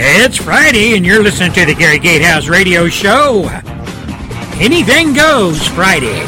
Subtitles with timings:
[0.00, 3.48] It's Friday, and you're listening to the Gary Gatehouse Radio Show.
[4.60, 6.18] Anything goes Friday.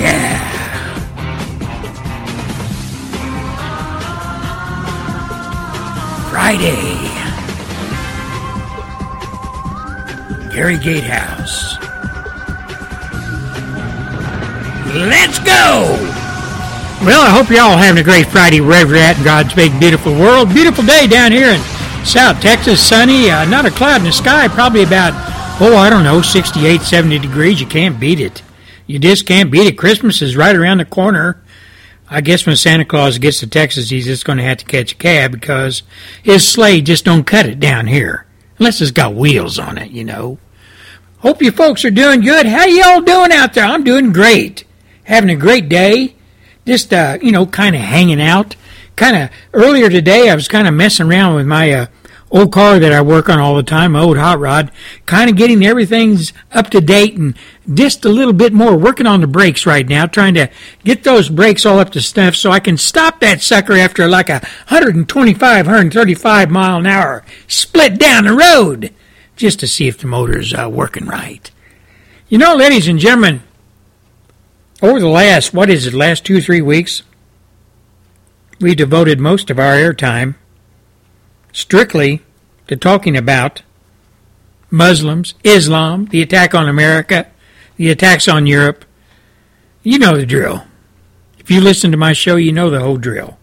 [0.00, 0.38] Yeah.
[6.30, 6.96] Friday.
[10.54, 11.76] Gary Gatehouse.
[14.94, 16.15] Let's go!
[17.02, 19.78] Well, I hope you're all having a great Friday wherever you're at in God's big,
[19.78, 20.48] beautiful world.
[20.48, 21.60] Beautiful day down here in
[22.06, 25.12] South Texas, sunny, uh, not a cloud in the sky, probably about,
[25.60, 27.60] oh, I don't know, 68, 70 degrees.
[27.60, 28.42] You can't beat it.
[28.86, 29.76] You just can't beat it.
[29.76, 31.40] Christmas is right around the corner.
[32.08, 34.92] I guess when Santa Claus gets to Texas, he's just going to have to catch
[34.92, 35.82] a cab because
[36.22, 38.26] his sleigh just don't cut it down here.
[38.58, 40.38] Unless it's got wheels on it, you know.
[41.18, 42.46] Hope you folks are doing good.
[42.46, 43.64] How y'all doing out there?
[43.64, 44.64] I'm doing great.
[45.04, 46.15] Having a great day
[46.66, 48.56] just uh, you know, kind of hanging out.
[48.96, 51.86] Kind of earlier today, I was kind of messing around with my uh,
[52.30, 54.72] old car that I work on all the time, my old hot rod,
[55.04, 57.36] kind of getting everything's up to date and
[57.72, 60.50] just a little bit more working on the brakes right now, trying to
[60.84, 64.28] get those brakes all up to snuff so I can stop that sucker after like
[64.28, 68.92] a 125, 135 mile an hour split down the road
[69.36, 71.50] just to see if the motor's uh, working right.
[72.28, 73.42] You know, ladies and gentlemen,
[74.82, 77.02] over the last, what is it, last two, three weeks,
[78.60, 80.34] we devoted most of our airtime
[81.52, 82.22] strictly
[82.68, 83.62] to talking about
[84.70, 87.26] Muslims, Islam, the attack on America,
[87.76, 88.84] the attacks on Europe.
[89.82, 90.64] You know the drill.
[91.38, 93.38] If you listen to my show, you know the whole drill.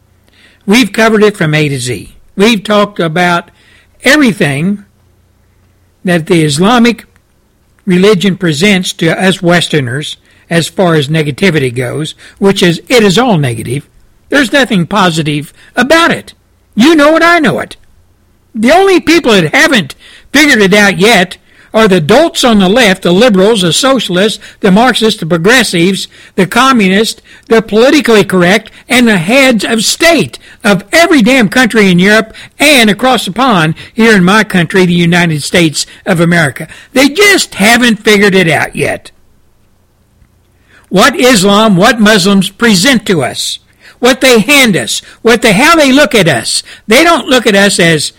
[0.66, 2.16] We've covered it from A to Z.
[2.36, 3.50] We've talked about
[4.04, 4.86] everything
[6.04, 7.06] that the Islamic
[7.86, 10.18] religion presents to us Westerners
[10.54, 13.90] as far as negativity goes, which is it is all negative.
[14.30, 16.36] There's nothing positive about it.
[16.76, 17.76] You know it, I know it.
[18.54, 19.96] The only people that haven't
[20.32, 21.40] figured it out yet
[21.74, 26.46] are the dolts on the left, the liberals, the socialists, the Marxists, the progressives, the
[26.46, 32.32] communists, the politically correct, and the heads of state of every damn country in Europe
[32.60, 36.68] and across the pond here in my country, the United States of America.
[36.92, 39.10] They just haven't figured it out yet
[40.94, 43.58] what Islam, what Muslims present to us,
[43.98, 46.62] what they hand us, what they, how they look at us.
[46.86, 48.14] They don't look at us as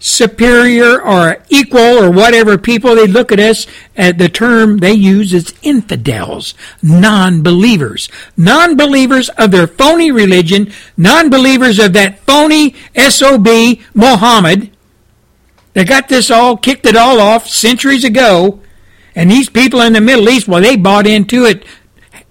[0.00, 2.96] superior or equal or whatever people.
[2.96, 3.64] They look at us
[3.96, 11.92] at the term they use is infidels, non-believers, non-believers of their phony religion, non-believers of
[11.92, 13.46] that phony SOB
[13.94, 14.76] Muhammad.
[15.74, 18.60] They got this all, kicked it all off centuries ago.
[19.14, 21.64] And these people in the Middle East, well, they bought into it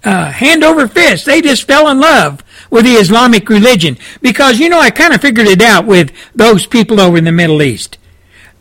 [0.04, 1.26] uh, hand over fist.
[1.26, 5.22] They just fell in love with the Islamic religion because you know I kind of
[5.22, 7.98] figured it out with those people over in the Middle East.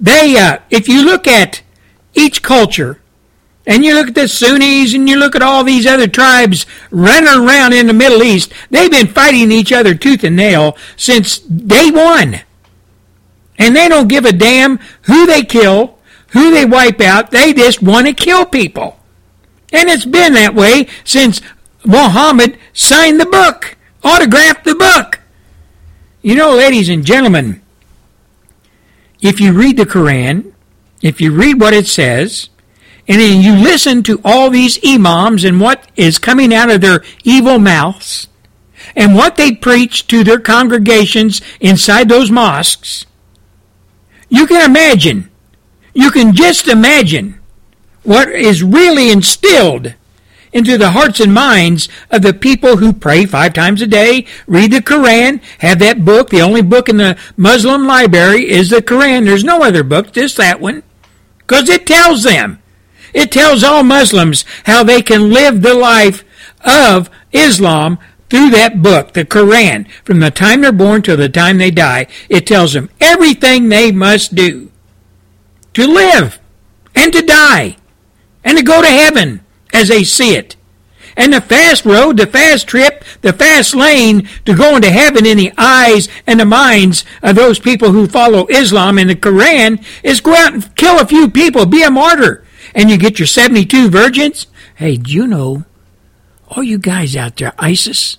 [0.00, 1.62] They, uh, if you look at
[2.14, 3.00] each culture,
[3.68, 7.28] and you look at the Sunnis and you look at all these other tribes running
[7.28, 11.90] around in the Middle East, they've been fighting each other tooth and nail since day
[11.90, 12.40] one.
[13.58, 17.30] And they don't give a damn who they kill, who they wipe out.
[17.30, 18.97] They just want to kill people.
[19.72, 21.40] And it's been that way since
[21.84, 25.20] Muhammad signed the book, autographed the book.
[26.22, 27.62] You know, ladies and gentlemen,
[29.20, 30.52] if you read the Quran,
[31.02, 32.48] if you read what it says,
[33.06, 37.02] and then you listen to all these imams and what is coming out of their
[37.24, 38.28] evil mouths,
[38.94, 43.06] and what they preach to their congregations inside those mosques,
[44.28, 45.30] you can imagine,
[45.94, 47.37] you can just imagine
[48.08, 49.92] what is really instilled
[50.50, 54.72] into the hearts and minds of the people who pray five times a day, read
[54.72, 56.30] the Quran, have that book.
[56.30, 59.26] The only book in the Muslim library is the Quran.
[59.26, 60.84] There's no other book, just that one.
[61.36, 62.62] Because it tells them.
[63.12, 66.24] It tells all Muslims how they can live the life
[66.64, 67.98] of Islam
[68.30, 72.06] through that book, the Quran, from the time they're born to the time they die.
[72.30, 74.72] It tells them everything they must do
[75.74, 76.38] to live
[76.94, 77.76] and to die
[78.48, 80.56] and to go to heaven as they see it.
[81.18, 85.36] And the fast road, the fast trip, the fast lane to go into heaven in
[85.36, 90.22] the eyes and the minds of those people who follow Islam and the Quran is
[90.22, 92.42] go out and kill a few people, be a martyr.
[92.74, 94.46] And you get your 72 virgins.
[94.76, 95.64] Hey, do you know,
[96.48, 98.16] all you guys out there, ISIS,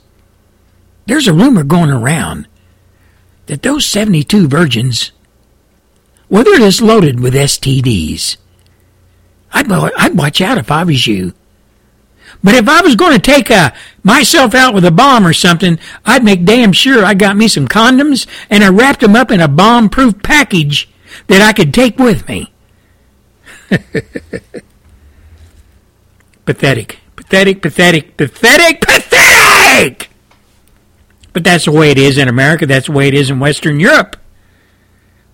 [1.08, 2.48] there's a rumor going around
[3.48, 5.12] that those 72 virgins,
[6.30, 8.38] well, they're just loaded with STDs.
[9.52, 11.34] I'd, I'd watch out if I was you.
[12.44, 13.72] But if I was going to take a, uh,
[14.04, 17.68] myself out with a bomb or something, I'd make damn sure I got me some
[17.68, 20.90] condoms and I wrapped them up in a bomb-proof package
[21.28, 22.54] that I could take with me.
[26.46, 30.10] pathetic, pathetic, pathetic, pathetic, pathetic!
[31.34, 32.66] But that's the way it is in America.
[32.66, 34.18] That's the way it is in Western Europe.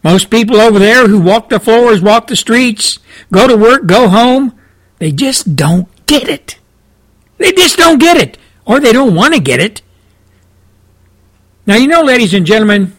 [0.05, 2.99] Most people over there who walk the floors, walk the streets,
[3.31, 4.53] go to work, go home,
[4.99, 6.59] they just don't get it.
[7.39, 8.37] They just don't get it.
[8.67, 9.81] Or they don't want to get it.
[11.65, 12.95] Now, you know, ladies and gentlemen,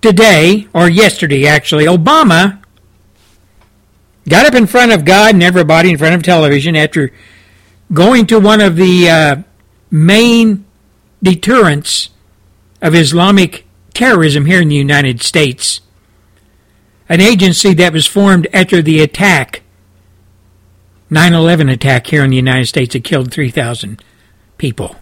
[0.00, 2.62] today, or yesterday actually, Obama
[4.26, 7.12] got up in front of God and everybody in front of television after
[7.92, 9.36] going to one of the uh,
[9.90, 10.64] main
[11.22, 12.08] deterrents
[12.80, 15.80] of Islamic terrorism here in the United States,
[17.08, 19.62] an agency that was formed after the attack
[21.10, 24.02] 9 11 attack here in the United States that killed 3,000
[24.58, 24.96] people.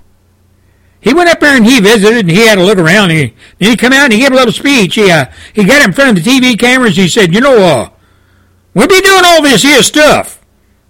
[1.01, 3.11] He went up there and he visited and he had a look around.
[3.11, 4.95] And he, then he come out and he gave a little speech.
[4.95, 6.97] He, uh, he got in front of the TV cameras.
[6.97, 7.91] He said, you know, uh,
[8.75, 10.42] we'll be doing all this here stuff.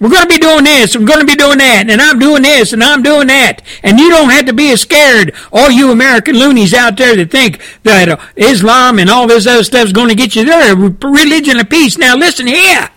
[0.03, 0.97] We're going to be doing this.
[0.97, 1.89] We're going to be doing that.
[1.89, 3.63] And I'm doing this and I'm doing that.
[3.85, 7.31] And you don't have to be as scared, all you American loonies out there that
[7.31, 10.75] think that uh, Islam and all this other stuff is going to get you there.
[10.75, 11.99] Religion of peace.
[11.99, 12.91] Now listen here.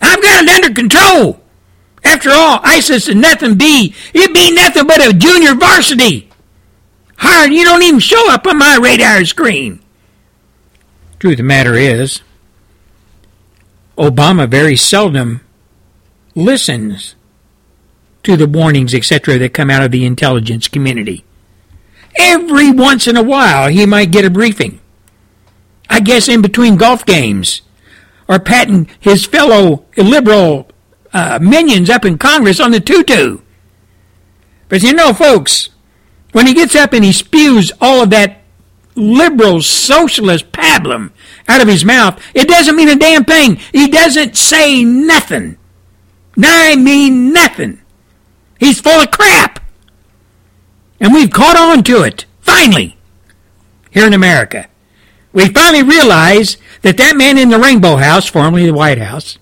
[0.00, 1.40] I've got it under control.
[2.04, 3.92] After all, ISIS is nothing be.
[4.14, 6.30] It be nothing but a junior varsity.
[7.16, 9.80] Hard, you don't even show up on my radar screen.
[11.18, 12.22] Truth of the matter is,
[13.98, 15.40] Obama very seldom
[16.36, 17.16] listens
[18.22, 21.24] to the warnings, etc., that come out of the intelligence community.
[22.18, 24.80] Every once in a while, he might get a briefing.
[25.90, 27.62] I guess in between golf games
[28.28, 30.68] or patting his fellow liberal
[31.12, 33.38] uh, minions up in Congress on the tutu.
[34.68, 35.70] But you know, folks,
[36.32, 38.42] when he gets up and he spews all of that
[38.96, 41.12] liberal socialist pablum
[41.46, 43.56] out of his mouth, it doesn't mean a damn thing.
[43.72, 45.56] He doesn't say nothing.
[46.42, 47.80] I mean nothing.
[48.58, 49.60] He's full of crap.
[51.00, 52.96] And we've caught on to it, finally,
[53.90, 54.68] here in America.
[55.32, 59.38] We finally realize that that man in the Rainbow House, formerly the White House,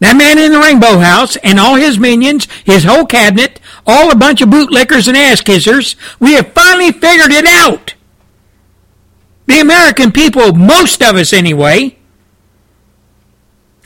[0.00, 4.16] that man in the Rainbow House and all his minions, his whole cabinet, all a
[4.16, 7.94] bunch of bootlickers and ass kissers, we have finally figured it out.
[9.46, 11.98] The American people, most of us anyway,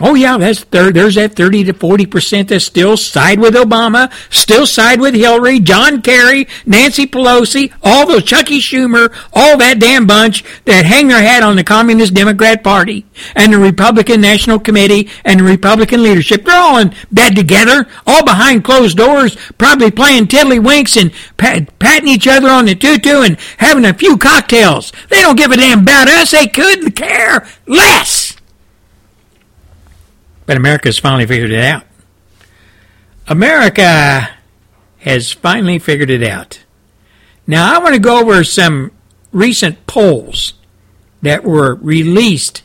[0.01, 4.13] Oh yeah, that's there, there's that 30 to 40 percent that still side with Obama,
[4.29, 10.05] still side with Hillary, John Kerry, Nancy Pelosi, all those Chucky Schumer, all that damn
[10.05, 13.07] bunch that hang their hat on the Communist Democrat Party
[13.37, 16.45] and the Republican National Committee and the Republican leadership.
[16.45, 22.09] They're all in bed together, all behind closed doors, probably playing tiddlywinks and pat, patting
[22.09, 24.91] each other on the tutu and having a few cocktails.
[25.09, 26.33] They don't give a damn about us.
[26.33, 28.35] They couldn't care less.
[30.47, 31.85] But America's finally figured it out.
[33.27, 34.31] America
[34.99, 36.65] has finally figured it out.
[37.47, 38.91] Now, I want to go over some
[39.33, 40.55] recent polls
[41.23, 42.63] that were released,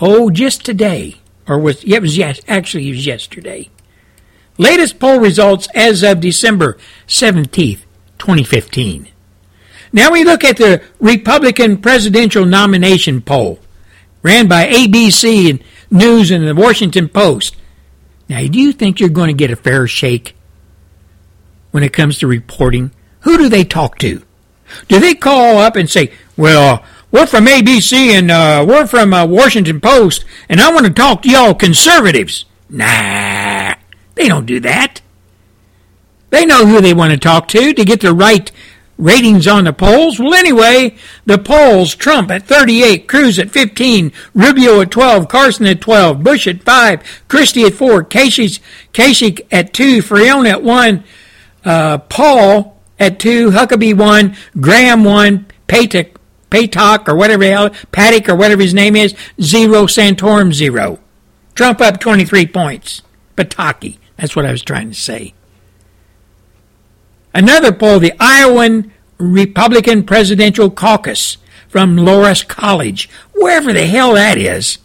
[0.00, 1.16] oh, just today,
[1.46, 3.70] or was, it was yes, actually, it was yesterday.
[4.56, 7.80] Latest poll results as of December 17th,
[8.18, 9.08] 2015.
[9.92, 13.60] Now we look at the Republican presidential nomination poll
[14.22, 17.56] ran by ABC and News and the Washington Post.
[18.28, 20.34] Now, do you think you're going to get a fair shake
[21.70, 22.90] when it comes to reporting?
[23.20, 24.22] Who do they talk to?
[24.88, 29.26] Do they call up and say, well, we're from ABC and uh, we're from uh,
[29.26, 32.44] Washington Post, and I want to talk to y'all conservatives?
[32.68, 33.74] Nah,
[34.14, 35.00] they don't do that.
[36.30, 38.50] They know who they want to talk to to get the right
[38.98, 40.18] ratings on the polls?
[40.18, 40.96] Well, anyway,
[41.26, 46.46] the polls Trump at 38, Cruz at 15, Rubio at 12, Carson at 12, Bush
[46.46, 48.60] at 5, Christie at 4, Casey,
[49.50, 51.04] at 2, Friona at 1,
[51.64, 56.14] uh, Paul at 2, Huckabee 1, Graham 1, Patek,
[56.50, 61.00] Paytok or whatever Paddock or whatever his name is, 0, Santorum 0.
[61.54, 63.02] Trump up 23 points.
[63.36, 63.98] Pataki.
[64.16, 65.33] That's what I was trying to say.
[67.34, 71.36] Another poll, the Iowan Republican Presidential Caucus
[71.68, 74.78] from Loras College, wherever the hell that is,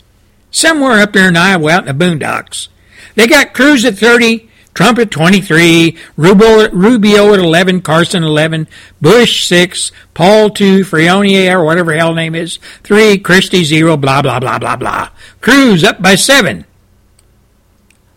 [0.49, 2.67] somewhere up there in Iowa out in the boondocks.
[3.13, 8.67] They got Cruz at 30, Trump at 23, Rubio, Rubio at 11, Carson 11,
[9.01, 14.39] Bush 6, Paul 2, Freonier or whatever hell name is 3, Christie 0, blah, blah,
[14.39, 15.09] blah, blah, blah.
[15.41, 16.65] Cruz up by 7.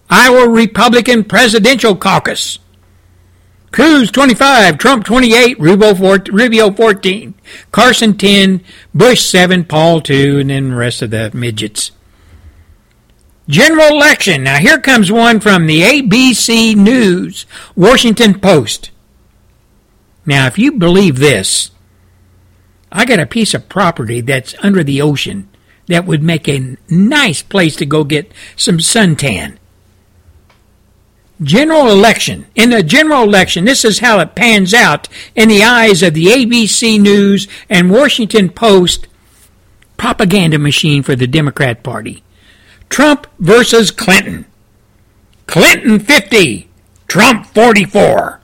[0.08, 2.58] Iowa Republican Presidential Caucus.
[3.72, 7.34] Cruz 25, Trump 28, Rubio 14,
[7.72, 8.62] Carson 10,
[8.94, 11.90] Bush 7, Paul 2, and then the rest of the midgets.
[13.48, 14.44] General election.
[14.44, 18.90] Now here comes one from the ABC News, Washington Post.
[20.24, 21.70] Now, if you believe this,
[22.92, 25.48] I got a piece of property that's under the ocean
[25.86, 29.56] that would make a nice place to go get some suntan.
[31.42, 32.46] General election.
[32.54, 36.26] In the general election, this is how it pans out in the eyes of the
[36.26, 39.08] ABC News and Washington Post
[39.96, 42.22] propaganda machine for the Democrat Party.
[42.88, 44.44] Trump versus Clinton.
[45.46, 46.68] Clinton 50,
[47.08, 48.40] Trump 44.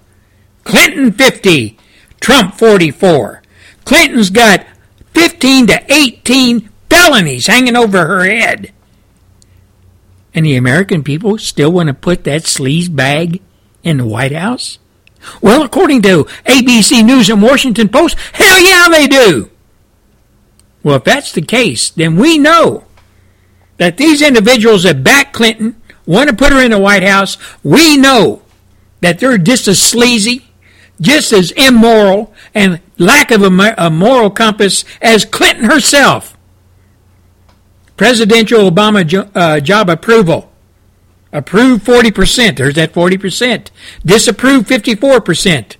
[0.64, 1.78] Clinton 50,
[2.20, 3.42] Trump 44.
[3.84, 4.66] Clinton's got
[5.14, 8.72] 15 to 18 felonies hanging over her head.
[10.38, 13.42] And the American people still want to put that sleaze bag
[13.82, 14.78] in the White House?
[15.42, 19.50] Well, according to ABC News and Washington Post, hell yeah, they do.
[20.84, 22.84] Well, if that's the case, then we know
[23.78, 25.74] that these individuals that back Clinton
[26.06, 27.36] want to put her in the White House.
[27.64, 28.42] We know
[29.00, 30.46] that they're just as sleazy,
[31.00, 36.37] just as immoral, and lack of a, a moral compass as Clinton herself
[37.98, 40.50] presidential Obama jo- uh, job approval.
[41.30, 42.56] Approved 40%.
[42.56, 43.68] There's that 40%.
[44.06, 45.76] Disapproved 54%.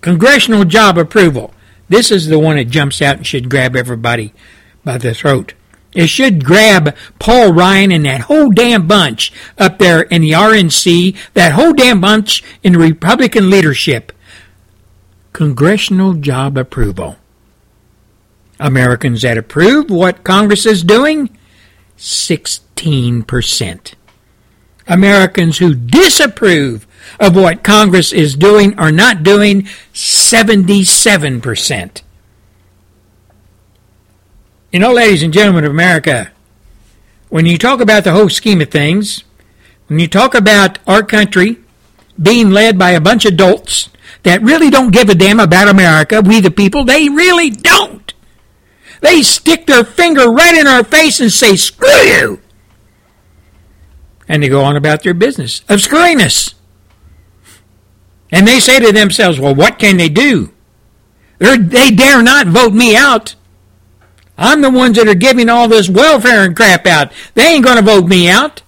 [0.00, 1.54] Congressional job approval.
[1.88, 4.34] This is the one that jumps out and should grab everybody
[4.84, 5.54] by the throat.
[5.94, 11.16] It should grab Paul Ryan and that whole damn bunch up there in the RNC,
[11.34, 14.10] that whole damn bunch in the Republican leadership.
[15.32, 17.16] Congressional job approval.
[18.62, 21.36] Americans that approve what Congress is doing?
[21.98, 23.94] 16%.
[24.88, 26.86] Americans who disapprove
[27.20, 29.62] of what Congress is doing or not doing?
[29.92, 32.02] 77%.
[34.70, 36.30] You know, ladies and gentlemen of America,
[37.28, 39.24] when you talk about the whole scheme of things,
[39.88, 41.58] when you talk about our country
[42.20, 43.88] being led by a bunch of dolts
[44.22, 48.11] that really don't give a damn about America, we the people, they really don't.
[49.02, 52.40] They stick their finger right in our face and say, screw you!
[54.28, 56.54] And they go on about their business of screwing us.
[58.30, 60.54] And they say to themselves, well, what can they do?
[61.38, 63.34] They're, they dare not vote me out.
[64.38, 67.12] I'm the ones that are giving all this welfare and crap out.
[67.34, 68.62] They ain't going to vote me out.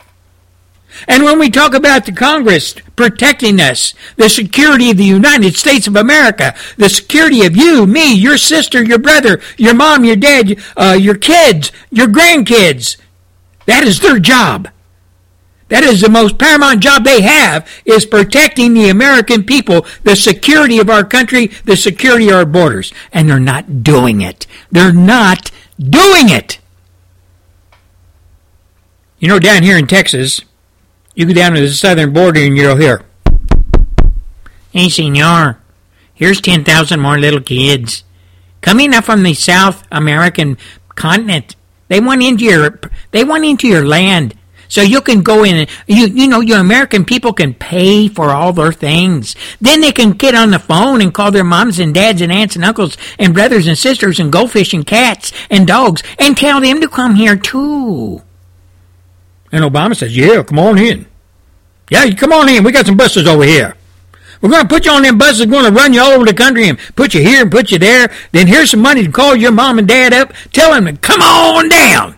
[1.08, 5.86] And when we talk about the Congress protecting us, the security of the United States
[5.86, 10.58] of America, the security of you, me, your sister, your brother, your mom, your dad,
[10.76, 12.96] uh, your kids, your grandkids,
[13.66, 14.68] that is their job.
[15.68, 20.78] That is the most paramount job they have is protecting the American people, the security
[20.78, 22.92] of our country, the security of our borders.
[23.12, 24.46] And they're not doing it.
[24.70, 26.58] They're not doing it.
[29.18, 30.42] You know, down here in Texas,
[31.14, 33.04] you go down to the southern border and you'll hear,
[34.72, 35.60] Hey, senor,
[36.12, 38.02] here's 10,000 more little kids.
[38.60, 40.58] Coming up from the South American
[40.96, 41.54] continent.
[41.86, 42.80] They want into your,
[43.12, 44.34] they want into your land.
[44.66, 48.30] So you can go in and, you, you know, your American people can pay for
[48.30, 49.36] all their things.
[49.60, 52.56] Then they can get on the phone and call their moms and dads and aunts
[52.56, 56.80] and uncles and brothers and sisters and goldfish and cats and dogs and tell them
[56.80, 58.23] to come here too.
[59.54, 61.06] And Obama says, yeah, come on in.
[61.88, 62.64] Yeah, come on in.
[62.64, 63.76] We got some buses over here.
[64.40, 65.46] We're going to put you on them buses.
[65.46, 67.70] We're going to run you all over the country and put you here and put
[67.70, 68.12] you there.
[68.32, 70.32] Then here's some money to call your mom and dad up.
[70.52, 72.16] Tell them to come on down.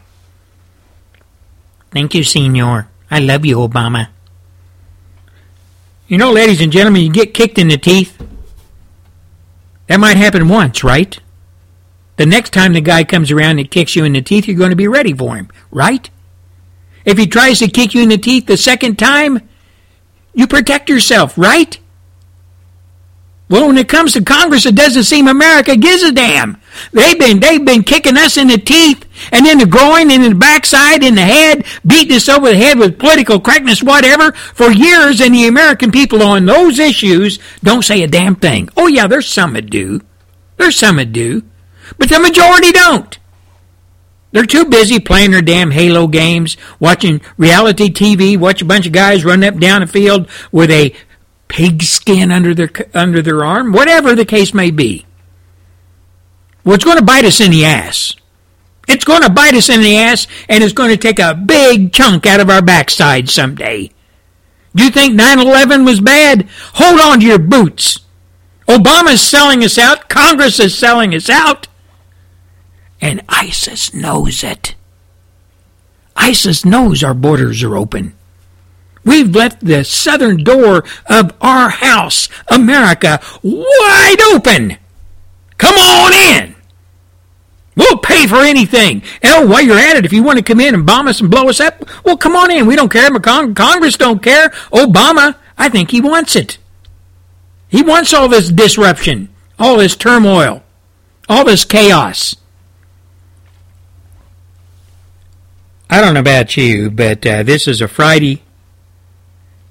[1.90, 2.88] Thank you, senor.
[3.10, 4.08] I love you, Obama.
[6.08, 8.16] You know, ladies and gentlemen, you get kicked in the teeth.
[9.88, 11.18] That might happen once, right?
[12.16, 14.70] The next time the guy comes around and kicks you in the teeth, you're going
[14.70, 16.08] to be ready for him, right?
[17.06, 19.48] If he tries to kick you in the teeth the second time,
[20.34, 21.78] you protect yourself, right?
[23.48, 26.60] Well, when it comes to Congress, it doesn't seem America gives a damn.
[26.92, 30.32] They've been they've been kicking us in the teeth and in the groin and in
[30.32, 34.72] the backside in the head, beating us over the head with political correctness, whatever, for
[34.72, 38.68] years, and the American people on those issues don't say a damn thing.
[38.76, 40.00] Oh yeah, there's some that do.
[40.56, 41.42] There's some that do.
[41.98, 43.16] But the majority don't.
[44.36, 48.92] They're too busy playing their damn Halo games, watching reality TV, watch a bunch of
[48.92, 50.92] guys run up down a field with a
[51.48, 55.06] pigskin under their under their arm, whatever the case may be.
[56.64, 58.14] Well, it's going to bite us in the ass.
[58.86, 61.94] It's going to bite us in the ass, and it's going to take a big
[61.94, 63.90] chunk out of our backside someday.
[64.74, 66.46] Do you think 9 11 was bad?
[66.74, 68.00] Hold on to your boots.
[68.68, 70.10] Obama's selling us out.
[70.10, 71.68] Congress is selling us out.
[73.00, 74.74] And ISIS knows it.
[76.16, 78.14] ISIS knows our borders are open.
[79.04, 84.78] We've left the southern door of our house, America, wide open.
[85.58, 86.56] Come on in.
[87.76, 89.02] We'll pay for anything.
[89.22, 91.30] Oh, while you're at it, if you want to come in and bomb us and
[91.30, 92.66] blow us up, well, come on in.
[92.66, 93.10] We don't care.
[93.10, 94.48] Congress don't care.
[94.72, 96.58] Obama, I think he wants it.
[97.68, 100.62] He wants all this disruption, all this turmoil,
[101.28, 102.34] all this chaos.
[105.88, 108.42] I don't know about you, but uh, this is a Friday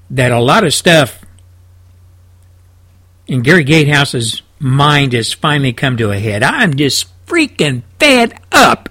[0.09, 1.25] that a lot of stuff
[3.27, 6.41] in Gary Gatehouse's mind has finally come to a head.
[6.41, 8.89] I'm just freaking fed up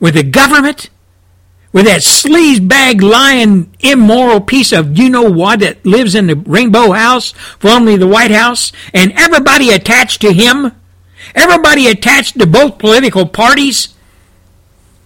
[0.00, 0.90] with the government,
[1.72, 6.90] with that sleazebag lying immoral piece of you know what that lives in the Rainbow
[6.90, 10.72] House, formerly the White House, and everybody attached to him,
[11.36, 13.94] everybody attached to both political parties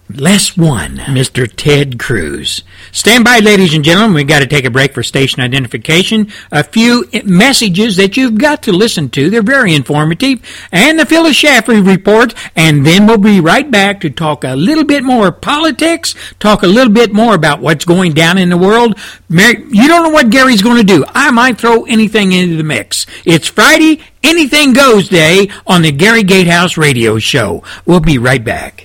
[0.07, 1.51] Less one, Mr.
[1.53, 2.61] Ted Cruz.
[2.91, 4.13] Stand by, ladies and gentlemen.
[4.13, 6.31] We've got to take a break for station identification.
[6.51, 9.31] A few messages that you've got to listen to.
[9.31, 10.41] They're very informative.
[10.71, 12.35] And the Phyllis Schlafly report.
[12.55, 16.67] And then we'll be right back to talk a little bit more politics, talk a
[16.67, 18.99] little bit more about what's going down in the world.
[19.27, 21.03] You don't know what Gary's going to do.
[21.09, 23.07] I might throw anything into the mix.
[23.25, 27.63] It's Friday, Anything Goes Day on the Gary Gatehouse Radio Show.
[27.87, 28.84] We'll be right back.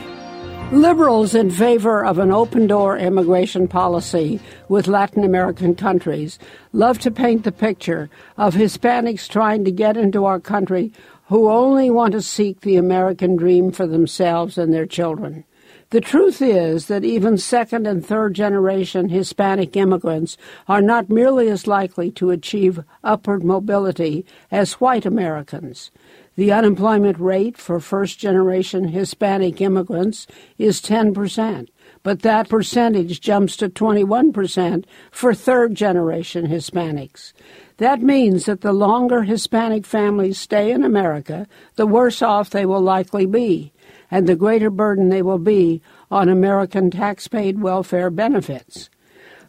[0.71, 6.39] Liberals in favor of an open door immigration policy with Latin American countries
[6.71, 10.93] love to paint the picture of Hispanics trying to get into our country
[11.25, 15.43] who only want to seek the American dream for themselves and their children.
[15.89, 20.37] The truth is that even second and third generation Hispanic immigrants
[20.69, 25.91] are not nearly as likely to achieve upward mobility as white Americans.
[26.37, 31.67] The unemployment rate for first generation Hispanic immigrants is 10%,
[32.03, 37.33] but that percentage jumps to 21% for third generation Hispanics.
[37.77, 42.81] That means that the longer Hispanic families stay in America, the worse off they will
[42.81, 43.73] likely be,
[44.09, 48.89] and the greater burden they will be on American tax paid welfare benefits.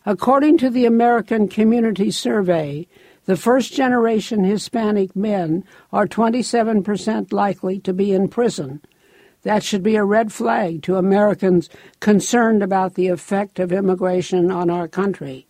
[0.04, 2.88] According to the American Community Survey,
[3.24, 8.80] the first generation Hispanic men are 27% likely to be in prison.
[9.42, 11.68] That should be a red flag to Americans
[12.00, 15.46] concerned about the effect of immigration on our country.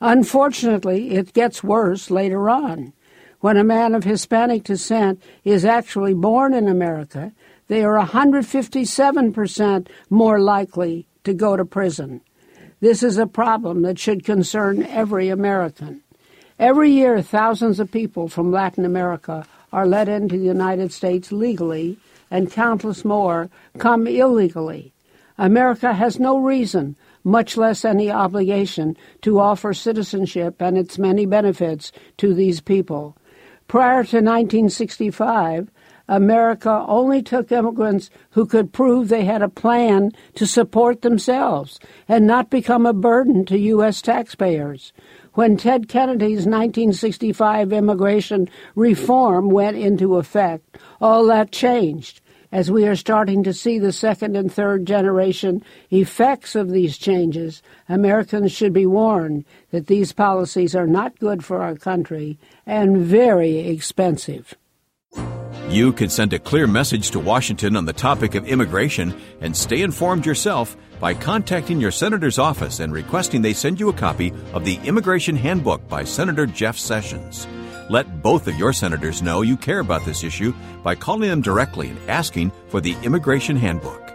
[0.00, 2.92] Unfortunately, it gets worse later on.
[3.40, 7.32] When a man of Hispanic descent is actually born in America,
[7.68, 12.20] they are 157% more likely to go to prison.
[12.80, 16.02] This is a problem that should concern every American.
[16.58, 21.98] Every year, thousands of people from Latin America are let into the United States legally,
[22.30, 24.92] and countless more come illegally.
[25.38, 31.90] America has no reason, much less any obligation, to offer citizenship and its many benefits
[32.18, 33.16] to these people.
[33.66, 35.70] Prior to 1965,
[36.08, 42.26] America only took immigrants who could prove they had a plan to support themselves and
[42.26, 44.02] not become a burden to U.S.
[44.02, 44.92] taxpayers
[45.34, 52.20] when Ted Kennedy's 1965 immigration reform went into effect, all that changed.
[52.52, 57.62] As we are starting to see the second and third generation effects of these changes,
[57.88, 63.58] Americans should be warned that these policies are not good for our country and very
[63.60, 64.54] expensive.
[65.72, 69.80] You can send a clear message to Washington on the topic of immigration and stay
[69.80, 74.66] informed yourself by contacting your senator's office and requesting they send you a copy of
[74.66, 77.48] the Immigration Handbook by Senator Jeff Sessions.
[77.88, 81.88] Let both of your senators know you care about this issue by calling them directly
[81.88, 84.12] and asking for the Immigration Handbook.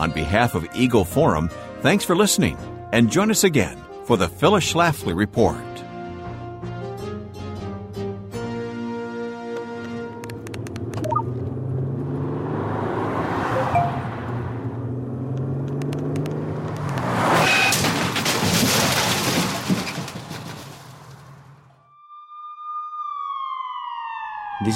[0.00, 1.48] On behalf of Eagle Forum,
[1.80, 2.58] thanks for listening
[2.92, 5.67] and join us again for the Phyllis Schlafly Report.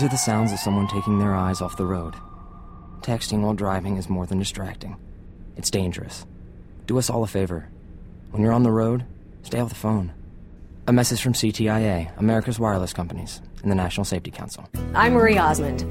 [0.02, 2.16] These are the sounds of someone taking their eyes off the road.
[3.02, 4.96] Texting while driving is more than distracting.
[5.56, 6.26] It's dangerous.
[6.88, 7.68] Do us all a favor.
[8.32, 9.04] When you're on the road,
[9.44, 10.12] stay off the phone.
[10.88, 14.68] A message from CTIA, America's Wireless Companies, and the National Safety Council.
[14.92, 15.86] I'm Marie Osmond.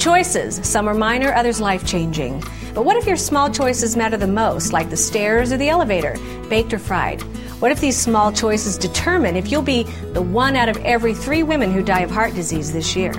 [0.00, 0.56] Choices.
[0.66, 2.42] Some are minor, others life changing.
[2.74, 6.16] But what if your small choices matter the most, like the stairs or the elevator,
[6.50, 7.22] baked or fried?
[7.62, 11.44] What if these small choices determine if you'll be the one out of every three
[11.44, 13.14] women who die of heart disease this year?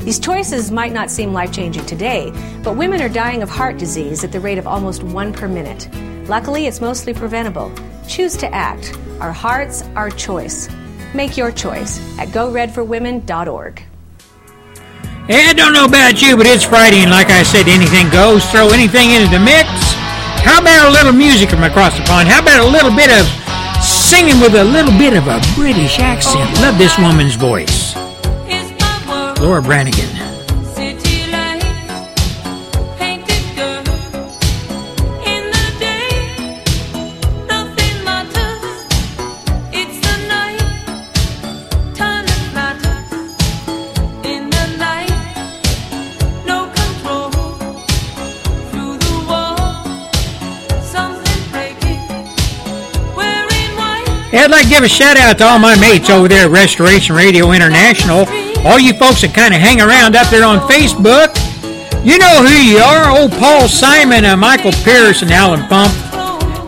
[0.00, 2.32] These choices might not seem life changing today,
[2.62, 5.88] but women are dying of heart disease at the rate of almost one per minute.
[6.28, 7.72] Luckily, it's mostly preventable.
[8.08, 8.98] Choose to act.
[9.20, 10.68] Our hearts, our choice.
[11.14, 13.82] Make your choice at goredforwomen.org.
[15.26, 18.44] Hey, I don't know about you, but it's Friday, and like I said, anything goes.
[18.50, 19.68] Throw anything into the mix.
[20.42, 22.28] How about a little music from across the pond?
[22.28, 23.26] How about a little bit of
[23.82, 26.52] singing with a little bit of a British accent.
[26.60, 27.94] Love this woman's voice.
[29.40, 30.10] Laura Branigan.
[54.32, 57.14] I'd like to give a shout out to all my mates over there at Restoration
[57.14, 58.26] Radio International.
[58.64, 61.32] All you folks that kind of hang around up there on Facebook.
[62.04, 63.08] You know who you are.
[63.08, 65.92] Old Paul Simon, and Michael Pierce, and Alan Pump.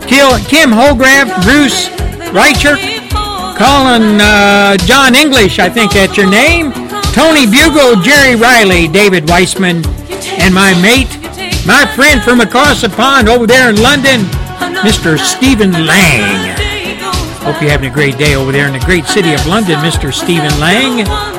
[0.07, 1.89] Kim Holgraf, Bruce
[2.29, 2.77] Reicher,
[3.57, 6.71] Colin uh, John English, I think that's your name.
[7.13, 9.85] Tony Bugle, Jerry Riley, David Weissman,
[10.37, 11.09] and my mate,
[11.65, 14.21] my friend from across the pond over there in London,
[14.85, 15.17] Mr.
[15.17, 16.57] Stephen Lang.
[17.41, 20.13] Hope you're having a great day over there in the great city of London, Mr.
[20.13, 21.32] Stephen Lang.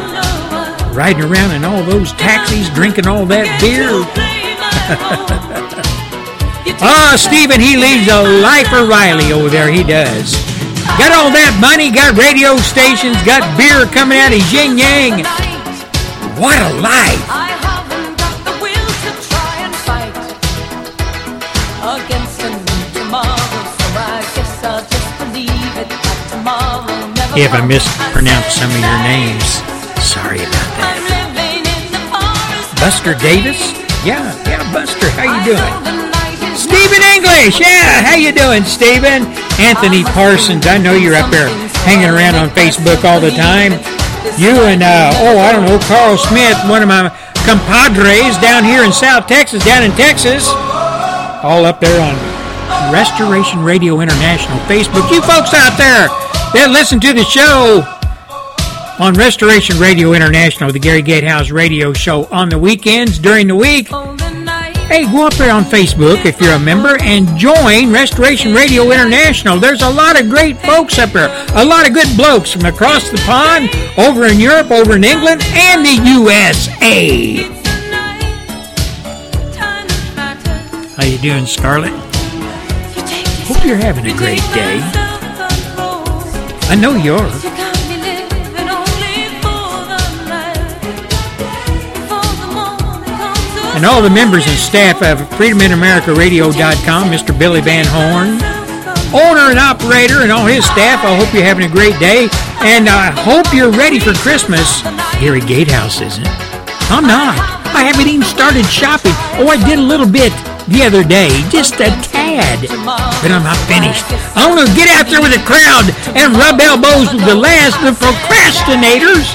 [0.94, 3.90] Riding around in all those taxis, drinking all that beer.
[6.78, 9.66] ah, Stephen, he leads a life of Riley over there.
[9.66, 10.38] He does.
[10.94, 15.26] Got all that money, got radio stations, got beer coming out of yin yang.
[16.38, 17.18] What a life!
[27.34, 29.73] If I mispronounced some of your names,
[30.36, 31.00] sorry about that.
[32.80, 33.72] Buster Davis?
[34.04, 35.74] Yeah, yeah, Buster, how you doing?
[36.54, 39.26] Stephen English, yeah, how you doing, Stephen?
[39.58, 41.48] Anthony Parsons, I know you're up there
[41.86, 43.80] hanging around on Facebook all the time.
[44.36, 47.08] You and, uh, oh, I don't know, Carl Smith, one of my
[47.46, 50.48] compadres down here in South Texas, down in Texas,
[51.44, 52.14] all up there on
[52.92, 55.08] Restoration Radio International Facebook.
[55.10, 56.08] You folks out there,
[56.54, 57.82] that listen to the show
[58.98, 63.88] on Restoration Radio International, the Gary Gatehouse radio show on the weekends during the week.
[64.86, 69.58] Hey, go up there on Facebook if you're a member and join Restoration Radio International.
[69.58, 73.10] There's a lot of great folks up there, a lot of good blokes from across
[73.10, 77.50] the pond, over in Europe, over in England, and the USA.
[80.96, 81.92] How you doing, Scarlett?
[83.46, 84.80] Hope you're having a great day.
[86.66, 87.73] I know you're.
[93.74, 97.36] And all the members and staff of FreedomInAmericaRadio.com, Mr.
[97.36, 98.38] Billy Van Horn,
[99.10, 102.30] owner and operator, and all his staff, I hope you're having a great day.
[102.62, 104.82] And I hope you're ready for Christmas.
[105.18, 106.26] Gary Gatehouse isn't.
[106.90, 107.34] I'm not.
[107.74, 109.12] I haven't even started shopping.
[109.42, 110.30] Oh, I did a little bit
[110.70, 112.62] the other day, just a tad,
[113.20, 114.06] but I'm not finished.
[114.38, 117.76] I want to get out there with the crowd and rub elbows with the last
[117.82, 119.28] of the procrastinators.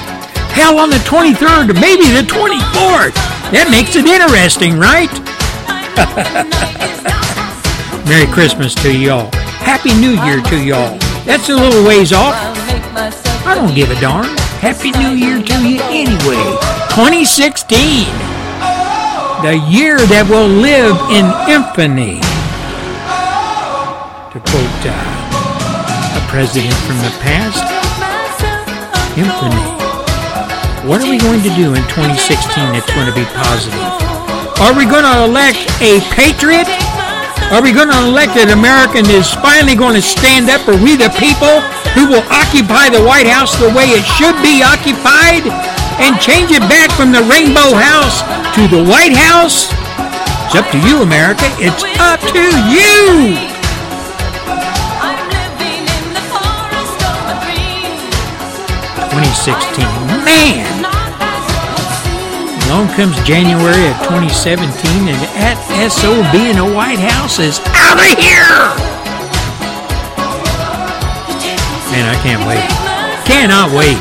[0.56, 3.39] Hell, on the 23rd, maybe the 24th.
[3.52, 5.10] That makes it interesting, right?
[8.08, 9.30] Merry Christmas to y'all.
[9.62, 10.98] Happy New Year to y'all.
[11.26, 12.36] That's a little ways off.
[13.46, 14.28] I don't give a darn.
[14.62, 16.44] Happy New Year to you anyway.
[16.94, 18.40] 2016
[19.42, 22.20] the year that will live in infamy.
[24.34, 27.64] To quote uh, a president from the past,
[29.18, 29.79] infamy.
[30.90, 33.78] What are we going to do in 2016 that's going to be positive?
[34.58, 36.66] Are we going to elect a patriot
[37.54, 40.74] Are we going to elect an American that is finally going to stand up for
[40.82, 41.62] we the people
[41.94, 45.46] who will occupy the White House the way it should be occupied
[46.02, 48.26] and change it back from the Rainbow House
[48.58, 49.70] to the White House?
[50.50, 51.46] It's up to you, America.
[51.62, 53.38] It's up to you.
[59.20, 59.86] 2016.
[60.26, 60.79] Man!
[62.70, 65.58] Along comes January of 2017, and at
[65.90, 68.70] SOB in the White House is out of here!
[71.90, 72.62] Man, I can't wait.
[73.26, 73.98] Cannot wait.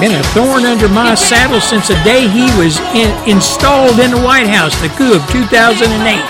[0.00, 4.22] Been a thorn under my saddle since the day he was in, installed in the
[4.22, 6.22] White House, the coup of 2008.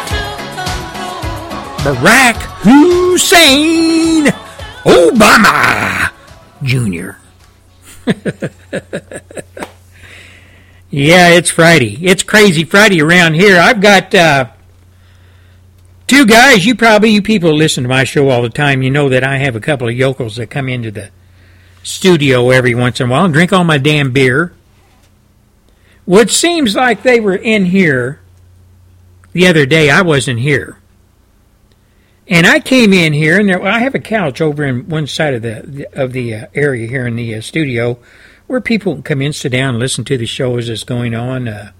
[1.84, 4.32] Barack Hussein
[4.86, 6.10] Obama
[6.62, 7.20] Jr.
[10.96, 11.98] yeah, it's Friday.
[12.06, 13.60] It's crazy Friday around here.
[13.60, 14.48] I've got uh,
[16.06, 16.64] two guys.
[16.64, 18.80] You probably, you people listen to my show all the time.
[18.80, 21.10] You know that I have a couple of yokels that come into the
[21.82, 24.54] studio every once in a while and drink all my damn beer.
[26.06, 28.20] Well, it seems like they were in here
[29.34, 29.90] the other day.
[29.90, 30.78] I wasn't here.
[32.26, 35.34] And I came in here, and there, I have a couch over in one side
[35.34, 37.98] of the of the uh, area here in the uh, studio,
[38.46, 41.14] where people can come in, sit down, and listen to the show as it's going
[41.14, 41.48] on.
[41.48, 41.72] Uh,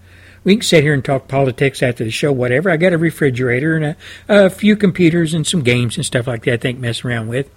[0.45, 2.71] we can sit here and talk politics after the show, whatever.
[2.71, 3.97] I got a refrigerator and a,
[4.29, 6.55] a few computers and some games and stuff like that.
[6.55, 7.51] I think mess around with.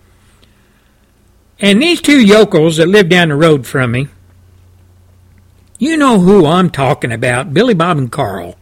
[1.59, 4.07] And these two yokels that live down the road from me,
[5.77, 8.55] you know who I'm talking about, Billy Bob and Carl.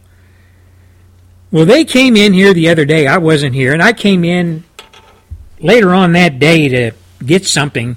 [1.50, 3.06] Well, they came in here the other day.
[3.06, 4.64] I wasn't here, and I came in
[5.60, 6.92] later on that day to
[7.24, 7.96] get something.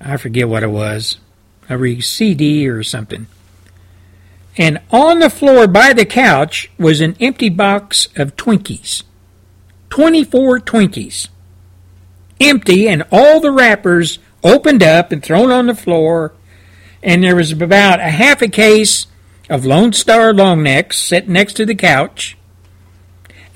[0.00, 1.18] I forget what it was,
[1.70, 3.26] a CD or something.
[4.56, 9.04] And on the floor by the couch was an empty box of Twinkies.
[9.90, 11.28] 24 Twinkies.
[12.40, 16.32] Empty, and all the wrappers opened up and thrown on the floor.
[17.02, 19.06] And there was about a half a case
[19.48, 22.36] of Lone Star long necks sitting next to the couch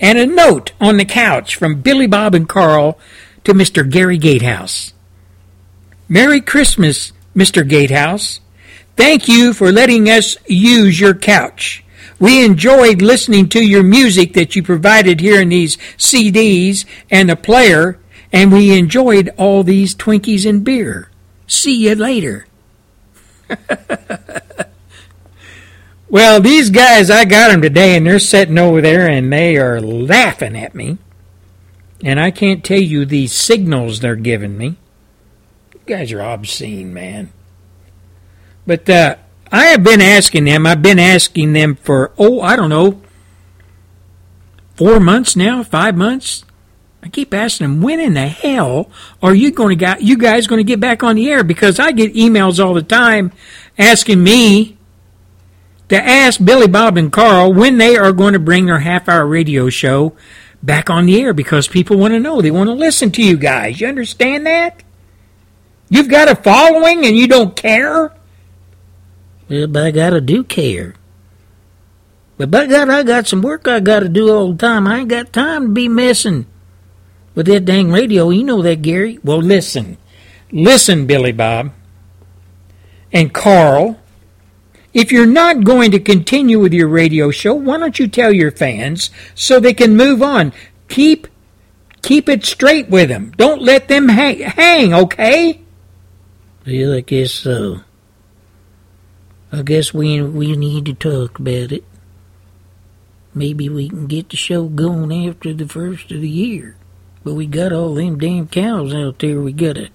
[0.01, 2.99] and a note on the couch from Billy Bob and Carl
[3.45, 3.89] to Mr.
[3.89, 4.93] Gary Gatehouse.
[6.09, 7.69] Merry Christmas, Mr.
[7.69, 8.41] Gatehouse.
[8.97, 11.85] Thank you for letting us use your couch.
[12.19, 17.37] We enjoyed listening to your music that you provided here in these CDs and the
[17.37, 17.99] player,
[18.33, 21.11] and we enjoyed all these Twinkies and beer.
[21.47, 22.47] See you later.
[26.15, 29.81] Well, these guys, I got them today, and they're sitting over there, and they are
[29.81, 30.99] laughing at me.
[32.05, 34.77] And I can't tell you the signals they're giving me.
[35.87, 37.31] Guys are obscene, man.
[38.67, 39.17] But uh,
[39.53, 40.67] I have been asking them.
[40.67, 43.03] I've been asking them for oh, I don't know,
[44.77, 46.45] four months now, five months.
[47.03, 48.91] I keep asking them, when in the hell
[49.23, 51.45] are you going to you guys going to get back on the air?
[51.45, 53.31] Because I get emails all the time
[53.79, 54.79] asking me
[55.91, 59.27] to ask Billy Bob and Carl when they are going to bring their half hour
[59.27, 60.17] radio show
[60.63, 62.41] back on the air because people want to know.
[62.41, 63.83] They want to listen to you guys.
[63.83, 64.83] You understand that?
[65.95, 68.13] You've got a following and you don't care?
[69.49, 70.97] God, I do care.
[72.37, 74.89] But by God, I got some work I got to do all the time.
[74.89, 76.47] I ain't got time to be messing
[77.37, 78.31] with that dang radio.
[78.31, 79.21] You know that, Gary.
[79.23, 79.97] Well, listen.
[80.51, 81.71] Listen, Billy Bob
[83.13, 84.01] and Carl
[84.93, 88.51] if you're not going to continue with your radio show, why don't you tell your
[88.51, 90.53] fans so they can move on?
[90.89, 91.29] Keep
[92.03, 93.33] keep it straight with them.
[93.37, 95.64] Don't let them hang, hang okay?
[96.67, 97.81] Well, I guess so.
[99.53, 101.85] I guess we we need to talk about it.
[103.35, 106.77] Maybe we can get the show going after the first of the year.
[107.23, 109.91] But we got all them damn cows out there we gotta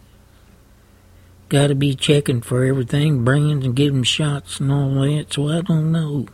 [1.49, 5.61] got to be checking for everything, brands, and giving shots and all that, so I
[5.61, 6.27] don't know.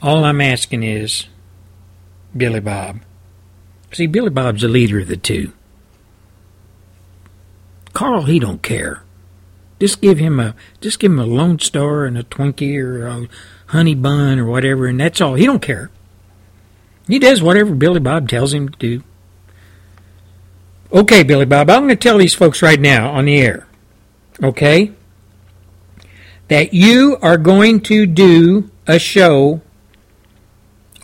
[0.00, 1.26] All I'm asking is
[2.36, 3.00] Billy Bob.
[3.92, 5.52] See, Billy Bob's the leader of the two.
[7.92, 9.02] Carl, he don't care.
[9.80, 13.28] Just give him a just give him a Lone Star and a Twinkie or a
[13.66, 15.34] honey bun or whatever, and that's all.
[15.34, 15.90] He don't care.
[17.06, 19.02] He does whatever Billy Bob tells him to do.
[20.92, 23.68] Okay, Billy Bob, I'm going to tell these folks right now on the air
[24.42, 24.92] okay,
[26.48, 29.60] that you are going to do a show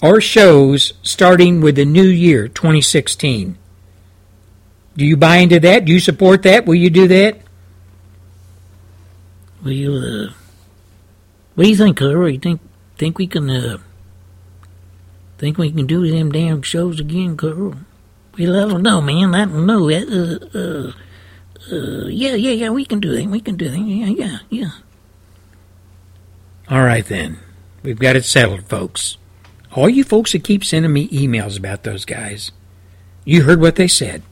[0.03, 3.59] or shows starting with the new year, 2016.
[4.97, 5.85] Do you buy into that?
[5.85, 6.67] Do you support that?
[6.67, 7.41] Will you do that?
[9.65, 10.33] Well, uh,
[11.55, 12.29] what do you think, Carl?
[12.29, 12.61] You think
[12.99, 13.79] think we can uh,
[15.39, 17.75] Think we can do them damn shows again, Carl?
[18.39, 19.35] Well, I don't know, man.
[19.35, 19.91] I don't know.
[19.91, 20.93] Uh, uh,
[21.73, 22.71] uh, yeah, yeah, yeah.
[22.71, 23.27] We can do that.
[23.27, 23.79] We can do that.
[23.79, 24.71] Yeah, yeah, yeah.
[26.69, 27.39] All right, then.
[27.83, 29.19] We've got it settled, folks.
[29.73, 32.53] All you folks that keep sending me emails about those guys,
[33.25, 34.23] you heard what they said.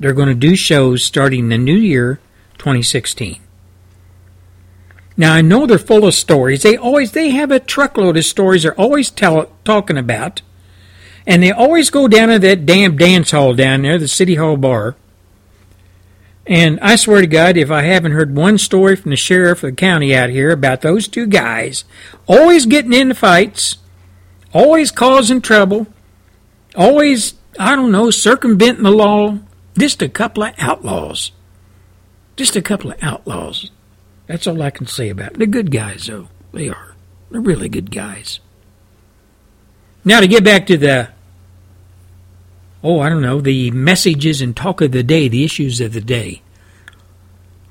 [0.00, 2.18] They're going to do shows starting the new year,
[2.58, 3.40] 2016.
[5.16, 6.62] Now I know they're full of stories.
[6.62, 10.42] They always they have a truckload of stories they're always tell, talking about,
[11.26, 14.56] and they always go down to that damn dance hall down there, the city hall
[14.56, 14.96] bar.
[16.46, 19.70] And I swear to God, if I haven't heard one story from the sheriff of
[19.70, 21.84] the county out here about those two guys
[22.26, 23.78] always getting into fights,
[24.52, 25.86] always causing trouble,
[26.76, 29.38] always I don't know circumventing the law,
[29.78, 31.32] just a couple of outlaws.
[32.36, 33.70] Just a couple of outlaws.
[34.26, 35.38] That's all I can say about it.
[35.38, 36.28] They're good guys, though.
[36.52, 36.94] They are.
[37.30, 38.40] They're really good guys.
[40.04, 41.10] Now, to get back to the,
[42.82, 46.00] oh, I don't know, the messages and talk of the day, the issues of the
[46.00, 46.42] day.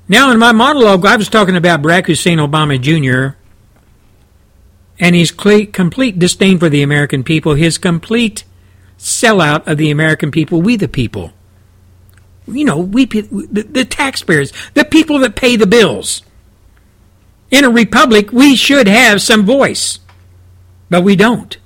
[0.08, 3.36] Now, in my monologue, I was talking about Barack Hussein Obama Jr.
[4.98, 8.44] and his complete disdain for the American people, his complete
[8.98, 11.32] sellout of the American people, we the people.
[12.46, 16.22] You know, we the, the taxpayers, the people that pay the bills
[17.50, 19.98] in a republic, we should have some voice,
[20.90, 21.56] but we don't.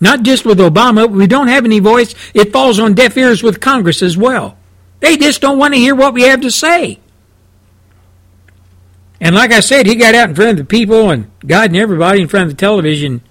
[0.00, 2.14] Not just with Obama, we don't have any voice.
[2.34, 4.56] It falls on deaf ears with Congress as well.
[5.00, 7.00] They just don't want to hear what we have to say.
[9.20, 11.76] And like I said, he got out in front of the people and God and
[11.76, 13.22] everybody in front of the television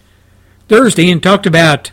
[0.67, 1.91] Thursday and talked about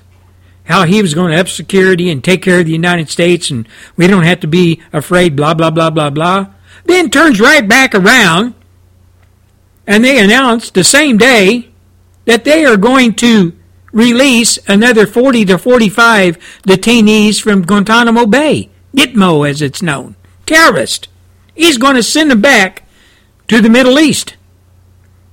[0.65, 3.69] how he was going to up security and take care of the United States and
[3.97, 6.47] we don't have to be afraid, blah, blah, blah, blah, blah.
[6.87, 8.55] Then turns right back around
[9.87, 11.71] and they announced the same day
[12.25, 13.53] that they are going to
[13.93, 20.17] release another 40 to 45 detainees from Guantanamo Bay, Gitmo as it's known,
[20.47, 21.09] terrorist.
[21.55, 22.89] He's going to send them back
[23.49, 24.37] to the Middle East.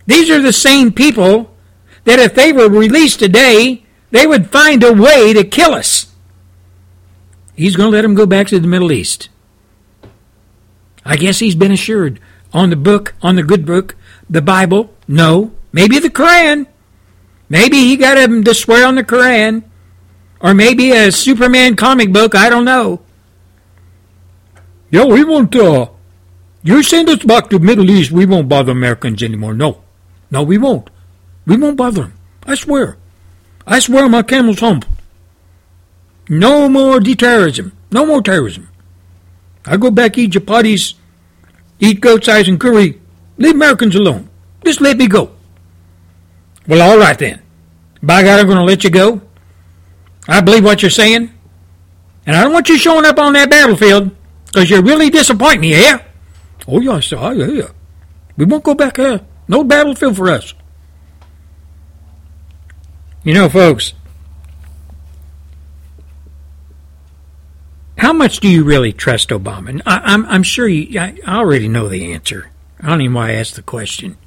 [0.06, 1.56] These are the same people
[2.04, 6.08] that if they were released today, they would find a way to kill us.
[7.56, 9.30] He's going to let them go back to the Middle East.
[11.06, 12.20] I guess he's been assured
[12.54, 13.96] on the book, on the good book,
[14.32, 14.90] the Bible?
[15.08, 15.52] No.
[15.72, 16.66] Maybe the Quran.
[17.50, 19.64] Maybe he got him to swear on the Quran.
[20.40, 22.34] Or maybe a Superman comic book.
[22.34, 23.02] I don't know.
[24.90, 25.88] Yeah, we won't, uh,
[26.64, 29.54] you send us back to Middle East, we won't bother Americans anymore.
[29.54, 29.84] No.
[30.32, 30.90] No, we won't.
[31.46, 32.14] We won't bother them.
[32.46, 32.98] I swear.
[33.68, 34.86] I swear my camel's hump.
[36.30, 37.74] No more terrorism.
[37.92, 38.70] No more terrorism.
[39.66, 40.96] I go back eat chapatis,
[41.80, 43.01] eat goat's eyes and curry,
[43.42, 44.30] Leave Americans alone.
[44.64, 45.32] Just let me go.
[46.68, 47.42] Well, all right then.
[48.04, 49.22] By God, I'm going to let you go.
[50.28, 51.34] I believe what you're saying.
[52.26, 55.72] And I don't want you showing up on that battlefield because you really disappoint me,
[55.72, 56.04] yeah?
[56.68, 57.70] Oh, yes, I yeah.
[58.38, 59.22] We won't go back there.
[59.48, 60.54] No battlefield for us.
[63.24, 63.94] You know, folks,
[67.98, 69.82] how much do you really trust Obama?
[69.86, 72.51] I, am sure you, I already know the answer.
[72.82, 74.18] I don't even why I asked the question.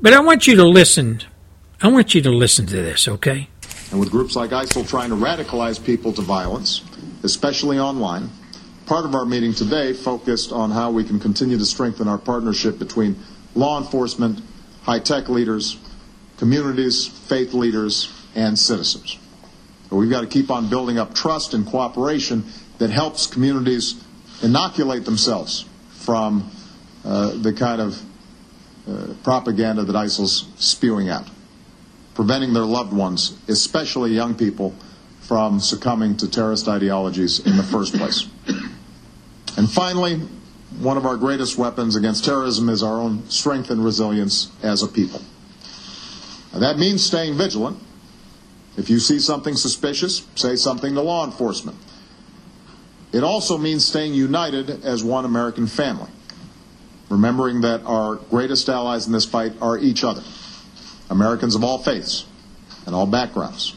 [0.00, 1.22] But I want you to listen.
[1.80, 3.48] I want you to listen to this, okay?
[3.90, 6.82] And with groups like ISIL trying to radicalize people to violence,
[7.22, 8.28] especially online,
[8.84, 12.78] part of our meeting today focused on how we can continue to strengthen our partnership
[12.78, 13.16] between
[13.54, 14.42] law enforcement,
[14.82, 15.78] high tech leaders,
[16.36, 19.18] communities, faith leaders, and citizens.
[19.88, 22.44] But we've got to keep on building up trust and cooperation
[22.76, 24.02] that helps communities
[24.42, 25.64] inoculate themselves
[26.06, 26.48] from
[27.04, 28.00] uh, the kind of
[28.88, 31.28] uh, propaganda that ISIL's spewing out,
[32.14, 34.72] preventing their loved ones, especially young people,
[35.20, 38.28] from succumbing to terrorist ideologies in the first place.
[39.56, 40.20] And finally,
[40.78, 44.86] one of our greatest weapons against terrorism is our own strength and resilience as a
[44.86, 45.20] people.
[46.52, 47.78] And that means staying vigilant.
[48.76, 51.78] If you see something suspicious, say something to law enforcement.
[53.12, 56.10] It also means staying united as one American family,
[57.08, 60.22] remembering that our greatest allies in this fight are each other,
[61.08, 62.26] Americans of all faiths
[62.84, 63.74] and all backgrounds.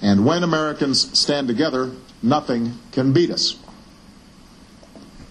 [0.00, 1.90] And when Americans stand together,
[2.22, 3.56] nothing can beat us.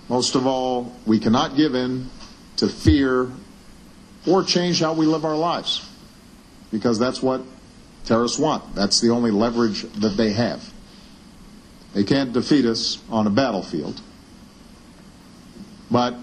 [0.10, 2.10] Most of all, we cannot give in
[2.58, 3.30] to fear
[4.26, 5.88] or change how we live our lives
[6.72, 7.42] because that's what
[8.06, 8.76] terrorists want.
[8.76, 10.74] That's the only leverage that they have.
[11.94, 14.02] They can't defeat us on a battlefield,
[15.90, 16.16] but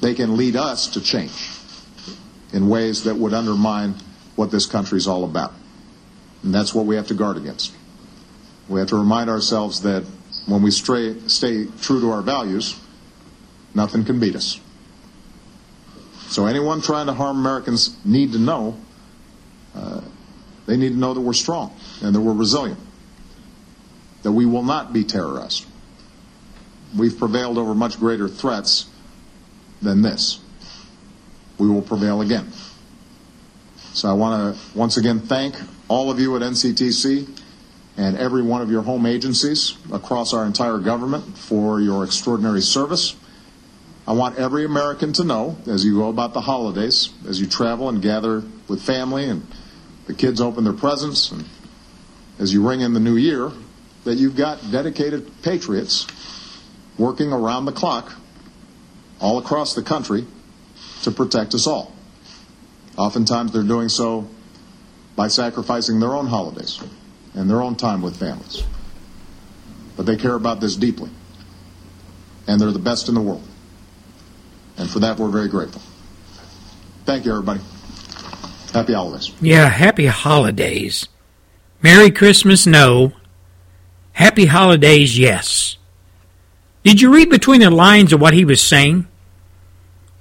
[0.00, 1.50] they can lead us to change
[2.52, 3.94] in ways that would undermine
[4.36, 5.52] what this country is all about.
[6.42, 7.72] And that's what we have to guard against.
[8.68, 10.04] We have to remind ourselves that
[10.46, 12.78] when we stray, stay true to our values,
[13.74, 14.60] nothing can beat us.
[16.28, 18.76] So anyone trying to harm Americans need to know,
[19.74, 20.00] uh,
[20.66, 22.78] they need to know that we're strong and that we're resilient,
[24.24, 25.66] that we will not be terrorized.
[26.96, 28.86] We've prevailed over much greater threats
[29.80, 30.40] than this.
[31.58, 32.50] We will prevail again.
[33.92, 35.54] So I want to once again thank
[35.88, 37.28] all of you at NCTC
[37.96, 43.14] and every one of your home agencies across our entire government for your extraordinary service.
[44.06, 47.88] I want every American to know as you go about the holidays, as you travel
[47.88, 49.46] and gather with family and
[50.06, 51.44] the kids open their presents and
[52.38, 53.52] as you ring in the new year,
[54.04, 56.06] that you've got dedicated patriots
[56.98, 58.12] working around the clock
[59.20, 60.26] all across the country
[61.02, 61.92] to protect us all.
[62.96, 64.28] Oftentimes they're doing so
[65.16, 66.80] by sacrificing their own holidays
[67.34, 68.62] and their own time with families.
[69.96, 71.10] But they care about this deeply.
[72.46, 73.46] And they're the best in the world.
[74.76, 75.80] And for that, we're very grateful.
[77.04, 77.60] Thank you, everybody.
[78.72, 79.30] Happy holidays.
[79.40, 81.08] Yeah, happy holidays.
[81.80, 83.12] Merry Christmas, no.
[84.14, 85.76] Happy holidays, yes.
[86.84, 89.06] Did you read between the lines of what he was saying?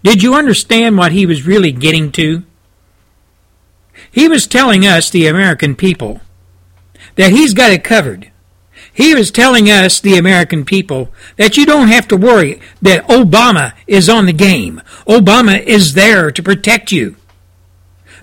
[0.04, 2.44] Did you understand what he was really getting to?
[4.12, 6.22] He was telling us, the American people,
[7.16, 8.32] that he's got it covered.
[8.91, 13.74] He was telling us, the American people, that you don't have to worry that Obama
[13.86, 14.82] is on the game.
[15.08, 17.16] Obama is there to protect you.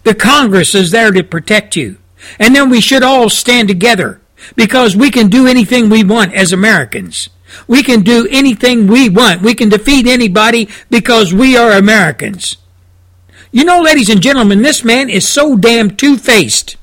[0.02, 1.98] The Congress is there to protect you.
[2.38, 4.19] And then we should all stand together
[4.56, 7.28] because we can do anything we want as Americans.
[7.66, 9.42] We can do anything we want.
[9.42, 12.56] We can defeat anybody because we are Americans.
[13.52, 16.76] You know, ladies and gentlemen, this man is so damn two faced.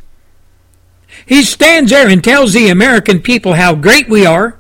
[1.26, 4.58] He stands there and tells the American people how great we are.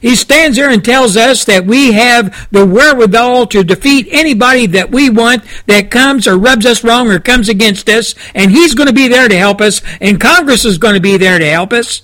[0.00, 4.90] He stands there and tells us that we have the wherewithal to defeat anybody that
[4.90, 8.88] we want that comes or rubs us wrong or comes against us, and he's going
[8.88, 11.72] to be there to help us, and Congress is going to be there to help
[11.72, 12.02] us.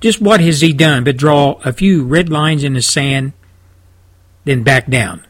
[0.00, 3.32] Just what has he done but draw a few red lines in the sand,
[4.44, 5.26] then back down?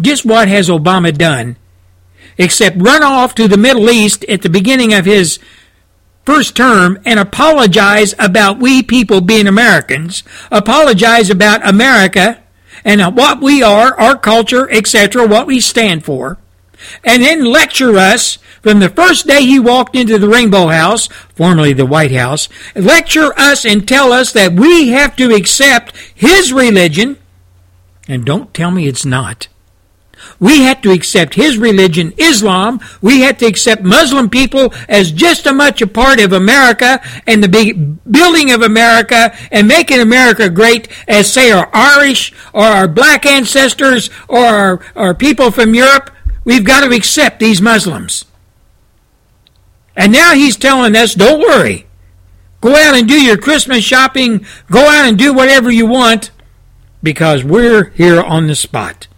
[0.00, 1.56] Just what has Obama done
[2.38, 5.38] except run off to the Middle East at the beginning of his
[6.24, 12.42] first term and apologize about we people being Americans, apologize about America
[12.84, 16.38] and what we are, our culture, etc., what we stand for,
[17.04, 21.72] and then lecture us from the first day he walked into the Rainbow House, formerly
[21.72, 27.16] the White House, lecture us and tell us that we have to accept his religion,
[28.06, 29.48] and don't tell me it's not.
[30.38, 32.80] We had to accept his religion, Islam.
[33.00, 37.42] We had to accept Muslim people as just as much a part of America and
[37.42, 43.26] the building of America and making America great as, say, our Irish or our black
[43.26, 46.10] ancestors or our, our people from Europe.
[46.44, 48.24] We've got to accept these Muslims.
[49.96, 51.86] And now he's telling us, don't worry.
[52.60, 54.46] Go out and do your Christmas shopping.
[54.70, 56.30] Go out and do whatever you want
[57.02, 59.08] because we're here on the spot.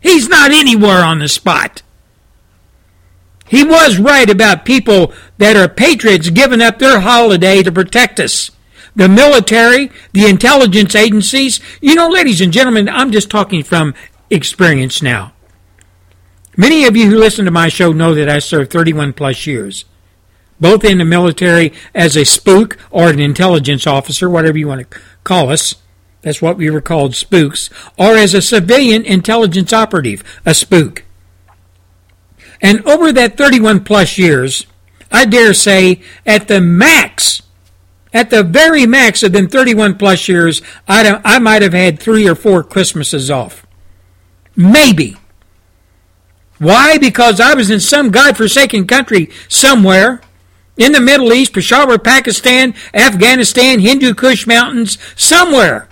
[0.00, 1.82] He's not anywhere on the spot.
[3.48, 8.50] He was right about people that are patriots giving up their holiday to protect us.
[8.96, 11.60] The military, the intelligence agencies.
[11.80, 13.94] You know, ladies and gentlemen, I'm just talking from
[14.30, 15.32] experience now.
[16.56, 19.84] Many of you who listen to my show know that I served 31 plus years,
[20.58, 24.98] both in the military as a spook or an intelligence officer, whatever you want to
[25.22, 25.74] call us.
[26.22, 31.04] That's what we were called spooks, or as a civilian intelligence operative, a spook.
[32.62, 34.66] And over that 31 plus years,
[35.12, 37.42] I dare say at the max,
[38.12, 42.26] at the very max of them 31 plus years, I, I might have had three
[42.26, 43.66] or four Christmases off.
[44.56, 45.16] Maybe.
[46.58, 46.98] Why?
[46.98, 50.20] Because I was in some God-forsaken country somewhere
[50.76, 55.88] in the Middle East, Peshawar, Pakistan, Afghanistan, Hindu Kush Mountains, somewhere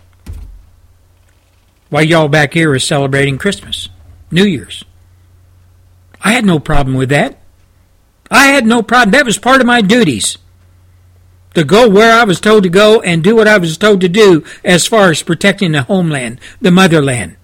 [1.91, 3.89] while y'all back here are celebrating Christmas,
[4.31, 4.85] New Year's.
[6.21, 7.39] I had no problem with that.
[8.31, 9.12] I had no problem.
[9.12, 10.39] That was part of my duties.
[11.55, 14.09] To go where I was told to go and do what I was told to
[14.09, 17.37] do as far as protecting the homeland, the motherland.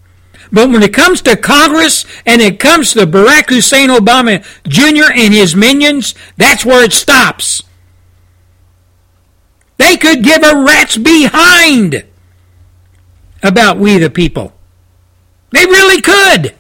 [0.53, 5.13] But when it comes to Congress and it comes to Barack Hussein Obama Jr.
[5.13, 7.63] and his minions, that's where it stops.
[9.77, 12.05] They could give a rat's behind
[13.43, 14.53] about we the people.
[15.53, 16.55] They really could.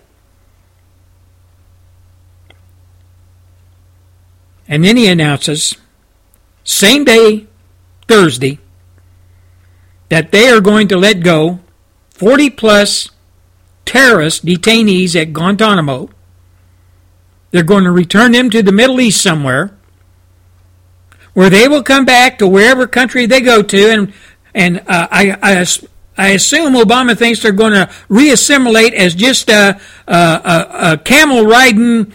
[4.66, 5.76] And then he announces,
[6.62, 7.46] same day,
[8.06, 8.60] Thursday,
[10.08, 11.58] that they are going to let go
[12.10, 13.10] 40 plus
[13.90, 16.10] terrorist detainees at Guantanamo.
[17.50, 19.76] They're going to return them to the Middle East somewhere
[21.34, 23.90] where they will come back to wherever country they go to.
[23.90, 24.12] And,
[24.54, 25.66] and uh, I, I,
[26.16, 31.44] I assume Obama thinks they're going to reassimilate as just a, a, a, a camel
[31.44, 32.12] riding,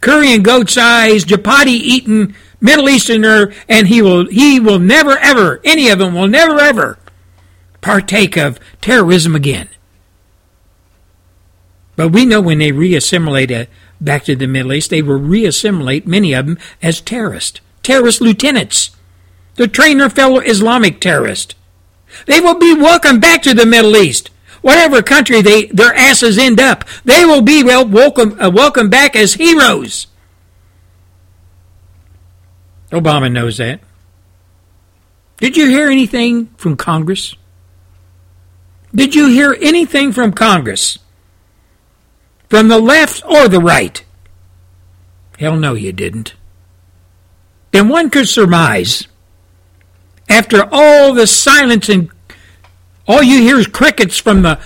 [0.00, 5.60] curry and goat's eyes, chapati eating Middle Easterner, and he will he will never ever
[5.64, 6.98] any of them will never ever
[7.80, 9.68] partake of terrorism again.
[11.96, 13.66] But we know when they reassimilate uh,
[14.00, 18.90] back to the Middle East, they will reassimilate many of them as terrorists, terrorist lieutenants.
[19.56, 21.54] to train their fellow Islamic terrorists.
[22.26, 24.30] They will be welcomed back to the Middle East.
[24.62, 29.14] Whatever country they their asses end up, they will be well welcome uh, welcome back
[29.14, 30.06] as heroes.
[32.90, 33.80] Obama knows that.
[35.38, 37.34] Did you hear anything from Congress?
[38.94, 40.98] Did you hear anything from Congress?
[42.48, 44.04] From the left or the right?
[45.38, 46.34] Hell no, you didn't.
[47.72, 49.06] Then one could surmise
[50.28, 52.10] after all the silence and
[53.06, 54.58] all you hear is crickets from the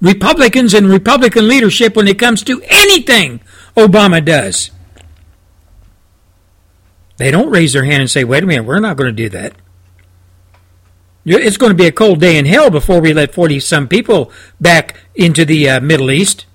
[0.00, 3.40] Republicans and Republican leadership when it comes to anything
[3.76, 4.70] Obama does.
[7.16, 9.28] They don't raise their hand and say, wait a minute, we're not going to do
[9.30, 9.54] that.
[11.24, 14.32] It's going to be a cold day in hell before we let 40 some people
[14.60, 16.46] back into the uh, Middle East.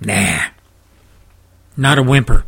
[0.00, 0.46] Nah.
[1.76, 2.44] Not a whimper.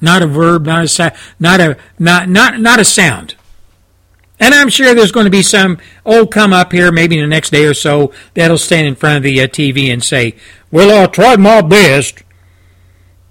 [0.00, 3.36] Not a verb, not a not a not not not a sound.
[4.40, 7.28] And I'm sure there's going to be some old come up here, maybe in the
[7.28, 10.34] next day or so, that'll stand in front of the uh, TV and say,
[10.70, 12.24] Well, I tried my best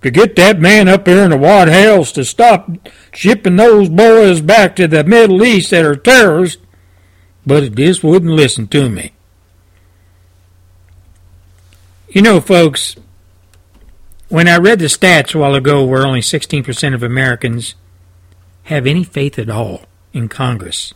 [0.01, 2.69] to get that man up here in the White House to stop
[3.13, 6.61] shipping those boys back to the Middle East that are terrorists,
[7.45, 9.13] but it just wouldn't listen to me.
[12.09, 12.95] You know, folks,
[14.33, 17.75] when I read the stats a while ago where only 16% of Americans
[18.63, 20.91] have any faith at all, in Congress.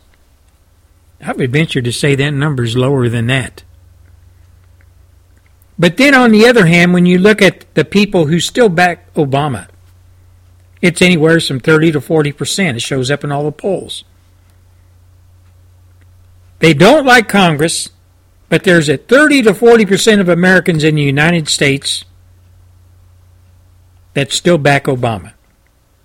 [1.24, 3.62] I would venture to say that number is lower than that.
[5.78, 9.14] But then, on the other hand, when you look at the people who still back
[9.14, 9.68] Obama,
[10.82, 12.76] it's anywhere from 30 to 40 percent.
[12.78, 14.02] It shows up in all the polls.
[16.58, 17.90] They don't like Congress,
[18.48, 22.04] but there's a 30 to 40 percent of Americans in the United States
[24.18, 25.32] that still back Obama.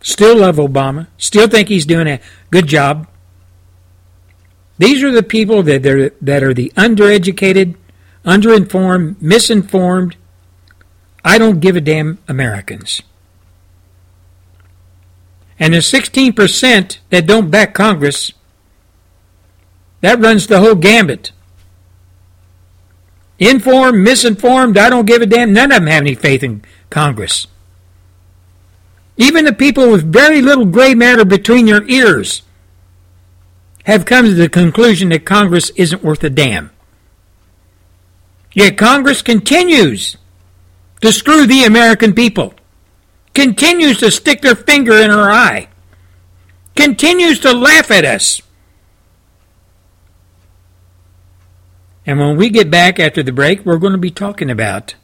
[0.02, 1.08] Still love Obama.
[1.18, 2.20] Still think he's doing a
[2.52, 3.08] good job.
[4.78, 7.76] These are the people that are, that are the undereducated,
[8.24, 10.16] underinformed, misinformed,
[11.26, 13.02] I don't give a damn Americans.
[15.58, 18.32] And the 16% that don't back Congress,
[20.02, 21.32] that runs the whole gambit.
[23.40, 25.54] Informed, misinformed, I don't give a damn.
[25.54, 27.48] None of them have any faith in Congress.
[29.18, 32.42] Even the people with very little gray matter between your ears
[33.86, 36.72] have come to the conclusion that Congress isn't worth a damn.
[38.54, 40.18] Yet Congress continues
[41.02, 42.54] to screw the American people,
[43.34, 45.68] continues to stick their finger in our eye,
[46.76, 48.42] continues to laugh at us.
[52.06, 54.96] And when we get back after the break, we're going to be talking about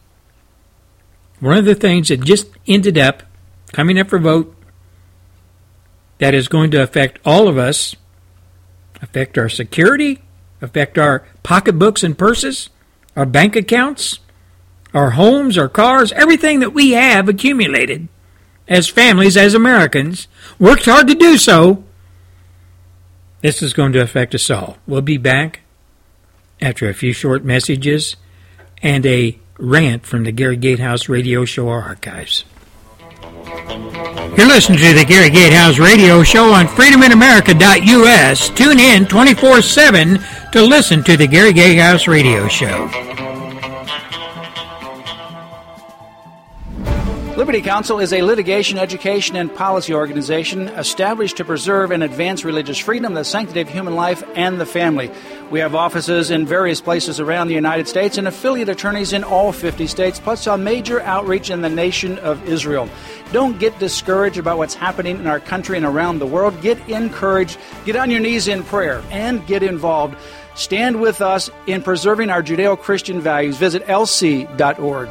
[1.40, 3.24] one of the things that just ended up
[3.72, 4.56] coming up for vote
[6.20, 7.96] that is going to affect all of us,
[9.02, 10.22] affect our security,
[10.62, 12.70] affect our pocketbooks and purses,
[13.16, 14.20] our bank accounts,
[14.94, 18.08] our homes, our cars, everything that we have accumulated
[18.68, 20.28] as families, as Americans,
[20.60, 21.84] worked hard to do so.
[23.42, 24.78] This is going to affect us all.
[24.86, 25.62] We'll be back
[26.62, 28.16] after a few short messages
[28.82, 32.44] and a rant from the Gary Gatehouse Radio Show archives.
[34.38, 38.50] You're listening to the Gary Gatehouse Radio Show on freedominamerica.us.
[38.50, 40.20] Tune in 24 7
[40.54, 43.29] to listen to the Gary Gatehouse Radio Show.
[47.40, 52.78] Liberty Counsel is a litigation, education, and policy organization established to preserve and advance religious
[52.78, 55.10] freedom, the sanctity of human life, and the family.
[55.50, 59.54] We have offices in various places around the United States and affiliate attorneys in all
[59.54, 62.90] 50 states, plus a major outreach in the nation of Israel.
[63.32, 66.62] Don't get discouraged about what's happening in our country and around the world.
[66.62, 70.18] Get encouraged, get on your knees in prayer, and get involved.
[70.56, 73.56] Stand with us in preserving our Judeo Christian values.
[73.56, 75.08] Visit lc.org.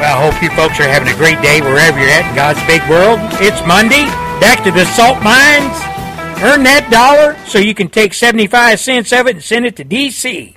[0.00, 2.64] Well, I hope you folks are having a great day wherever you're at in God's
[2.64, 3.20] big world.
[3.34, 4.06] It's Monday.
[4.40, 5.76] Back to the salt mines.
[6.40, 9.84] Earn that dollar so you can take 75 cents of it and send it to
[9.84, 10.56] D.C.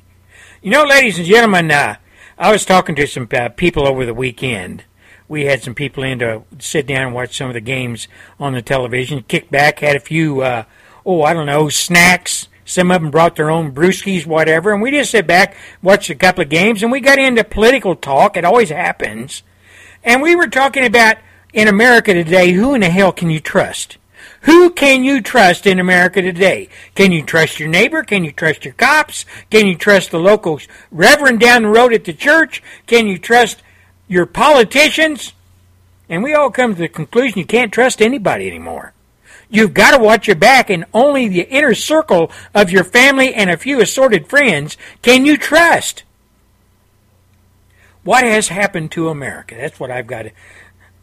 [0.62, 1.98] You know, ladies and gentlemen, uh,
[2.38, 4.86] I was talking to some uh, people over the weekend.
[5.28, 8.08] We had some people in to sit down and watch some of the games
[8.39, 10.64] on the television, kick back, had a few, uh,
[11.06, 12.48] oh, I don't know, snacks.
[12.74, 16.16] Some of them brought their own brewskis, whatever, and we just sat back, watched a
[16.16, 18.36] couple of games, and we got into political talk.
[18.36, 19.44] It always happens.
[20.04, 21.18] And we were talking about
[21.54, 23.98] in America today, who in the hell can you trust?
[24.42, 26.68] Who can you trust in America today?
[26.96, 28.02] Can you trust your neighbor?
[28.02, 29.28] Can you trust your cops?
[29.52, 30.60] Can you trust the local
[30.90, 32.64] reverend down the road at the church?
[32.88, 33.62] Can you trust
[34.08, 35.34] your politicians?
[36.10, 38.94] And we all come to the conclusion you can't trust anybody anymore.
[39.54, 43.51] You've got to watch your back, and only the inner circle of your family and
[43.51, 46.01] a few assorted friends can you trust.
[48.04, 49.54] What has happened to America?
[49.56, 50.32] That's what I've got to.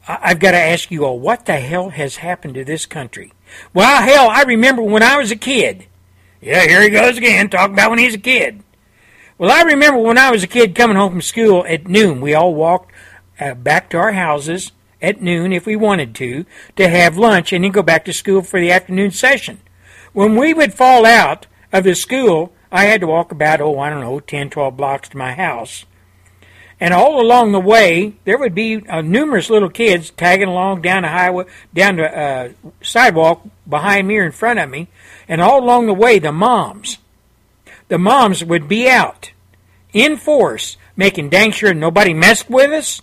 [0.08, 3.32] I've got to ask you all, what the hell has happened to this country?
[3.72, 5.86] Well, hell, I remember when I was a kid.
[6.40, 8.64] Yeah, here he goes again, talking about when he's a kid.
[9.38, 12.20] Well, I remember when I was a kid coming home from school at noon.
[12.20, 12.90] We all walked
[13.38, 14.72] uh, back to our houses
[15.02, 16.44] at noon if we wanted to,
[16.76, 19.60] to have lunch and then go back to school for the afternoon session.
[20.12, 23.90] When we would fall out of the school, I had to walk about, oh, I
[23.90, 25.84] don't know, 10, 12 blocks to my house.
[26.78, 31.02] And all along the way, there would be uh, numerous little kids tagging along down
[31.02, 31.44] the highway,
[31.74, 32.48] down the uh,
[32.80, 34.88] sidewalk behind me or in front of me.
[35.28, 36.98] And all along the way, the moms,
[37.88, 39.32] the moms would be out
[39.92, 43.02] in force, making dang sure nobody messed with us,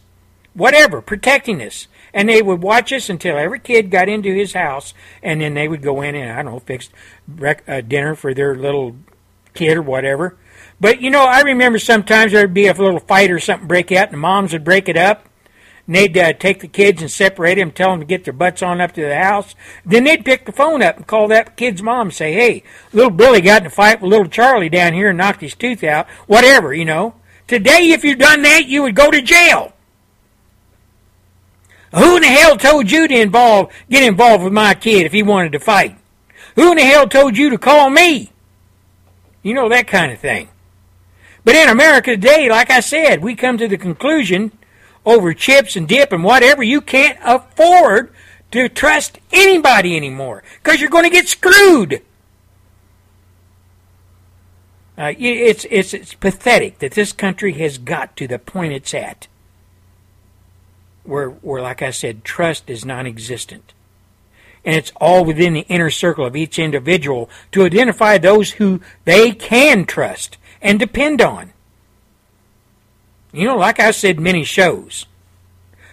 [0.58, 1.88] whatever, protecting us.
[2.14, 5.68] And they would watch us until every kid got into his house, and then they
[5.68, 6.90] would go in and, I don't know, fix
[7.28, 8.96] rec- uh, dinner for their little
[9.54, 10.38] kid or whatever.
[10.80, 14.08] But you know, I remember sometimes there'd be a little fight or something break out,
[14.08, 15.28] and the moms would break it up.
[15.86, 18.62] And they'd uh, take the kids and separate them, tell them to get their butts
[18.62, 19.56] on up to the house.
[19.86, 23.12] Then they'd pick the phone up and call that kid's mom and say, "Hey, little
[23.12, 26.08] Billy got in a fight with little Charlie down here and knocked his tooth out.
[26.28, 27.16] Whatever, you know.
[27.48, 29.74] Today, if you'd done that, you would go to jail."
[31.94, 35.24] Who in the hell told you to involve, get involved with my kid if he
[35.24, 35.98] wanted to fight?
[36.56, 38.32] Who in the hell told you to call me?
[39.42, 40.50] You know, that kind of thing.
[41.46, 44.52] But in America today, like I said, we come to the conclusion
[45.06, 48.12] over chips and dip and whatever, you can't afford
[48.52, 52.02] to trust anybody anymore because you're going to get screwed.
[54.98, 59.28] Uh, it's, it's, it's pathetic that this country has got to the point it's at
[61.08, 63.74] where, where, like I said, trust is non existent.
[64.66, 69.32] And it's all within the inner circle of each individual to identify those who they
[69.32, 71.54] can trust and depend on.
[73.32, 75.06] You know, like I said many shows,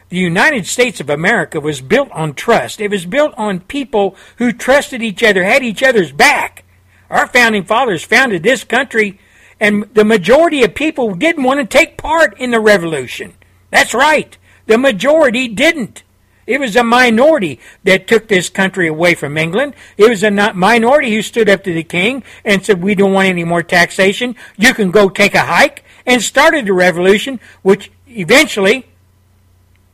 [0.08, 2.80] the United States of America was built on trust.
[2.80, 6.64] It was built on people who trusted each other, had each other's back.
[7.10, 9.20] Our founding fathers founded this country,
[9.60, 13.34] and the majority of people didn't want to take part in the revolution.
[13.70, 14.36] That's right.
[14.66, 16.02] The majority didn't.
[16.46, 19.74] It was a minority that took this country away from England.
[19.96, 23.28] It was a minority who stood up to the king and said, We don't want
[23.28, 24.36] any more taxation.
[24.58, 28.86] You can go take a hike, and started the revolution, which eventually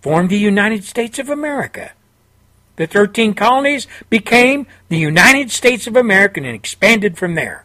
[0.02, 1.92] formed the United States of America.
[2.76, 7.64] The 13 colonies became the United States of America and expanded from there.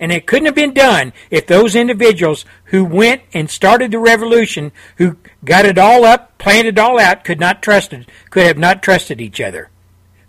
[0.00, 4.72] And it couldn't have been done if those individuals who went and started the revolution,
[4.96, 8.58] who got it all up, planned it all out, could not trust it, could have
[8.58, 9.68] not trusted each other.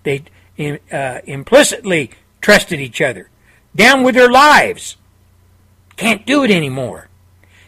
[0.03, 0.25] They
[0.91, 2.11] uh, implicitly
[2.41, 3.29] trusted each other.
[3.73, 4.97] Down with their lives.
[5.95, 7.07] Can't do it anymore.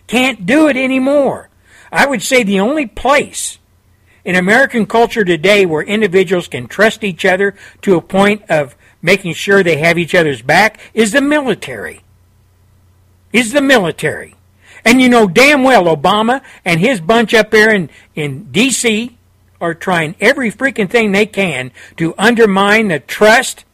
[0.08, 1.50] Can't do it anymore.
[1.92, 3.60] I would say the only place
[4.26, 9.34] in American culture today where individuals can trust each other to a point of making
[9.34, 12.02] sure they have each other's back is the military.
[13.32, 14.34] Is the military.
[14.84, 19.16] And you know damn well Obama and his bunch up there in, in D.C.
[19.62, 23.66] are trying every freaking thing they can to undermine the trust,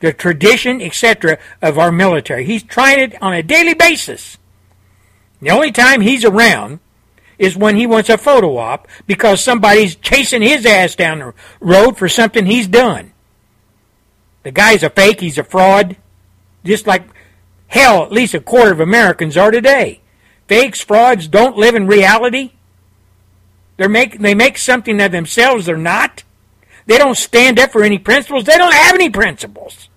[0.00, 1.38] the tradition, etc.
[1.62, 2.44] of our military.
[2.44, 4.38] He's trying it on a daily basis.
[5.40, 6.80] The only time he's around
[7.38, 11.96] is when he wants a photo op because somebody's chasing his ass down the road
[11.96, 13.13] for something he's done.
[14.44, 15.96] The guy's a fake, he's a fraud,
[16.64, 17.04] just like
[17.66, 20.00] hell, at least a quarter of Americans are today.
[20.46, 22.52] Fakes, frauds don't live in reality.
[23.76, 26.22] They make they make something of themselves they're not.
[26.86, 28.44] They don't stand up for any principles.
[28.44, 29.88] They don't have any principles.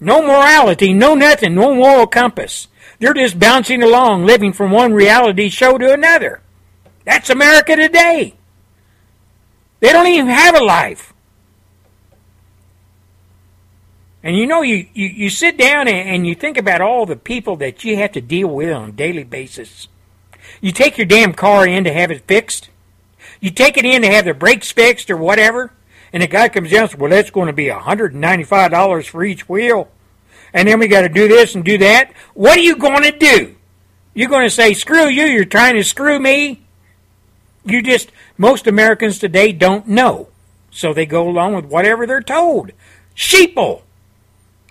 [0.00, 2.68] No morality, no nothing, no moral compass.
[2.98, 6.40] They're just bouncing along, living from one reality show to another.
[7.04, 8.34] That's America today.
[9.80, 11.11] They don't even have a life.
[14.22, 17.16] And you know, you, you, you sit down and, and you think about all the
[17.16, 19.88] people that you have to deal with on a daily basis.
[20.60, 22.70] You take your damn car in to have it fixed.
[23.40, 25.72] You take it in to have the brakes fixed or whatever.
[26.12, 29.48] And the guy comes down and says, well, that's going to be $195 for each
[29.48, 29.88] wheel.
[30.54, 32.12] And then we got to do this and do that.
[32.34, 33.56] What are you going to do?
[34.14, 36.62] You're going to say, screw you, you're trying to screw me?
[37.64, 40.28] You just, most Americans today don't know.
[40.70, 42.72] So they go along with whatever they're told.
[43.16, 43.82] Sheeple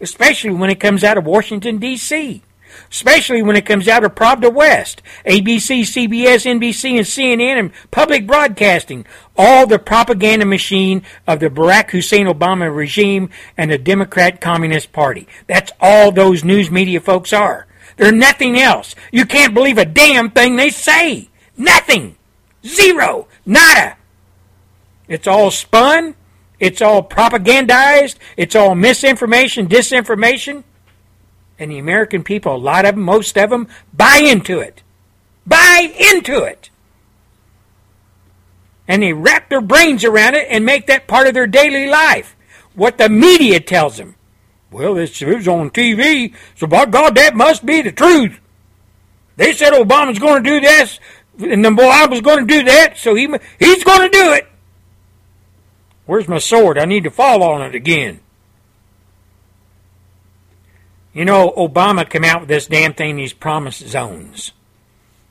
[0.02, 2.42] especially when it comes out of Washington, D.C.,
[2.90, 8.26] especially when it comes out of Pravda West, ABC, CBS, NBC, and CNN, and public
[8.26, 9.06] broadcasting,
[9.38, 15.28] all the propaganda machine of the Barack Hussein Obama regime and the Democrat Communist Party.
[15.48, 17.68] That's all those news media folks are.
[17.98, 18.96] They're nothing else.
[19.12, 21.30] You can't believe a damn thing they say.
[21.58, 22.16] Nothing.
[22.66, 23.28] Zero.
[23.46, 23.98] Nada.
[25.08, 26.16] It's all spun.
[26.62, 28.18] It's all propagandized.
[28.38, 30.64] It's all misinformation, disinformation.
[31.58, 34.84] And the American people, a lot of them, most of them, buy into it.
[35.46, 36.70] Buy into it.
[38.88, 42.36] And they wrap their brains around it and make that part of their daily life.
[42.76, 44.16] What the media tells them.
[44.70, 48.40] Well, this was on TV, so by God, that must be the truth.
[49.36, 51.00] They said Obama's going to do this,
[51.40, 53.28] and Obama's going to do that, so he
[53.60, 54.48] he's going to do it.
[56.06, 56.78] Where's my sword?
[56.78, 58.20] I need to fall on it again.
[61.14, 64.54] You know, Obama came out with this damn thing, these promise zones.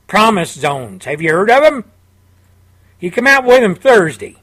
[0.07, 1.07] Promise zones.
[1.07, 1.85] Have you heard of them?
[2.99, 4.37] He came out with them Thursday,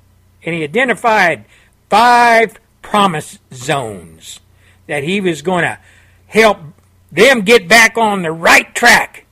[0.43, 1.45] and he identified
[1.89, 4.39] five promise zones
[4.87, 5.77] that he was going to
[6.27, 6.57] help
[7.11, 9.25] them get back on the right track.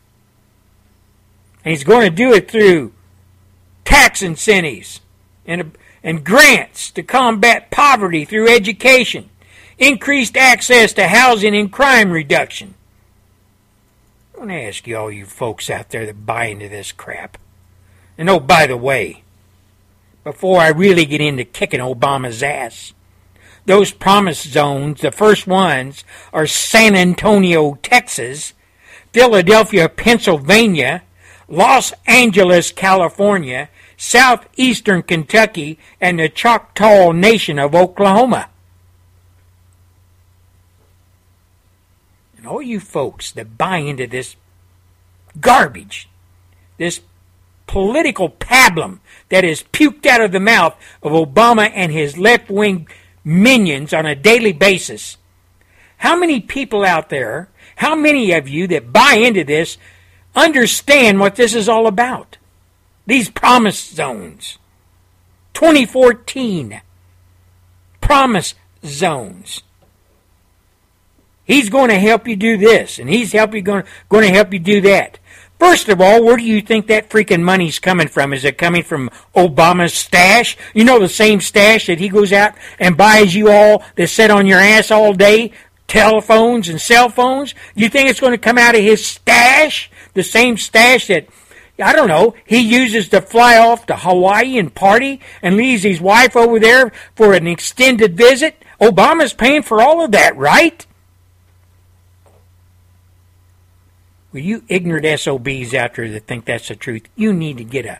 [1.64, 2.94] And he's going to do it through
[3.84, 5.02] tax incentives
[5.48, 5.76] and
[6.06, 9.28] and grants to combat poverty through education,
[9.80, 12.76] increased access to housing and crime reduction.
[14.36, 17.40] I want to ask you all you folks out there that buy into this crap.
[18.20, 19.24] And oh, by the way,
[20.24, 22.94] before I really get into kicking Obama's ass,
[23.66, 28.54] those promise zones, the first ones are San Antonio, Texas,
[29.12, 31.02] Philadelphia, Pennsylvania,
[31.48, 38.50] Los Angeles, California, southeastern Kentucky, and the Choctaw Nation of Oklahoma.
[42.38, 44.36] And all you folks that buy into this
[45.40, 46.10] garbage,
[46.78, 47.02] this
[47.68, 52.88] political pablum that is puked out of the mouth of Obama and his left wing
[53.24, 55.18] minions on a daily basis.
[55.98, 59.78] How many people out there, how many of you that buy into this
[60.36, 62.38] understand what this is all about?
[63.06, 64.58] These promise zones.
[65.54, 66.82] 2014
[68.02, 68.54] promise
[68.84, 69.64] zones.
[71.44, 74.52] He's going to help you do this, and he's help you going, going to help
[74.52, 75.20] you do that.
[75.60, 78.34] First of all, where do you think that freaking money's coming from?
[78.34, 80.58] Is it coming from Obama's stash?
[80.74, 84.32] You know the same stash that he goes out and buys you all that sit
[84.32, 85.52] on your ass all day,
[85.88, 87.56] telephones and cell phones?
[87.74, 89.90] You think it's going to come out of his stash?
[90.14, 91.28] The same stash that
[91.78, 96.00] I don't know, he uses to fly off to Hawaii and party and leaves his
[96.00, 98.64] wife over there for an extended visit.
[98.80, 100.86] Obama's paying for all of that, right?
[104.32, 107.86] Well, you ignorant SOBs out there that think that's the truth, you need to get
[107.86, 108.00] a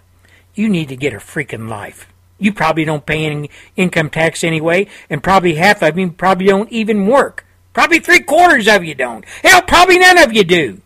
[0.54, 2.08] you need to get a freaking life.
[2.40, 6.72] You probably don't pay any income tax anyway, and probably half of you probably don't
[6.72, 7.46] even work.
[7.74, 9.26] Probably three quarters of you don't.
[9.44, 10.82] Hell, probably none of you do.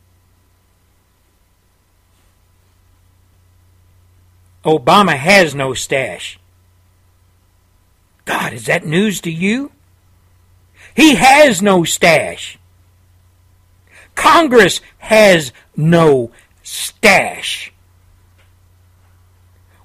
[4.65, 6.39] Obama has no stash.
[8.25, 9.71] God, is that news to you?
[10.95, 12.59] He has no stash.
[14.15, 16.31] Congress has no
[16.61, 17.71] stash.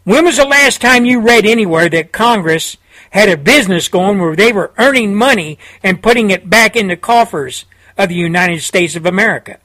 [0.02, 2.76] When was the last time you read anywhere that Congress
[3.10, 6.96] had a business going where they were earning money and putting it back in the
[6.96, 7.64] coffers
[7.96, 9.58] of the United States of America?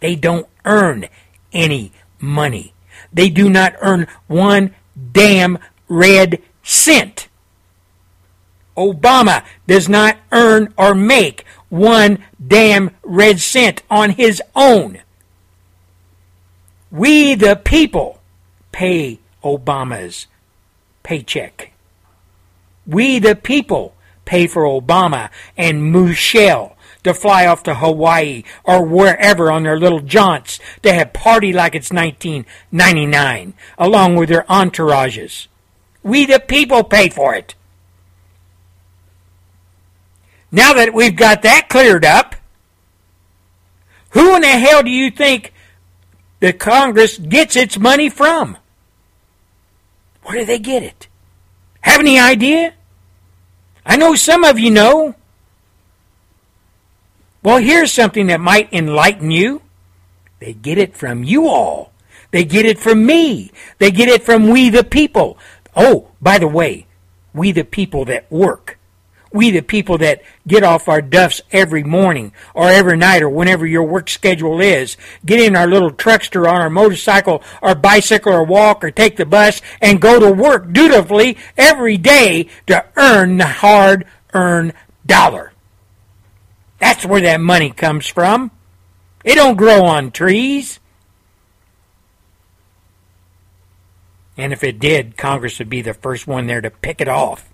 [0.00, 1.06] They don't earn
[1.52, 2.74] any money.
[3.12, 4.74] They do not earn one
[5.12, 5.58] damn
[5.88, 7.28] red cent.
[8.76, 15.00] Obama does not earn or make one damn red cent on his own.
[16.90, 18.20] We, the people,
[18.70, 20.26] pay Obama's
[21.02, 21.72] paycheck.
[22.86, 23.94] We, the people,
[24.24, 30.00] pay for Obama and Michelle to fly off to Hawaii or wherever on their little
[30.00, 35.48] jaunts to have party like it's 1999, along with their entourages.
[36.02, 37.54] We the people pay for it.
[40.50, 42.36] Now that we've got that cleared up,
[44.10, 45.54] who in the hell do you think
[46.40, 48.58] the Congress gets its money from?
[50.24, 51.08] Where do they get it?
[51.80, 52.74] Have any idea?
[53.84, 55.14] I know some of you know.
[57.42, 59.62] Well, here's something that might enlighten you.
[60.38, 61.92] They get it from you all.
[62.30, 63.50] They get it from me.
[63.78, 65.38] They get it from we the people.
[65.74, 66.86] Oh, by the way,
[67.34, 68.78] we the people that work.
[69.32, 73.66] We the people that get off our duffs every morning or every night or whenever
[73.66, 78.44] your work schedule is, get in our little truckster on our motorcycle or bicycle or
[78.44, 83.46] walk or take the bus and go to work dutifully every day to earn the
[83.46, 84.74] hard earned
[85.06, 85.51] dollar.
[86.82, 88.50] That's where that money comes from.
[89.24, 90.80] It don't grow on trees.
[94.36, 97.48] And if it did, Congress would be the first one there to pick it off.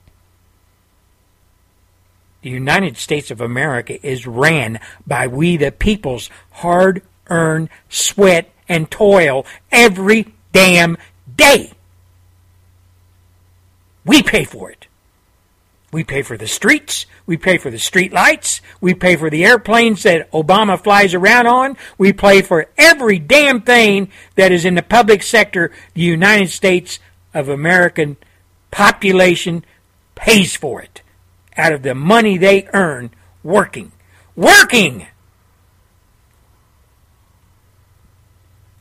[2.41, 8.91] The United States of America is ran by we the people's hard earned sweat and
[8.91, 10.97] toil every damn
[11.37, 11.73] day.
[14.07, 14.78] We pay for it.
[15.91, 17.07] We pay for the streets.
[17.25, 18.61] We pay for the street lights.
[18.81, 21.77] We pay for the airplanes that Obama flies around on.
[21.97, 26.99] We pay for every damn thing that is in the public sector the United States
[27.33, 28.17] of American
[28.71, 29.65] population
[30.15, 31.03] pays for it
[31.57, 33.11] out of the money they earn
[33.43, 33.93] working.
[34.37, 35.07] Working!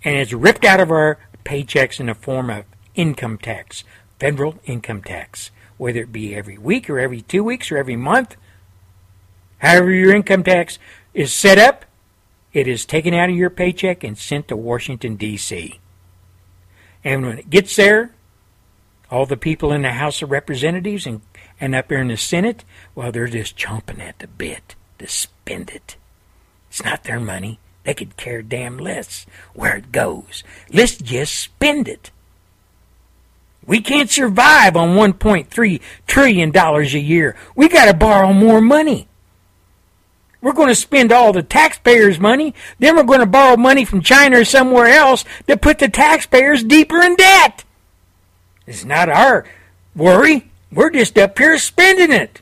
[0.03, 3.83] And it's ripped out of our paychecks in the form of income tax,
[4.19, 8.36] federal income tax, whether it be every week or every two weeks or every month.
[9.59, 10.78] However, your income tax
[11.13, 11.86] is set up,
[12.53, 15.80] it is taken out of your paycheck and sent to Washington, D.C.
[17.03, 18.11] And when it gets there,
[19.09, 21.21] all the people in the House of Representatives and
[21.59, 22.63] and up here in the Senate,
[22.93, 25.95] well, they're just chomping at the bit to spend it.
[26.69, 27.59] It's not their money.
[27.84, 30.43] They could care damn less where it goes.
[30.71, 32.11] Let's just spend it.
[33.68, 37.36] We can't survive on $1.3 trillion a year.
[37.55, 39.09] We got to borrow more money.
[40.41, 44.01] We're going to spend all the taxpayers' money, then we're going to borrow money from
[44.01, 47.65] China or somewhere else to put the taxpayers deeper in debt.
[48.65, 49.45] It's not our
[49.95, 50.49] worry.
[50.72, 52.41] We're just up here spending it.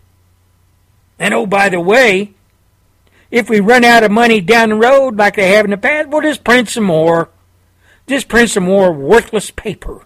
[1.17, 2.33] And oh, by the way,
[3.31, 6.09] if we run out of money down the road like they have in the past,
[6.09, 7.29] we'll just print some more.
[8.07, 10.05] Just print some more worthless paper.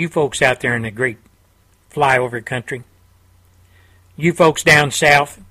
[0.00, 1.18] You folks out there in the great
[1.92, 2.84] flyover country,
[4.16, 5.42] you folks down south,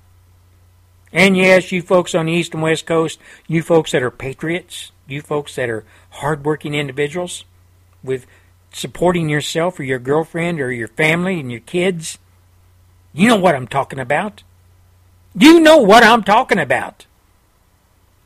[1.12, 4.90] and yes, you folks on the east and west coast, you folks that are patriots,
[5.06, 7.44] you folks that are hardworking individuals,
[8.02, 8.26] with
[8.72, 12.18] supporting yourself or your girlfriend or your family and your kids.
[13.12, 14.42] You know what I'm talking about.
[15.32, 17.06] You know what I'm talking about.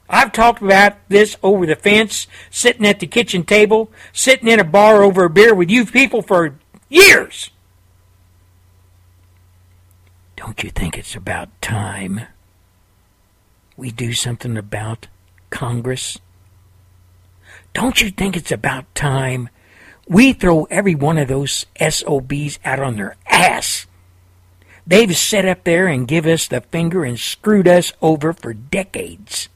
[0.08, 4.64] I've talked about this over the fence, sitting at the kitchen table, sitting in a
[4.64, 7.50] bar over a beer with you people for years.
[10.36, 12.22] Don't you think it's about time
[13.76, 15.08] we do something about
[15.50, 16.18] Congress?
[17.72, 19.48] Don't you think it's about time
[20.06, 23.86] we throw every one of those SOBs out on their ass.
[24.86, 29.48] They've sat up there and give us the finger and screwed us over for decades.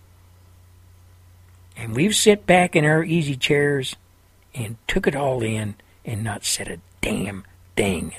[1.79, 3.95] And we've sit back in our easy chairs
[4.53, 7.45] and took it all in and not said a damn
[7.77, 8.15] thing.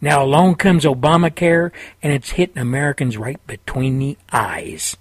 [0.00, 1.70] Now along comes Obamacare
[2.02, 4.96] and it's hitting Americans right between the eyes.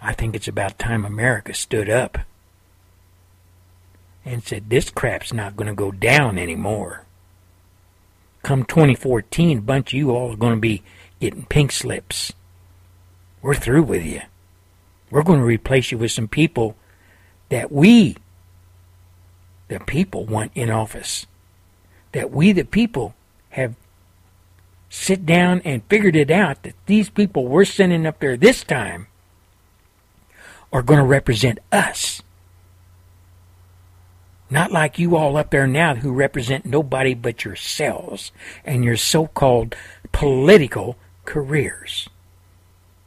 [0.00, 2.18] I think it's about time America stood up
[4.24, 7.04] and said, This crap's not going to go down anymore.
[8.42, 10.82] Come 2014, a bunch of you all are going to be
[11.20, 12.32] getting pink slips.
[13.42, 14.22] We're through with you.
[15.10, 16.76] We're going to replace you with some people
[17.48, 18.16] that we,
[19.68, 21.26] the people, want in office.
[22.12, 23.14] That we, the people,
[23.50, 23.74] have
[24.88, 29.06] sit down and figured it out that these people we're sending up there this time
[30.72, 32.22] are going to represent us
[34.50, 38.32] not like you all up there now who represent nobody but yourselves
[38.64, 39.76] and your so called
[40.10, 42.08] political careers.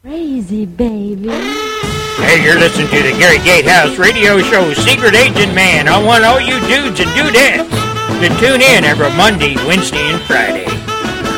[0.03, 1.29] Crazy baby.
[1.29, 5.87] Hey, you're listening to the Gary Gatehouse radio show, Secret Agent Man.
[5.87, 7.69] I want all you dudes and dudettes
[8.19, 10.65] to tune in every Monday, Wednesday, and Friday.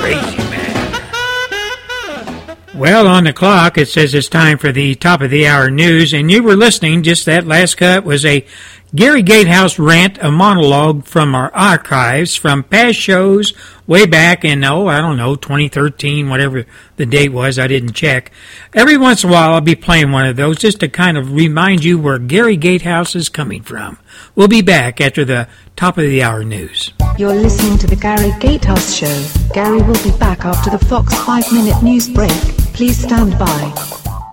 [0.02, 2.58] Crazy man.
[2.74, 6.12] Well, on the clock, it says it's time for the top of the hour news,
[6.12, 7.04] and you were listening.
[7.04, 8.48] Just that last cut was a
[8.96, 13.54] Gary Gatehouse rant, a monologue from our archives from past shows
[13.88, 16.66] way back in, oh, I don't know, 2013, whatever
[16.96, 17.60] the date was.
[17.60, 18.32] I didn't check.
[18.74, 21.34] Every once in a while, I'll be playing one of those just to kind of
[21.34, 23.98] remind you where Gary Gatehouse is coming from.
[24.34, 26.94] We'll be back after the top of the hour news.
[27.18, 29.26] You're listening to the Gary Gatehouse Show.
[29.54, 32.32] Gary will be back after the Fox 5 Minute News break.
[32.74, 34.25] Please stand by.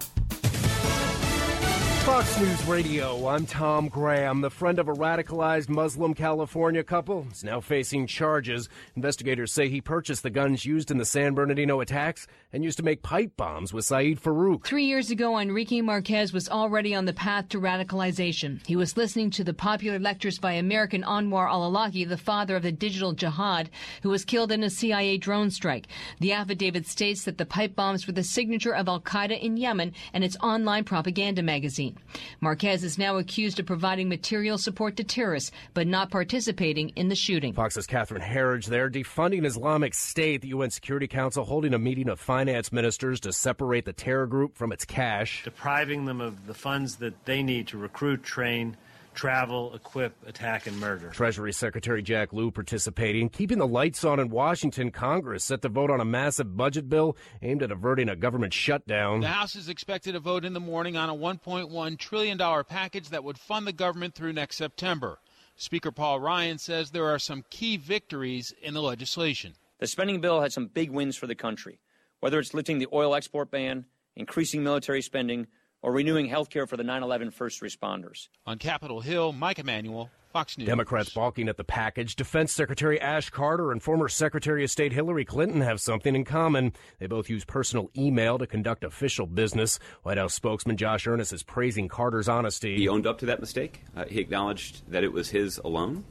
[2.23, 4.43] Fox News Radio, I'm Tom Graham.
[4.43, 8.69] The friend of a radicalized Muslim California couple is now facing charges.
[8.95, 12.85] Investigators say he purchased the guns used in the San Bernardino attacks and used to
[12.85, 14.65] make pipe bombs with Syed Farook.
[14.65, 18.65] Three years ago, Enrique Marquez was already on the path to radicalization.
[18.65, 22.71] He was listening to the popular lectures by American Anwar al-Awlaki, the father of the
[22.71, 23.69] digital jihad,
[24.05, 25.89] who was killed in a CIA drone strike.
[26.21, 30.23] The affidavit states that the pipe bombs were the signature of al-Qaeda in Yemen and
[30.23, 31.99] its online propaganda magazine.
[32.41, 37.15] Marquez is now accused of providing material support to terrorists, but not participating in the
[37.15, 37.53] shooting.
[37.53, 40.43] Fox's Catherine Herridge there defunding Islamic State.
[40.43, 44.57] The UN Security Council holding a meeting of finance ministers to separate the terror group
[44.57, 48.77] from its cash, depriving them of the funds that they need to recruit, train,
[49.15, 51.11] travel, equip, attack, and murder.
[51.11, 54.91] Treasury Secretary Jack Lew participating, keeping the lights on in Washington.
[54.91, 59.21] Congress set to vote on a massive budget bill aimed at averting a government shutdown.
[59.21, 63.25] The House is expected to vote in the morning on a $1.1 trillion package that
[63.25, 65.19] would fund the government through next September.
[65.57, 69.55] Speaker Paul Ryan says there are some key victories in the legislation.
[69.79, 71.79] The spending bill had some big wins for the country,
[72.21, 73.85] whether it's lifting the oil export ban,
[74.17, 75.47] increasing military spending,
[75.83, 78.29] or renewing health care for the 9 11 first responders.
[78.47, 80.67] On Capitol Hill, Mike Emanuel, Fox News.
[80.67, 82.17] Democrats balking at the package.
[82.17, 86.73] Defense Secretary Ash Carter and former Secretary of State Hillary Clinton have something in common.
[86.99, 89.79] They both use personal email to conduct official business.
[90.05, 92.77] White House spokesman Josh Earnest is praising Carter's honesty.
[92.77, 93.83] He owned up to that mistake.
[93.95, 96.05] Uh, he acknowledged that it was his alone.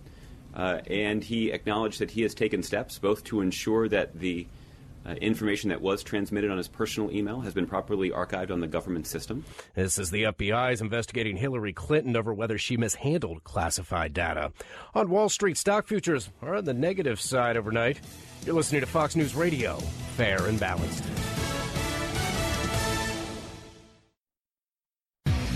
[0.53, 4.45] Uh, and he acknowledged that he has taken steps both to ensure that the
[5.05, 8.67] uh, information that was transmitted on his personal email has been properly archived on the
[8.67, 9.43] government system.
[9.75, 14.51] This is the FBI is investigating Hillary Clinton over whether she mishandled classified data.
[14.93, 17.99] On Wall Street, stock futures are on the negative side overnight.
[18.45, 19.77] You're listening to Fox News Radio,
[20.15, 21.03] fair and balanced.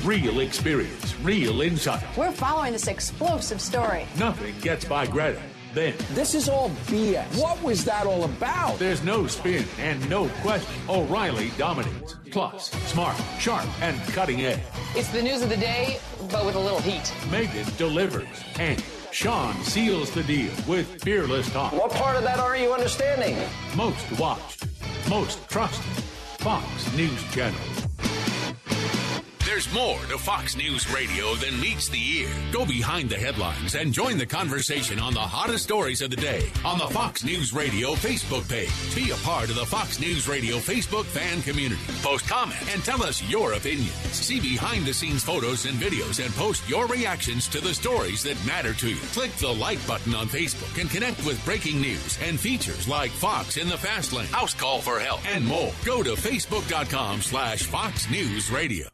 [0.03, 2.05] Real experience, real insight.
[2.15, 4.05] We're following this explosive story.
[4.19, 5.41] Nothing gets by Greta
[5.75, 5.93] then.
[6.13, 7.39] This is all BS.
[7.39, 8.79] What was that all about?
[8.79, 10.73] There's no spin and no question.
[10.89, 12.15] O'Reilly dominates.
[12.31, 14.59] Plus, smart, sharp, and cutting edge.
[14.95, 15.99] It's the news of the day,
[16.31, 17.03] but with a little heat.
[17.29, 18.27] Megyn delivers.
[18.57, 21.73] And Sean seals the deal with fearless talk.
[21.73, 23.37] What part of that are you understanding?
[23.75, 24.65] Most watched,
[25.09, 26.03] most trusted.
[26.39, 26.65] Fox
[26.95, 27.84] News Channel.
[29.55, 32.29] There's more to Fox News Radio than meets the ear.
[32.51, 36.51] Go behind the headlines and join the conversation on the hottest stories of the day
[36.65, 38.69] on the Fox News Radio Facebook page.
[38.93, 41.79] Be a part of the Fox News Radio Facebook fan community.
[42.01, 43.93] Post comments and tell us your opinions.
[44.11, 48.45] See behind the scenes photos and videos and post your reactions to the stories that
[48.45, 48.99] matter to you.
[49.13, 53.55] Click the like button on Facebook and connect with breaking news and features like Fox
[53.55, 55.71] in the Fast Lane, House Call for Help, and more.
[55.85, 58.89] Go to facebook.com slash Fox News Radio.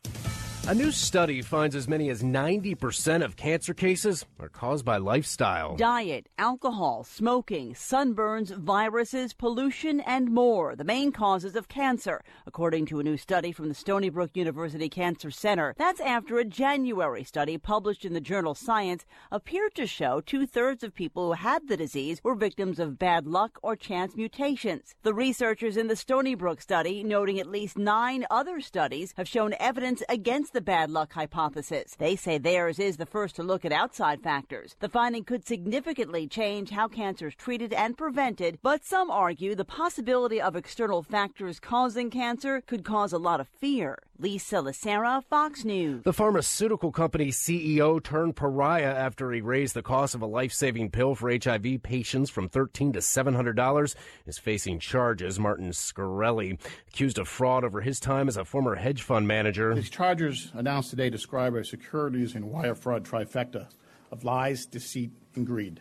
[0.68, 5.76] A new study finds as many as 90% of cancer cases are caused by lifestyle.
[5.76, 10.76] Diet, alcohol, smoking, sunburns, viruses, pollution, and more.
[10.76, 14.88] The main causes of cancer, according to a new study from the Stony Brook University
[14.88, 15.74] Cancer Center.
[15.80, 20.84] That's after a January study published in the journal Science appeared to show two thirds
[20.84, 24.94] of people who had the disease were victims of bad luck or chance mutations.
[25.02, 29.56] The researchers in the Stony Brook study, noting at least nine other studies, have shown
[29.60, 31.96] evidence against the bad luck hypothesis.
[31.98, 34.76] They say theirs is the first to look at outside factors.
[34.80, 39.66] The finding could significantly change how cancer is treated and prevented, but some argue the
[39.66, 43.98] possibility of external factors causing cancer could cause a lot of fear.
[44.22, 46.04] Lisa Lacera, Fox News.
[46.04, 51.16] The pharmaceutical company's CEO turned pariah after he raised the cost of a life-saving pill
[51.16, 53.96] for HIV patients from 13 to $700.
[54.28, 55.40] Is facing charges.
[55.40, 59.74] Martin Shkreli, accused of fraud over his time as a former hedge fund manager.
[59.74, 63.70] His charges announced today describe a securities and wire fraud trifecta
[64.12, 65.80] of lies, deceit, and greed.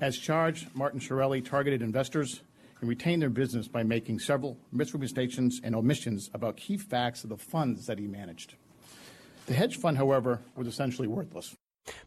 [0.00, 2.40] As charged, Martin Shkreli targeted investors
[2.80, 7.36] and retained their business by making several misrepresentations and omissions about key facts of the
[7.36, 8.54] funds that he managed.
[9.46, 11.56] The hedge fund, however, was essentially worthless.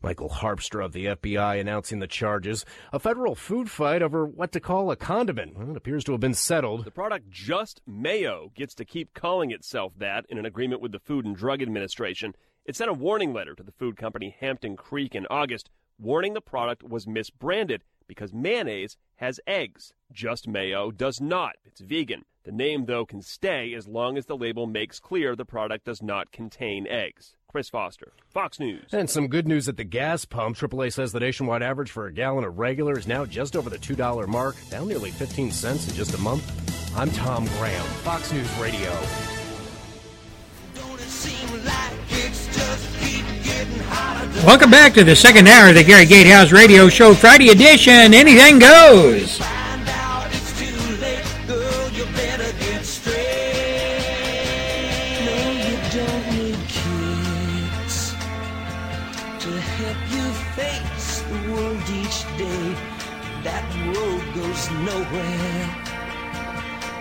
[0.01, 2.65] Michael Harpster of the FBI announcing the charges.
[2.91, 5.57] A federal food fight over what to call a condiment.
[5.57, 6.85] Well, it appears to have been settled.
[6.85, 10.99] The product Just Mayo gets to keep calling itself that in an agreement with the
[10.99, 12.35] Food and Drug Administration.
[12.65, 15.69] It sent a warning letter to the food company Hampton Creek in August,
[15.99, 19.93] warning the product was misbranded because mayonnaise has eggs.
[20.11, 21.55] Just Mayo does not.
[21.65, 22.25] It's vegan.
[22.43, 26.01] The name, though, can stay as long as the label makes clear the product does
[26.01, 27.35] not contain eggs.
[27.47, 28.91] Chris Foster, Fox News.
[28.91, 30.57] And some good news at the gas pump.
[30.57, 33.77] AAA says the nationwide average for a gallon of regular is now just over the
[33.77, 36.43] $2 mark, down nearly 15 cents in just a month.
[36.97, 38.91] I'm Tom Graham, Fox News Radio.
[44.45, 48.13] Welcome back to the second hour of the Gary Gatehouse Radio Show, Friday edition.
[48.13, 49.39] Anything goes.
[64.85, 65.69] nowhere.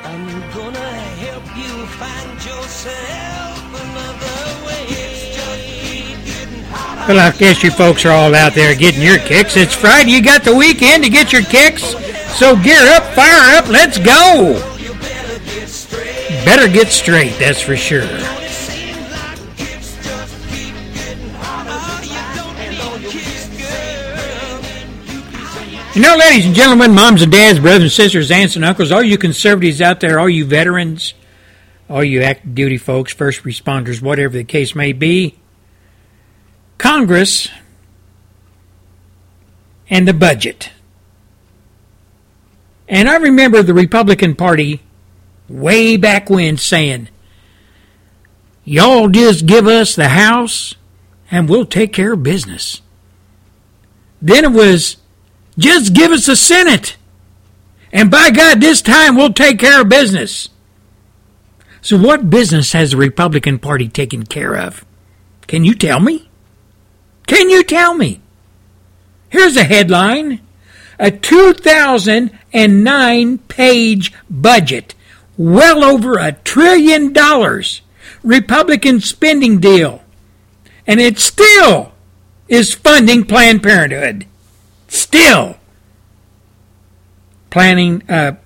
[0.05, 0.93] I'm gonna
[1.25, 3.22] help you find yourself
[7.09, 9.57] Well, I guess you folks are all out there getting your kicks.
[9.57, 10.13] It's Friday.
[10.13, 11.83] You got the weekend to get your kicks.
[12.39, 14.55] So gear up, fire up, let's go.
[16.45, 18.07] Better get straight, that's for sure.
[25.95, 29.03] You know, ladies and gentlemen, moms and dads, brothers and sisters, aunts and uncles, all
[29.03, 31.15] you conservatives out there, all you veterans,
[31.91, 35.39] all you active duty folks, first responders, whatever the case may be,
[36.93, 37.49] Congress
[39.89, 40.71] and the budget.
[42.87, 44.83] And I remember the Republican Party
[45.49, 47.09] way back when saying,
[48.65, 50.75] Y'all just give us the House
[51.31, 52.83] and we'll take care of business.
[54.21, 54.99] Then it was,
[55.57, 56.99] just give us the Senate.
[57.91, 60.51] And by God, this time we'll take care of business.
[61.81, 64.85] So, what business has the Republican Party taken care of?
[65.47, 66.29] Can you tell me?
[67.27, 68.21] Can you tell me?
[69.29, 70.41] Here's a headline
[70.99, 74.95] a 2009 page budget,
[75.37, 77.83] well over a trillion dollars,
[78.23, 80.05] Republican spending deal.
[80.87, 81.93] And it still
[82.47, 84.27] is funding Planned Parenthood.
[84.87, 85.57] Still
[87.51, 88.37] planning, uh,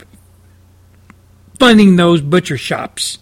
[1.59, 3.19] funding those butcher shops.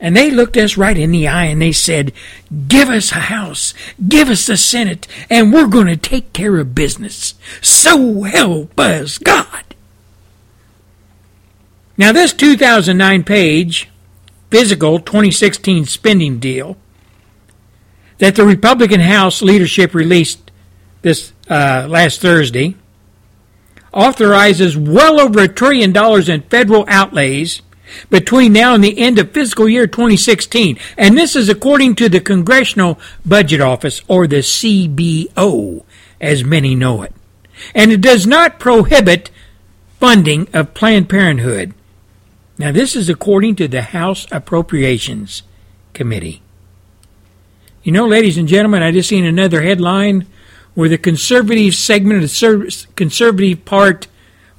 [0.00, 2.12] And they looked us right in the eye and they said,
[2.68, 3.74] Give us a House,
[4.08, 7.34] give us a Senate, and we're going to take care of business.
[7.60, 9.64] So help us God.
[11.98, 13.90] Now, this 2009 page,
[14.50, 16.78] physical 2016 spending deal
[18.18, 20.50] that the Republican House leadership released
[21.02, 22.76] this uh, last Thursday
[23.92, 27.60] authorizes well over a trillion dollars in federal outlays
[28.08, 30.78] between now and the end of fiscal year 2016.
[30.96, 35.84] And this is according to the Congressional Budget Office, or the CBO,
[36.20, 37.14] as many know it.
[37.74, 39.30] And it does not prohibit
[39.98, 41.74] funding of Planned Parenthood.
[42.58, 45.42] Now, this is according to the House Appropriations
[45.94, 46.42] Committee.
[47.82, 50.26] You know, ladies and gentlemen, I just seen another headline
[50.74, 54.06] where the conservative segment of the conservative part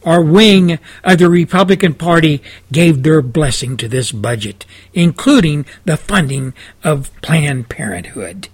[0.03, 2.41] or wing of the Republican Party
[2.71, 8.49] gave their blessing to this budget, including the funding of Planned Parenthood.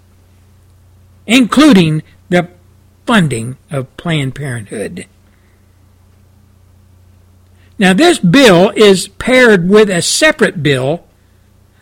[1.25, 2.49] Including the
[3.05, 5.05] funding of Planned Parenthood.
[7.79, 11.05] Now, this bill is paired with a separate bill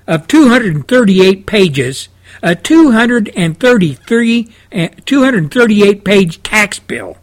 [0.07, 2.09] of 238 pages,
[2.43, 7.17] a 233, uh, 238 page tax bill.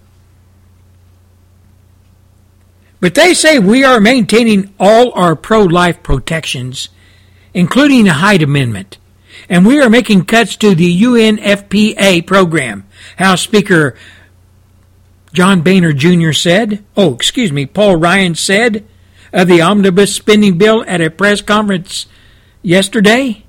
[3.02, 6.88] But they say we are maintaining all our pro life protections,
[7.52, 8.98] including the Hyde Amendment.
[9.48, 12.86] And we are making cuts to the UNFPA program.
[13.16, 13.96] House Speaker
[15.32, 16.30] John Boehner Jr.
[16.30, 18.86] said, oh, excuse me, Paul Ryan said
[19.32, 22.06] of the omnibus spending bill at a press conference
[22.62, 23.42] yesterday.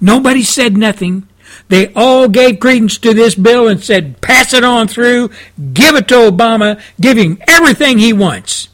[0.00, 1.28] Nobody said nothing.
[1.68, 5.30] They all gave credence to this bill and said, pass it on through,
[5.72, 8.68] give it to Obama, give him everything he wants.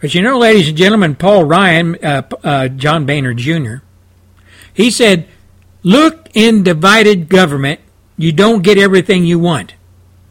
[0.00, 3.83] But you know, ladies and gentlemen, Paul Ryan, uh, uh, John Boehner Jr.,
[4.74, 5.26] he said,
[5.82, 7.80] look in divided government,
[8.16, 9.74] you don't get everything you want,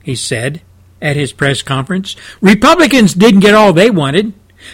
[0.03, 0.61] he said
[1.01, 2.15] at his press conference.
[2.41, 4.33] Republicans didn't get all they wanted.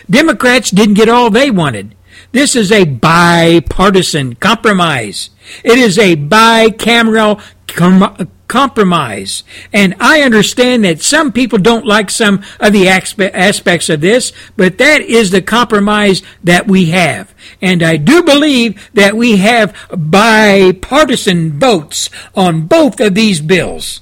[0.10, 1.96] Democrats didn't get all they wanted.
[2.32, 5.30] This is a bipartisan compromise.
[5.64, 7.42] It is a bicameral
[8.50, 9.46] compromise.
[9.72, 14.78] And I understand that some people don't like some of the aspects of this, but
[14.80, 17.34] that is the compromise that we have.
[17.62, 24.02] And I do believe that we have bipartisan votes on both of these bills.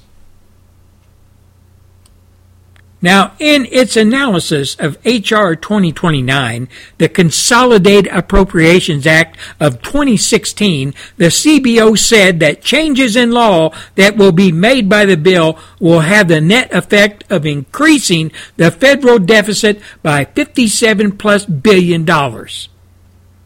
[3.00, 5.54] Now, in its analysis of H.R.
[5.54, 6.68] 2029,
[6.98, 14.32] the Consolidated Appropriations Act of 2016, the CBO said that changes in law that will
[14.32, 19.80] be made by the bill will have the net effect of increasing the federal deficit
[20.02, 22.68] by 57 plus billion dollars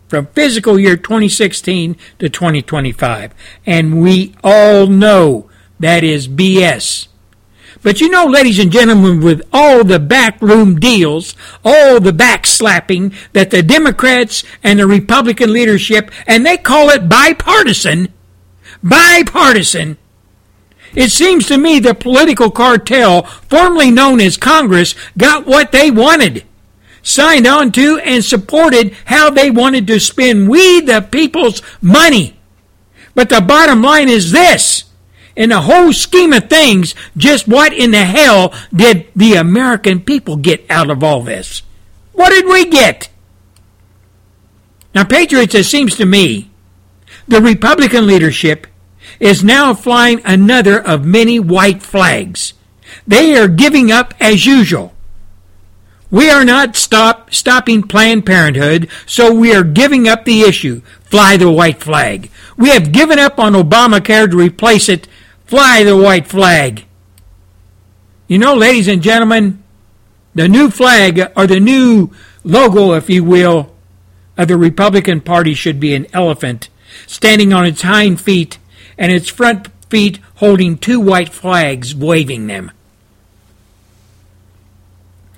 [0.08, 3.34] from fiscal year 2016 to 2025.
[3.66, 5.50] And we all know
[5.80, 7.08] that is BS.
[7.82, 11.34] But you know, ladies and gentlemen, with all the backroom deals,
[11.64, 18.12] all the backslapping that the Democrats and the Republican leadership, and they call it bipartisan,
[18.82, 19.98] bipartisan,
[20.94, 26.44] it seems to me the political cartel, formerly known as Congress, got what they wanted,
[27.02, 32.38] signed on to, and supported how they wanted to spend we, the people's money.
[33.14, 34.84] But the bottom line is this
[35.36, 40.36] in the whole scheme of things, just what in the hell did the American people
[40.36, 41.62] get out of all this?
[42.12, 43.08] What did we get?
[44.94, 46.50] Now, Patriots, it seems to me,
[47.26, 48.66] the Republican leadership
[49.18, 52.52] is now flying another of many white flags.
[53.06, 54.92] They are giving up as usual.
[56.10, 60.82] We are not stop, stopping Planned Parenthood, so we are giving up the issue.
[61.04, 62.30] Fly the white flag.
[62.58, 65.08] We have given up on Obamacare to replace it
[65.52, 66.86] Fly the white flag.
[68.26, 69.62] You know, ladies and gentlemen,
[70.34, 72.10] the new flag, or the new
[72.42, 73.70] logo, if you will,
[74.38, 76.70] of the Republican Party should be an elephant
[77.06, 78.56] standing on its hind feet
[78.96, 82.70] and its front feet holding two white flags, waving them.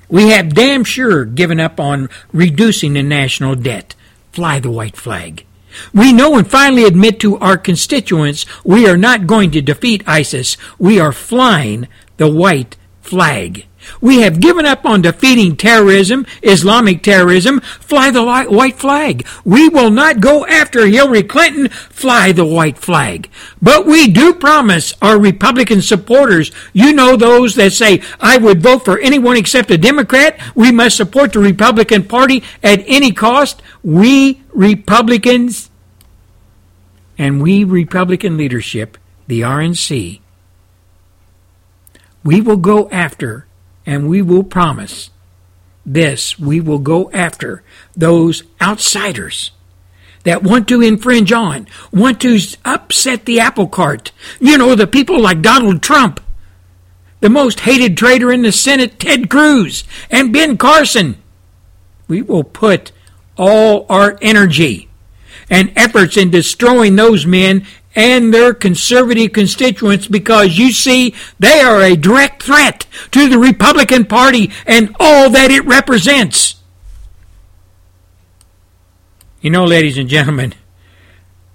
[0.08, 3.96] We have damn sure given up on reducing the national debt.
[4.30, 5.44] Fly the white flag.
[5.92, 10.56] We know and finally admit to our constituents we are not going to defeat ISIS.
[10.78, 13.66] We are flying the white flag.
[14.00, 17.60] We have given up on defeating terrorism, Islamic terrorism.
[17.60, 19.26] Fly the white flag.
[19.44, 21.68] We will not go after Hillary Clinton.
[21.68, 23.28] Fly the white flag.
[23.60, 28.84] But we do promise our Republican supporters, you know those that say, I would vote
[28.84, 30.38] for anyone except a Democrat.
[30.54, 33.62] We must support the Republican Party at any cost.
[33.82, 35.70] We Republicans
[37.18, 40.20] and we Republican leadership, the RNC,
[42.22, 43.46] we will go after
[43.84, 45.10] and we will promise
[45.86, 47.62] this we will go after
[47.94, 49.50] those outsiders
[50.22, 54.10] that want to infringe on, want to upset the apple cart.
[54.40, 56.20] You know, the people like Donald Trump,
[57.20, 61.16] the most hated traitor in the Senate, Ted Cruz, and Ben Carson.
[62.08, 62.92] We will put
[63.36, 64.88] all our energy
[65.50, 71.80] and efforts in destroying those men and their conservative constituents because you see, they are
[71.80, 76.56] a direct threat to the Republican Party and all that it represents.
[79.40, 80.54] You know, ladies and gentlemen,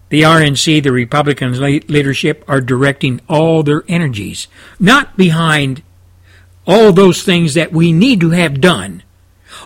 [0.10, 4.48] the RNC, the Republican leadership, are directing all their energies
[4.80, 5.84] not behind
[6.66, 9.04] all those things that we need to have done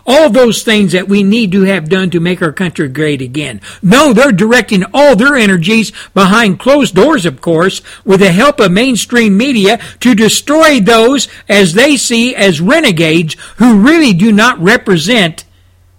[0.06, 3.60] all those things that we need to have done to make our country great again.
[3.82, 8.72] No, they're directing all their energies behind closed doors, of course, with the help of
[8.72, 15.44] mainstream media to destroy those as they see as renegades who really do not represent,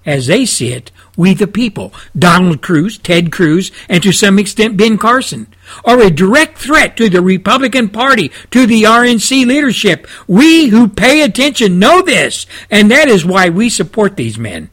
[0.06, 4.78] as they see it, we the people, Donald Cruz, Ted Cruz, and to some extent
[4.78, 5.48] Ben Carson,
[5.84, 10.08] are a direct threat to the Republican Party, to the RNC leadership.
[10.28, 14.70] We who pay attention know this, and that is why we support these men.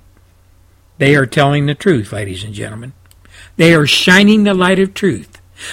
[0.98, 2.92] They are telling the truth, ladies and gentlemen.
[3.56, 5.31] They are shining the light of truth.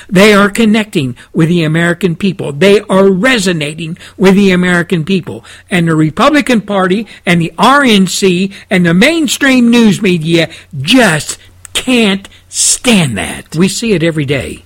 [0.10, 2.54] They are connecting with the American people.
[2.54, 5.44] They are resonating with the American people.
[5.70, 11.38] And the Republican Party and the RNC and the mainstream news media just
[11.74, 13.56] can't stand that.
[13.56, 14.64] We see it every day.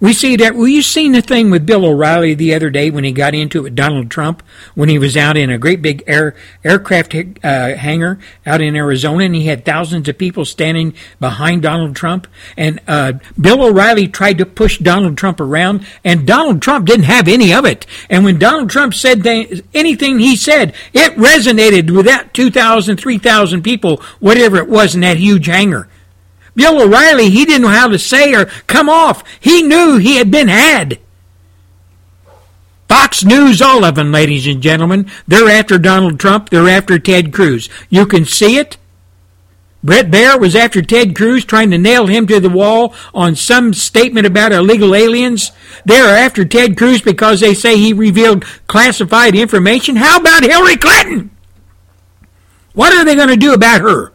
[0.00, 0.54] We see that.
[0.54, 3.60] Well, you seen the thing with Bill O'Reilly the other day when he got into
[3.60, 4.42] it with Donald Trump
[4.74, 9.24] when he was out in a great big air aircraft uh, hangar out in Arizona,
[9.24, 12.26] and he had thousands of people standing behind Donald Trump.
[12.56, 17.28] And uh, Bill O'Reilly tried to push Donald Trump around, and Donald Trump didn't have
[17.28, 17.86] any of it.
[18.10, 23.62] And when Donald Trump said th- anything he said, it resonated with that 2,000, 3,000
[23.62, 25.88] people, whatever it was in that huge hangar.
[26.56, 29.22] Bill O'Reilly, he didn't know how to say or come off.
[29.38, 30.98] He knew he had been had.
[32.88, 35.10] Fox News, all of them, ladies and gentlemen.
[35.28, 36.50] They're after Donald Trump.
[36.50, 37.68] They're after Ted Cruz.
[37.90, 38.78] You can see it.
[39.84, 43.72] Bret Baier was after Ted Cruz, trying to nail him to the wall on some
[43.72, 45.52] statement about illegal aliens.
[45.84, 49.96] They're after Ted Cruz because they say he revealed classified information.
[49.96, 51.30] How about Hillary Clinton?
[52.72, 54.12] What are they going to do about her?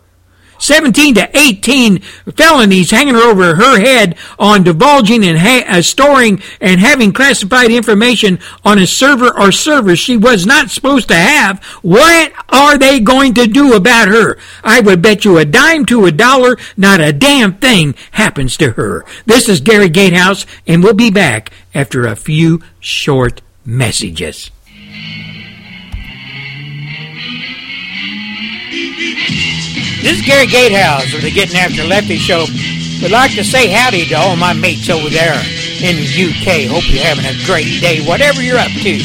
[0.61, 6.79] 17 to 18 felonies hanging over her head on divulging and ha- uh, storing and
[6.79, 11.63] having classified information on a server or servers she was not supposed to have.
[11.81, 14.37] What are they going to do about her?
[14.63, 18.71] I would bet you a dime to a dollar, not a damn thing happens to
[18.71, 19.03] her.
[19.25, 24.51] This is Gary Gatehouse, and we'll be back after a few short messages.
[30.01, 32.47] This is Gary Gatehouse with the Getting After Lefty show.
[33.03, 35.39] Would like to say howdy to all my mates over there
[35.79, 36.67] in the UK.
[36.67, 38.97] Hope you're having a great day, whatever you're up to.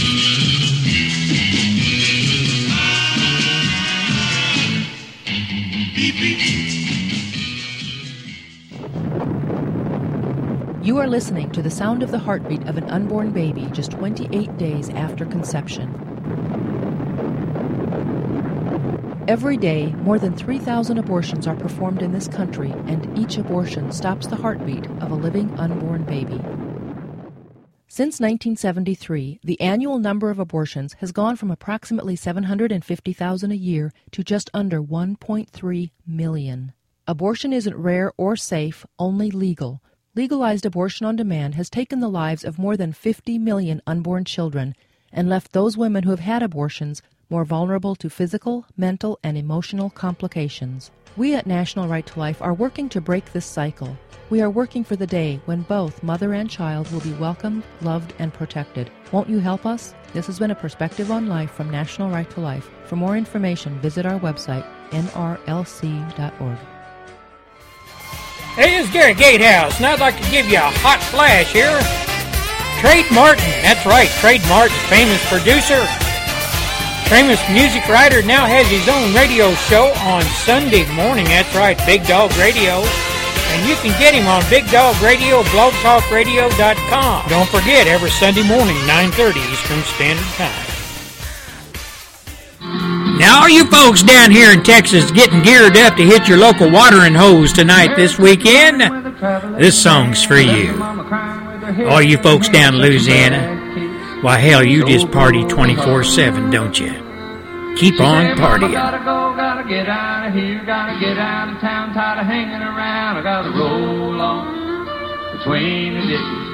[10.82, 14.56] You are listening to the sound of the heartbeat of an unborn baby just 28
[14.56, 16.86] days after conception.
[19.28, 24.28] Every day, more than 3,000 abortions are performed in this country, and each abortion stops
[24.28, 26.40] the heartbeat of a living unborn baby.
[27.89, 34.23] Since 1973, the annual number of abortions has gone from approximately 750,000 a year to
[34.23, 36.73] just under 1.3 million.
[37.09, 39.82] Abortion isn't rare or safe, only legal.
[40.15, 44.77] Legalized abortion on demand has taken the lives of more than 50 million unborn children
[45.12, 49.90] and left those women who have had abortions more vulnerable to physical, mental, and emotional
[49.90, 50.90] complications.
[51.16, 53.97] We at National Right to Life are working to break this cycle.
[54.28, 58.12] We are working for the day when both mother and child will be welcomed, loved,
[58.19, 58.90] and protected.
[59.12, 59.94] Won't you help us?
[60.12, 62.69] This has been a perspective on life from National Right to Life.
[62.85, 66.59] For more information, visit our website, nrlc.org.
[68.57, 71.81] Hey, this is Gary Gatehouse, and I'd like to give you a hot flash here.
[72.81, 75.86] Trade Martin, that's right, Trade Martin, famous producer,
[77.09, 81.24] famous music writer, now has his own radio show on Sunday morning.
[81.27, 82.83] That's right, Big Dog Radio.
[83.55, 87.28] And you can get him on Big Dog Radio, blogtalkradio.com.
[87.28, 90.66] Don't forget, every Sunday morning, 9.30 Eastern Standard Time.
[93.19, 96.70] Now, all you folks down here in Texas getting geared up to hit your local
[96.70, 98.83] watering hose tonight this weekend,
[99.59, 100.83] this song's for you.
[101.89, 103.56] All you folks down in Louisiana,
[104.23, 106.93] why, hell, you just party 24 7, don't you?
[107.77, 108.73] Keep on partying.
[108.73, 112.63] Gotta go, gotta get out of here, gotta get out of town, tired of hanging
[112.63, 113.19] around.
[113.19, 116.47] I gotta roll on between the ditches.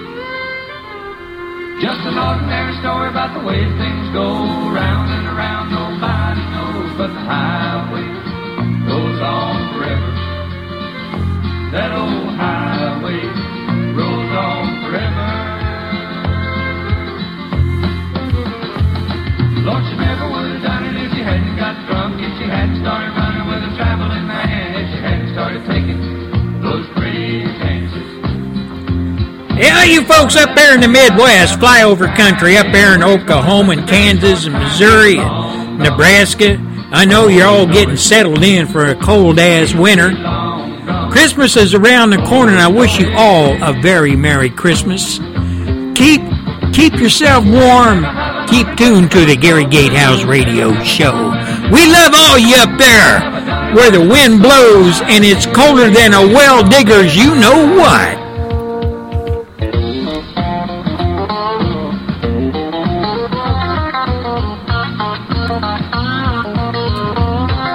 [1.81, 4.35] Just an ordinary story about the way things go
[4.75, 5.71] round and around.
[5.71, 8.07] Nobody knows, but the highway
[8.87, 10.11] goes on forever.
[11.71, 13.41] That old highway
[19.63, 22.83] Lord, she never would have done it if she hadn't got drunk, if she hadn't
[22.83, 26.03] started running with a traveling man, if she hadn't started taking
[26.61, 28.03] those pretty chances.
[29.57, 33.89] Yeah, you folks up there in the Midwest, flyover country, up there in Oklahoma and
[33.89, 36.59] Kansas and Missouri and Nebraska,
[36.91, 40.11] I know you're all getting settled in for a cold ass winter.
[41.13, 45.19] Christmas is around the corner, and I wish you all a very Merry Christmas.
[45.95, 46.21] Keep
[46.73, 48.32] keep yourself warm.
[48.48, 51.12] Keep tuned to the Gary Gatehouse Radio Show.
[51.73, 53.20] We love all you up there,
[53.74, 57.16] where the wind blows and it's colder than a well digger's.
[57.16, 58.23] You know what?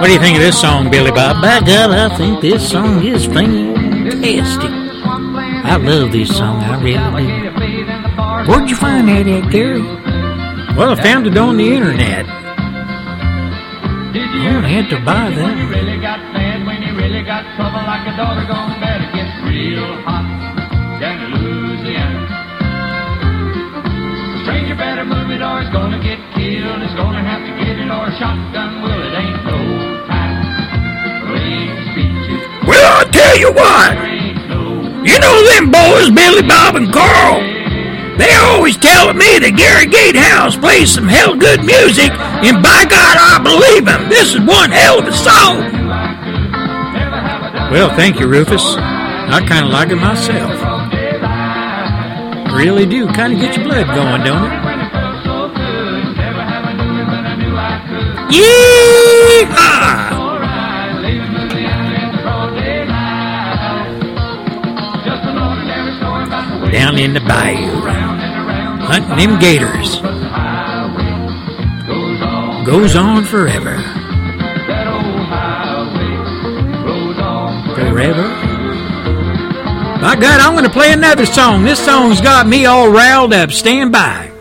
[0.00, 1.42] What do you think of this song, Billy Bob?
[1.42, 4.70] By God, I think this song is fantastic.
[4.70, 6.62] I love this song.
[6.62, 8.50] I really do.
[8.50, 10.07] Where'd you find that at, Gary?
[10.78, 12.22] Well, I found it on the internet.
[12.22, 12.30] Oh,
[14.62, 15.50] I had to buy that.
[15.74, 19.02] really got mad when you really got trouble like a daughter gone bad.
[19.02, 20.22] It gets real hot
[21.02, 22.30] down in Louisiana.
[24.46, 26.78] Stranger better move it or it's gonna get killed.
[26.86, 29.02] It's gonna have to get it or a shotgun will.
[29.02, 29.58] It ain't no
[30.06, 30.46] time.
[32.70, 33.98] Well, I'll tell you what.
[35.02, 37.57] You know them boys, Billy, Bob, and Carl.
[38.18, 42.10] They always telling me that Gary Gatehouse plays some hell good music,
[42.42, 44.10] and by God, I believe him.
[44.10, 45.62] This is one hell of a song.
[47.70, 48.74] Well, thank you, Rufus.
[48.76, 50.50] I kind of like it myself.
[52.52, 53.06] Really do.
[53.12, 54.68] Kind of get your blood going, don't it?
[58.32, 60.08] Yeehaw!
[66.72, 67.80] Down in the bayou,
[68.88, 70.00] hunting them gators.
[72.66, 73.76] Goes on forever.
[77.74, 78.28] Forever.
[80.00, 81.64] By God, I'm going to play another song.
[81.64, 83.50] This song's got me all riled up.
[83.50, 84.32] Stand by.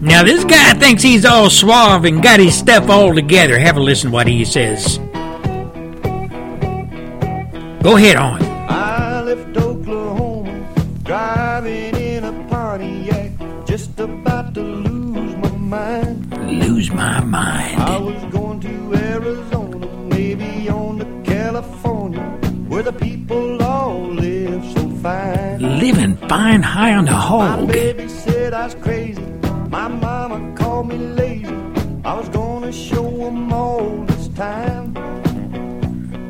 [0.00, 3.56] Now, this guy thinks he's all suave and got his stuff all together.
[3.56, 4.98] Have a listen to what he says.
[7.82, 8.51] Go ahead on.
[26.32, 29.20] Fine high on the My baby said I was crazy.
[29.68, 31.54] My mama called me lazy.
[32.06, 34.94] I was gonna show 'em all this time.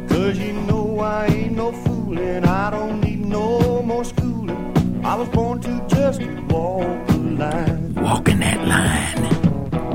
[0.09, 2.45] Cause you know I ain't no fooling.
[2.45, 4.65] I don't need no more schooling.
[5.05, 6.21] I was born to just
[6.51, 7.95] walk the line.
[7.95, 9.23] Walking that line.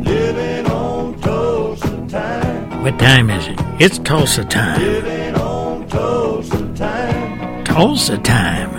[0.05, 2.81] Living on Tulsa time.
[2.81, 3.59] What time is it?
[3.77, 4.79] It's Tulsa time.
[4.79, 7.65] Living on Tulsa time.
[7.65, 8.76] Tulsa time.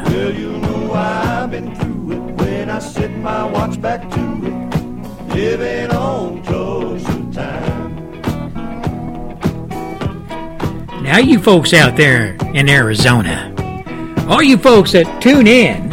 [11.18, 13.52] Now, you folks out there in Arizona,
[14.28, 15.90] all you folks that tune in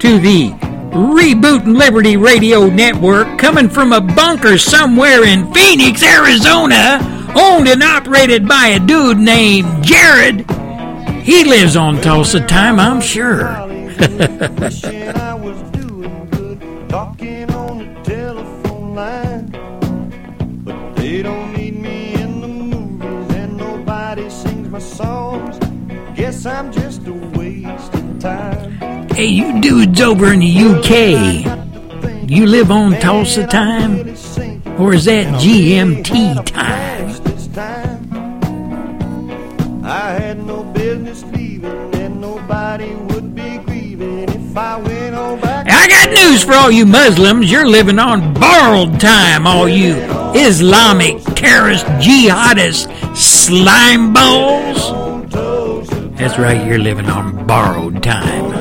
[0.00, 0.50] to the
[0.90, 6.98] Rebootin' Liberty Radio Network coming from a bunker somewhere in Phoenix, Arizona,
[7.36, 10.44] owned and operated by a dude named Jared.
[11.22, 13.44] He lives on Tulsa time, I'm sure.
[26.44, 29.08] Guess I'm just a waste of time.
[29.08, 34.00] hey, you dudes over in the UK, you live on Tulsa time?
[34.78, 37.14] Or is that GMT time?
[39.86, 45.66] I had no business leaving, and nobody would be grieving if I went on back.
[45.70, 47.50] I got news for all you Muslims.
[47.50, 49.94] You're living on borrowed time, all you
[50.34, 54.53] Islamic terrorist jihadist slime balls.
[56.24, 58.53] That's right, you're living on borrowed time.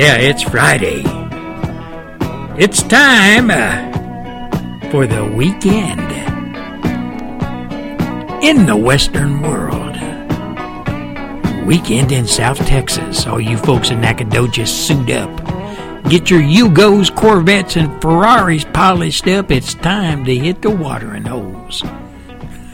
[0.00, 1.02] Yeah, it's Friday.
[2.56, 6.00] It's time uh, for the weekend
[8.42, 9.94] in the Western world.
[11.66, 13.26] Weekend in South Texas.
[13.26, 15.28] All you folks in Nacogdoches, suit up.
[16.08, 19.50] Get your Yugos, Corvettes, and Ferraris polished up.
[19.50, 21.84] It's time to hit the watering holes.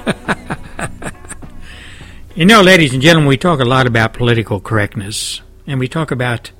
[2.36, 6.12] you know, ladies and gentlemen, we talk a lot about political correctness, and we talk
[6.12, 6.52] about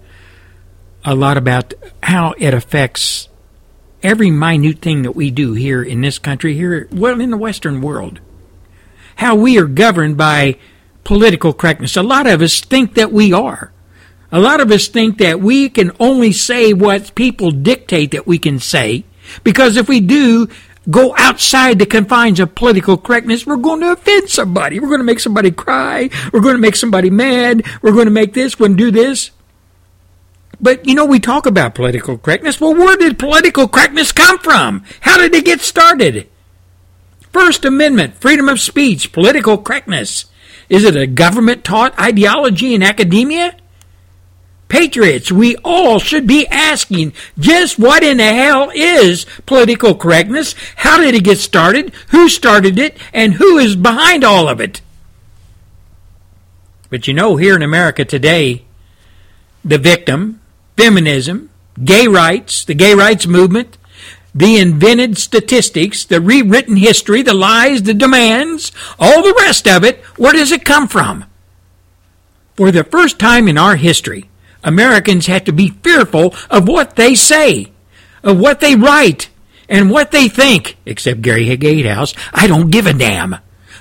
[1.07, 1.73] a lot about
[2.03, 3.29] how it affects
[4.03, 7.81] every minute thing that we do here in this country, here, well, in the Western
[7.81, 8.21] world.
[9.15, 10.59] How we are governed by
[11.05, 11.97] political correctness.
[11.97, 13.73] A lot of us think that we are.
[14.33, 18.39] A lot of us think that we can only say what people dictate that we
[18.39, 19.05] can say,
[19.45, 20.49] because if we do,
[20.91, 24.81] go outside the confines of political correctness, we're going to offend somebody.
[24.81, 26.11] We're going to make somebody cry.
[26.33, 27.65] We're going to make somebody mad.
[27.81, 29.31] We're going to make this, to do this.
[30.61, 32.61] But you know, we talk about political correctness.
[32.61, 34.85] Well, where did political correctness come from?
[35.01, 36.29] How did it get started?
[37.33, 40.27] First Amendment, freedom of speech, political correctness.
[40.69, 43.57] Is it a government taught ideology in academia?
[44.69, 50.57] Patriots, we all should be asking just what in the hell is political correctness?
[50.77, 51.95] How did it get started?
[52.09, 52.99] Who started it?
[53.13, 54.81] And who is behind all of it?
[56.91, 58.65] But you know, here in America today,
[59.65, 60.41] the victim,
[60.77, 61.51] feminism,
[61.83, 63.79] gay rights, the gay rights movement,
[64.35, 69.99] the invented statistics, the rewritten history, the lies, the demands, all the rest of it,
[70.19, 71.25] where does it come from?
[72.55, 74.29] For the first time in our history,
[74.63, 77.73] Americans have to be fearful of what they say,
[78.23, 79.31] of what they write,
[79.69, 80.77] and what they think.
[80.85, 83.37] Except Gary Gatehouse, I don't give a damn.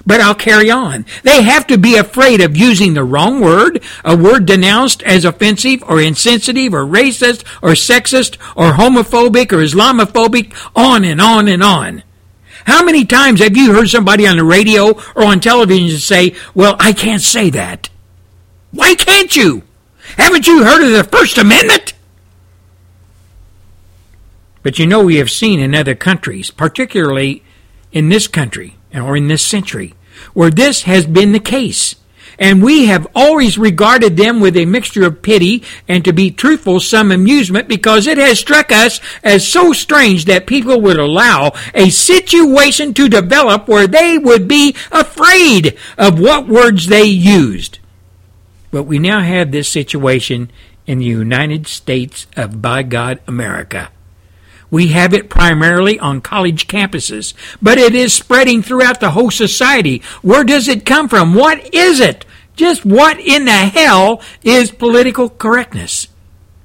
[0.06, 1.06] But I'll carry on.
[1.23, 5.84] They have to be afraid of using the wrong word, a word denounced as offensive
[5.88, 12.03] or insensitive or racist or sexist or homophobic or Islamophobic, on and on and on.
[12.65, 16.76] How many times have you heard somebody on the radio or on television say, Well,
[16.80, 17.90] I can't say that?
[18.72, 19.64] Why can't you?
[20.18, 21.94] Haven't you heard of the First Amendment?
[24.61, 27.44] But you know, we have seen in other countries, particularly
[27.91, 29.93] in this country or in this century,
[30.34, 31.95] where this has been the case.
[32.38, 36.80] And we have always regarded them with a mixture of pity and, to be truthful,
[36.80, 41.89] some amusement because it has struck us as so strange that people would allow a
[41.89, 47.80] situation to develop where they would be afraid of what words they used.
[48.69, 50.51] But we now have this situation
[50.85, 53.89] in the United States of by God America.
[54.76, 60.02] We have it primarily on college campuses, but it is spreading throughout the whole society.
[60.22, 61.34] Where does it come from?
[61.34, 62.26] What is it?
[62.57, 66.10] Just what in the hell is political correctness?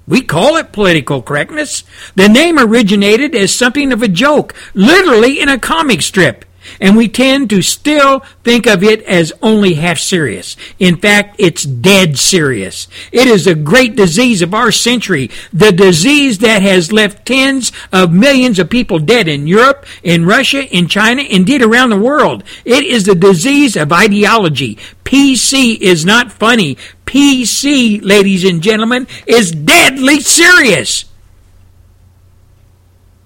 [0.08, 1.84] We call it political correctness.
[2.16, 6.44] The name originated as something of a joke, literally in a comic strip
[6.80, 10.56] and we tend to still think of it as only half serious.
[10.78, 12.88] In fact, it's dead serious.
[13.12, 18.12] It is a great disease of our century, the disease that has left tens of
[18.12, 22.44] millions of people dead in Europe, in Russia, in China, indeed around the world.
[22.64, 24.78] It is the disease of ideology.
[25.04, 26.76] PC is not funny.
[27.04, 31.09] PC, ladies and gentlemen, is deadly serious.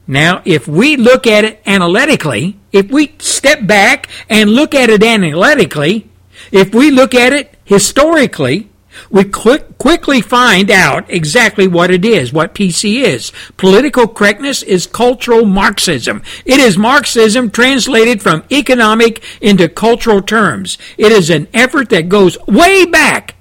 [0.07, 5.03] Now, if we look at it analytically, if we step back and look at it
[5.03, 6.11] analytically,
[6.53, 8.69] if we look at it historically,
[9.11, 13.33] we quick, quickly find out exactly what it is, what PC is.
[13.57, 16.23] Political correctness is cultural Marxism.
[16.45, 20.79] It is Marxism translated from economic into cultural terms.
[20.97, 23.35] It is an effort that goes way back,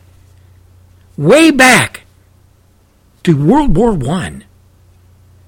[1.17, 2.01] way back
[3.23, 4.45] to World War One.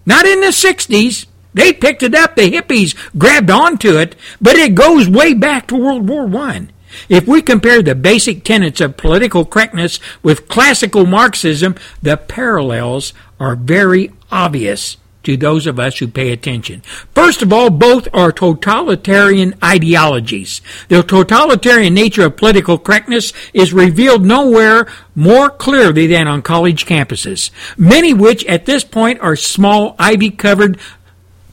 [0.06, 1.26] Not in the 60s.
[1.54, 2.36] They picked it up.
[2.36, 6.72] The hippies grabbed onto it, but it goes way back to World War One.
[7.10, 13.56] If we compare the basic tenets of political correctness with classical Marxism, the parallels are
[13.56, 16.82] very obvious to those of us who pay attention.
[17.14, 20.62] First of all, both are totalitarian ideologies.
[20.88, 27.52] The totalitarian nature of political correctness is revealed nowhere more clearly than on college campuses,
[27.78, 30.80] many which at this point are small ivy covered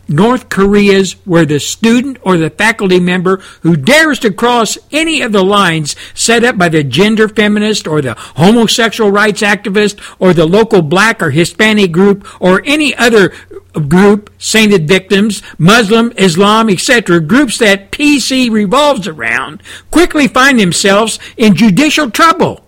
[0.09, 5.32] North Korea's where the student or the faculty member who dares to cross any of
[5.32, 10.47] the lines set up by the gender feminist or the homosexual rights activist or the
[10.47, 13.32] local black or Hispanic group or any other
[13.81, 21.55] group, sainted victims, Muslim, Islam, etc., groups that PC revolves around, quickly find themselves in
[21.55, 22.65] judicial trouble.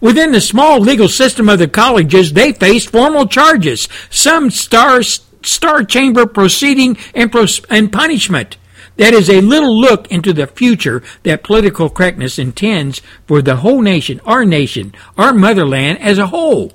[0.00, 5.84] Within the small legal system of the colleges, they face formal charges, some star, star
[5.84, 8.56] chamber proceeding and, pros- and punishment.
[8.96, 13.82] That is a little look into the future that political correctness intends for the whole
[13.82, 16.72] nation, our nation, our motherland as a whole.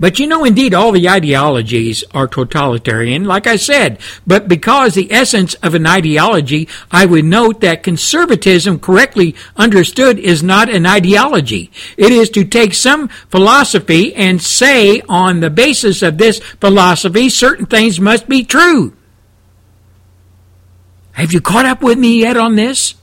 [0.00, 3.98] But you know, indeed, all the ideologies are totalitarian, like I said.
[4.26, 10.42] But because the essence of an ideology, I would note that conservatism, correctly understood, is
[10.42, 11.72] not an ideology.
[11.96, 17.66] It is to take some philosophy and say, on the basis of this philosophy, certain
[17.66, 18.94] things must be true.
[21.12, 22.94] Have you caught up with me yet on this?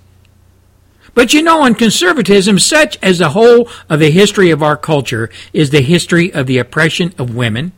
[1.15, 5.31] But you know, in conservatism, such as the whole of the history of our culture
[5.53, 7.71] is the history of the oppression of women,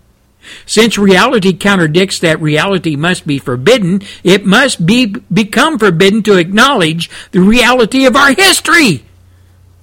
[0.65, 7.09] Since reality contradicts that reality must be forbidden, it must be become forbidden to acknowledge
[7.31, 9.03] the reality of our history.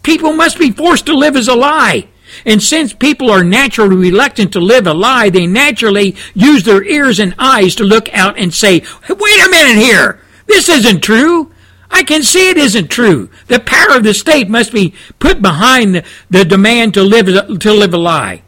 [0.02, 2.09] People must be forced to live as a lie.
[2.44, 7.20] And since people are naturally reluctant to live a lie, they naturally use their ears
[7.20, 10.20] and eyes to look out and say, wait a minute here.
[10.47, 11.52] This isn't true.
[11.95, 13.31] I can see it isn't true.
[13.47, 17.27] The power of the state must be put behind the, the demand to live,
[17.61, 18.43] to live a lie.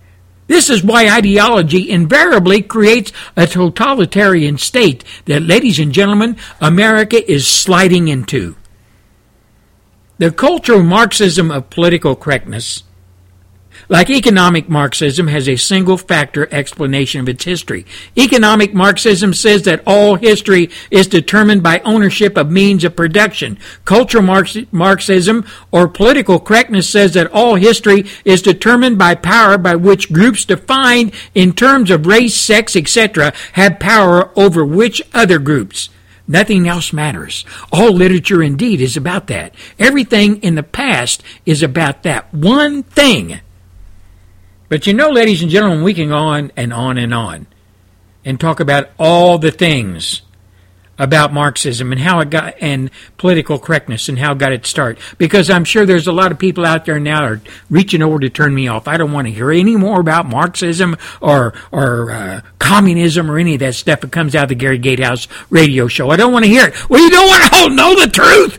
[0.49, 7.47] This is why ideology invariably creates a totalitarian state that, ladies and gentlemen, America is
[7.47, 8.57] sliding into.
[10.19, 12.83] The cultural Marxism of political correctness
[13.89, 17.87] like economic Marxism has a single factor explanation of its history.
[18.17, 23.59] Economic Marxism says that all history is determined by ownership of means of production.
[23.85, 24.25] Cultural
[24.73, 30.45] Marxism or political correctness says that all history is determined by power by which groups
[30.45, 33.33] defined in terms of race, sex, etc.
[33.53, 35.91] have power over which other groups.
[36.29, 37.45] Nothing else matters.
[37.71, 39.55] All literature indeed is about that.
[39.79, 43.41] Everything in the past is about that one thing.
[44.69, 47.47] But you know, ladies and gentlemen, we can go on and on and on
[48.25, 50.23] and talk about all the things
[50.99, 54.99] about Marxism and how it got and political correctness and how it got its start.
[55.19, 58.31] Because I'm sure there's a lot of people out there now are reaching over to
[58.31, 58.89] turn me off.
[58.89, 63.55] I don't want to hear any more about Marxism or or uh, communism or any
[63.55, 66.11] of that stuff that comes out of the Gary Gatehouse radio show.
[66.11, 66.91] I don't want to hear it.
[66.91, 68.59] Well, you don't want to know the truth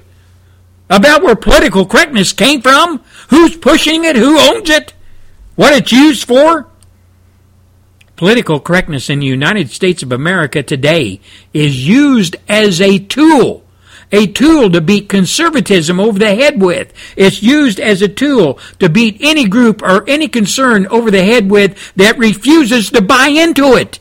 [0.90, 4.94] about where political correctness came from, who's pushing it, who owns it.
[5.58, 6.68] What it's used for?
[8.16, 11.20] Political correctness in the United States of America today
[11.52, 13.66] is used as a tool.
[14.12, 16.94] A tool to beat conservatism over the head with.
[17.16, 21.50] It's used as a tool to beat any group or any concern over the head
[21.50, 24.00] with that refuses to buy into it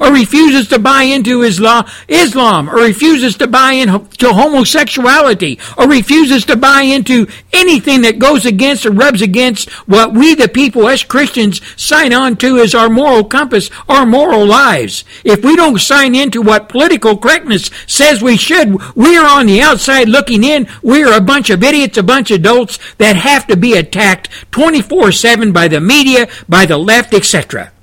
[0.00, 6.44] or refuses to buy into Islam, Islam, or refuses to buy into homosexuality, or refuses
[6.46, 11.02] to buy into anything that goes against or rubs against what we, the people, as
[11.02, 15.04] Christians, sign on to as our moral compass, our moral lives.
[15.24, 19.60] If we don't sign into what political correctness says we should, we are on the
[19.60, 20.68] outside looking in.
[20.82, 24.28] We are a bunch of idiots, a bunch of adults that have to be attacked
[24.52, 27.73] 24 7 by the media, by the left, etc.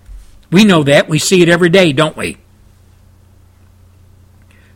[0.51, 1.07] We know that.
[1.09, 2.37] We see it every day, don't we?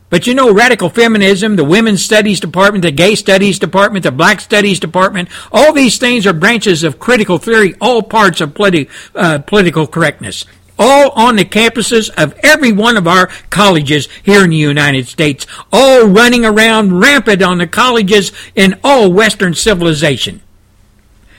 [0.08, 4.40] But you know, radical feminism, the women's studies department, the gay studies department, the black
[4.40, 9.40] studies department, all these things are branches of critical theory, all parts of politi- uh,
[9.40, 10.44] political correctness.
[10.78, 15.46] All on the campuses of every one of our colleges here in the United States,
[15.72, 20.42] all running around rampant on the colleges in all Western civilization.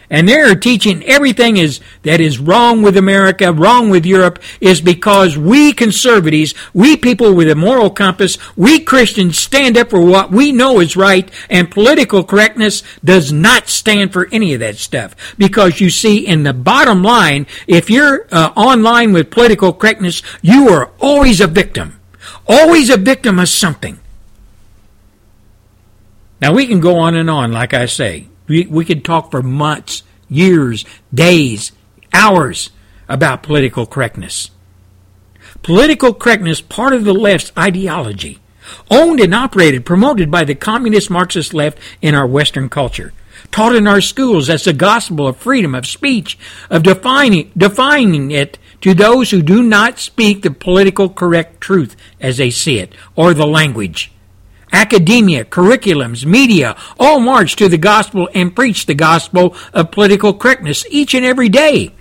[0.09, 5.37] And they're teaching everything is that is wrong with America, wrong with Europe, is because
[5.37, 10.53] we conservatives, we people with a moral compass, we Christians stand up for what we
[10.53, 15.13] know is right, and political correctness does not stand for any of that stuff.
[15.37, 20.69] Because you see, in the bottom line, if you're uh, online with political correctness, you
[20.69, 21.99] are always a victim.
[22.47, 23.99] Always a victim of something.
[26.39, 28.27] Now we can go on and on, like I say.
[28.47, 31.71] We, we could talk for months, years, days,
[32.13, 32.69] hours
[33.07, 34.51] about political correctness.
[35.63, 38.39] Political correctness, part of the left's ideology,
[38.89, 43.13] owned and operated, promoted by the communist Marxist left in our Western culture,
[43.51, 46.37] taught in our schools as the gospel of freedom of speech,
[46.69, 52.37] of defining, defining it to those who do not speak the political correct truth as
[52.37, 54.11] they see it, or the language.
[54.71, 60.85] Academia, curriculums, media all march to the gospel and preach the gospel of political correctness
[60.89, 61.93] each and every day.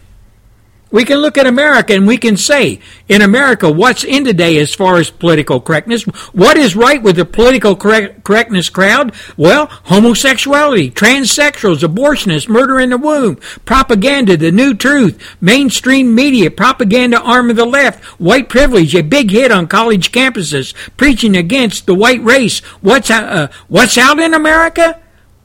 [0.96, 4.74] We can look at America and we can say, in America, what's in today as
[4.74, 6.04] far as political correctness?
[6.32, 9.14] What is right with the political correct, correctness crowd?
[9.36, 13.36] Well, homosexuality, transsexuals, abortionists, murder in the womb,
[13.66, 19.30] propaganda, the new truth, mainstream media, propaganda arm of the left, white privilege, a big
[19.30, 22.60] hit on college campuses, preaching against the white race.
[22.80, 24.98] What's, uh, what's out in America?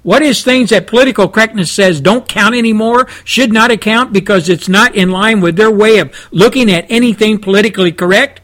[0.03, 4.67] What is things that political correctness says don't count anymore, should not account because it's
[4.67, 8.41] not in line with their way of looking at anything politically correct?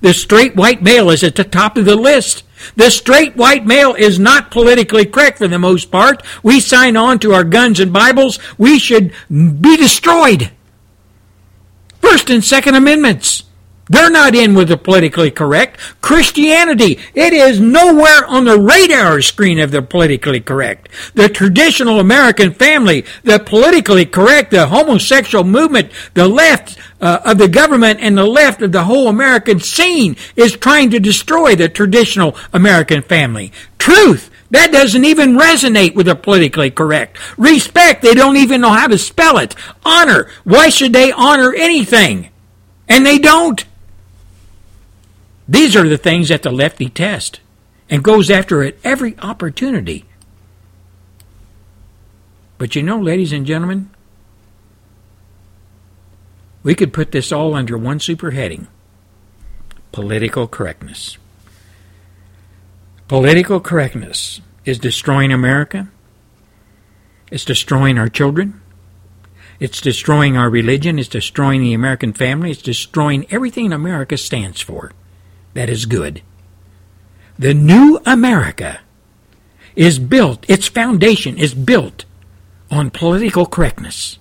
[0.00, 2.42] The straight white male is at the top of the list.
[2.74, 6.22] The straight white male is not politically correct for the most part.
[6.42, 8.38] We sign on to our guns and Bibles.
[8.58, 10.50] We should be destroyed.
[12.00, 13.44] First and Second Amendments.
[13.88, 15.78] They're not in with the politically correct.
[16.00, 20.88] Christianity, it is nowhere on the radar screen of the politically correct.
[21.14, 27.46] The traditional American family, the politically correct, the homosexual movement, the left uh, of the
[27.46, 32.36] government and the left of the whole American scene is trying to destroy the traditional
[32.52, 33.52] American family.
[33.78, 37.18] Truth, that doesn't even resonate with the politically correct.
[37.38, 39.54] Respect, they don't even know how to spell it.
[39.84, 42.30] Honor, why should they honor anything?
[42.88, 43.64] And they don't.
[45.48, 47.40] These are the things that the left detests
[47.88, 50.04] and goes after at every opportunity.
[52.58, 53.90] But you know, ladies and gentlemen,
[56.62, 58.66] we could put this all under one super heading
[59.92, 61.16] political correctness.
[63.08, 65.88] Political correctness is destroying America.
[67.30, 68.60] It's destroying our children.
[69.58, 70.98] It's destroying our religion.
[70.98, 72.50] It's destroying the American family.
[72.50, 74.92] It's destroying everything America stands for
[75.56, 76.22] that is good.
[77.38, 78.80] The new America
[79.74, 82.04] is built, its foundation is built
[82.70, 84.18] on political correctness.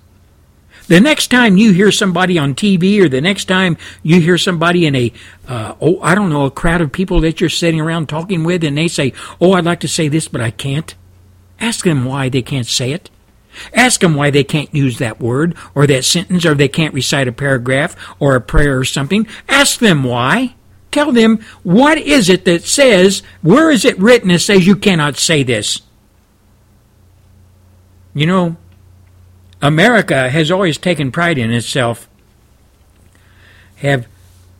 [0.87, 4.85] The next time you hear somebody on TV or the next time you hear somebody
[4.85, 5.11] in a,
[5.47, 8.63] uh, oh, I don't know, a crowd of people that you're sitting around talking with
[8.63, 10.93] and they say, oh, I'd like to say this, but I can't,
[11.59, 13.09] ask them why they can't say it.
[13.73, 17.27] Ask them why they can't use that word or that sentence or they can't recite
[17.27, 19.27] a paragraph or a prayer or something.
[19.47, 20.55] Ask them why.
[20.95, 25.17] Tell them what is it that says, where is it written that says you cannot
[25.17, 25.81] say this?
[28.13, 28.55] You know,
[29.61, 32.07] America has always taken pride in itself,
[33.75, 34.07] have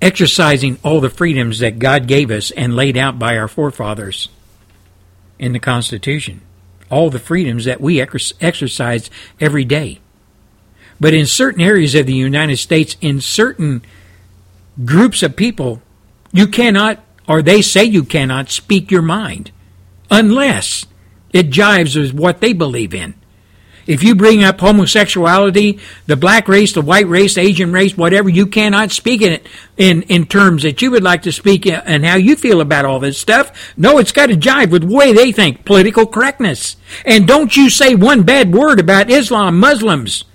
[0.01, 4.27] exercising all the freedoms that God gave us and laid out by our forefathers
[5.39, 6.41] in the Constitution.
[6.91, 9.09] All the freedoms that we exercise
[9.39, 10.01] every day.
[10.99, 13.83] But in certain areas of the United States, in certain
[14.83, 15.81] groups of people,
[16.35, 19.51] you cannot, or they say you cannot, speak your mind
[20.11, 20.85] unless
[21.31, 23.15] it jives with what they believe in.
[23.87, 28.29] If you bring up homosexuality, the black race, the white race, the Asian race, whatever,
[28.29, 29.47] you cannot speak in it
[29.77, 32.99] in, in terms that you would like to speak and how you feel about all
[32.99, 33.73] this stuff.
[33.77, 36.77] No, it's got to jive with the way they think, political correctness.
[37.05, 40.25] And don't you say one bad word about Islam, Muslims.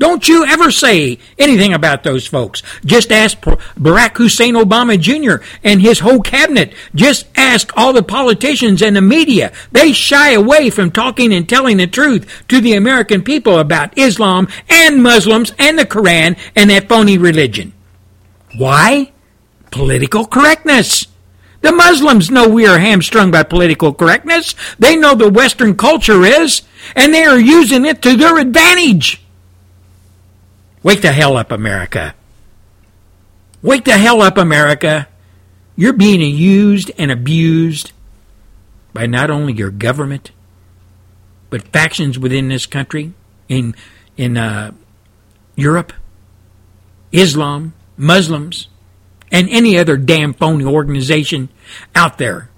[0.00, 2.62] Don't you ever say anything about those folks.
[2.86, 5.44] Just ask Barack Hussein Obama Jr.
[5.62, 6.72] and his whole cabinet.
[6.94, 9.52] Just ask all the politicians and the media.
[9.72, 14.48] They shy away from talking and telling the truth to the American people about Islam
[14.70, 17.74] and Muslims and the Quran and that phony religion.
[18.56, 19.12] Why?
[19.70, 21.08] Political correctness.
[21.60, 24.54] The Muslims know we are hamstrung by political correctness.
[24.78, 26.62] They know the Western culture is,
[26.96, 29.22] and they are using it to their advantage.
[30.82, 32.14] Wake the hell up, America.
[33.62, 35.08] Wake the hell up, America.
[35.76, 37.92] You're being used and abused
[38.92, 40.30] by not only your government,
[41.50, 43.12] but factions within this country,
[43.48, 43.74] in,
[44.16, 44.72] in uh,
[45.56, 45.92] Europe,
[47.12, 48.68] Islam, Muslims,
[49.30, 51.48] and any other damn phony organization
[51.94, 52.48] out there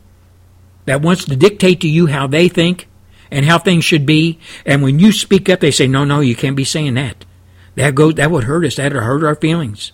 [0.84, 2.88] that wants to dictate to you how they think
[3.30, 4.38] and how things should be.
[4.64, 7.24] And when you speak up, they say, no, no, you can't be saying that.
[7.74, 8.76] That go that would hurt us.
[8.76, 9.92] That would hurt our feelings.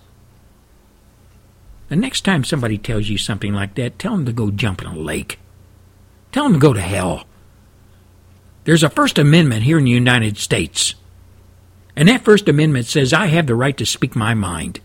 [1.89, 4.89] The next time somebody tells you something like that, tell them to go jump in
[4.89, 5.39] a lake.
[6.33, 7.25] Tell them to go to hell.
[8.65, 10.95] There's a First Amendment here in the United States.
[11.97, 14.81] And that First Amendment says I have the right to speak my mind.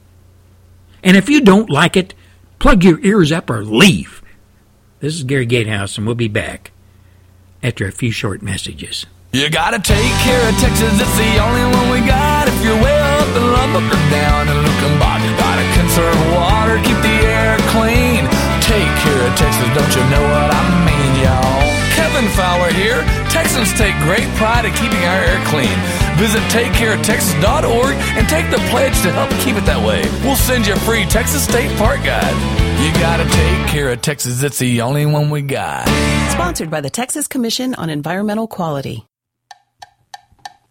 [1.04, 2.14] And if you don't like it,
[2.60, 4.24] plug your ears up or leave.
[5.02, 6.72] This is Gary Gatehouse, and we'll be back
[7.62, 9.06] after a few short messages.
[9.34, 12.46] You gotta take care of Texas, it's the only one we got.
[12.46, 17.18] If you're way up in Lubbock or down in Luckenbach, gotta conserve water, keep the
[17.26, 18.30] air clean.
[18.62, 21.66] Take care of Texas, don't you know what I mean, y'all?
[21.98, 23.02] Kevin Fowler here.
[23.34, 25.74] Texans take great pride in keeping our air clean.
[26.22, 30.06] Visit takecareoftexas.org and take the pledge to help keep it that way.
[30.22, 32.38] We'll send you a free Texas State Park Guide.
[32.86, 35.88] You gotta take care of Texas, it's the only one we got.
[36.30, 39.08] Sponsored by the Texas Commission on Environmental Quality.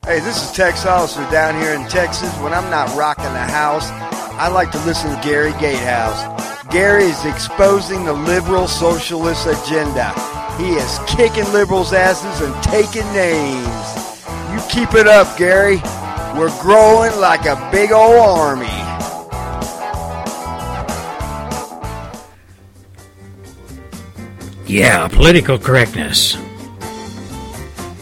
[0.05, 2.37] Hey, this is Tex Hollister down here in Texas.
[2.39, 3.89] When I'm not rocking the house,
[4.35, 6.65] I like to listen to Gary Gatehouse.
[6.73, 10.11] Gary is exposing the liberal socialist agenda.
[10.59, 14.27] He is kicking liberals' asses and taking names.
[14.51, 15.77] You keep it up, Gary.
[16.37, 18.66] We're growing like a big old army.
[24.66, 26.37] Yeah, political correctness.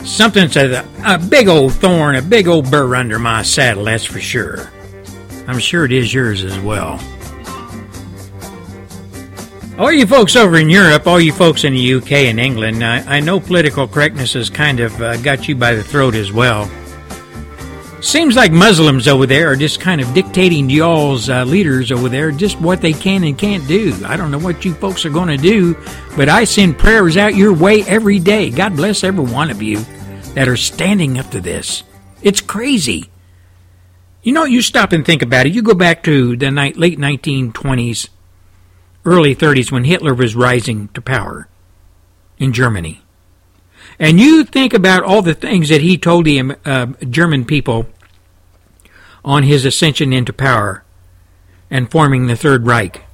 [0.05, 4.20] Something's a, a big old thorn, a big old burr under my saddle, that's for
[4.20, 4.70] sure.
[5.47, 7.01] I'm sure it is yours as well.
[9.78, 13.16] All you folks over in Europe, all you folks in the UK and England, I,
[13.16, 16.70] I know political correctness has kind of uh, got you by the throat as well.
[18.02, 22.09] Seems like Muslims over there are just kind of dictating to y'all's uh, leaders over
[22.09, 23.94] there just what they can and can't do.
[24.06, 25.74] I don't know what you folks are going to do,
[26.16, 28.48] but I send prayers out your way every day.
[28.48, 29.81] God bless every one of you
[30.35, 31.82] that are standing up to this.
[32.22, 33.10] It's crazy.
[34.22, 35.52] You know, you stop and think about it.
[35.52, 38.09] You go back to the night, late 1920s,
[39.05, 41.48] early 30s when Hitler was rising to power
[42.39, 43.02] in Germany.
[44.01, 47.86] And you think about all the things that he told the uh, German people
[49.22, 50.82] on his ascension into power
[51.70, 53.05] and forming the Third Reich.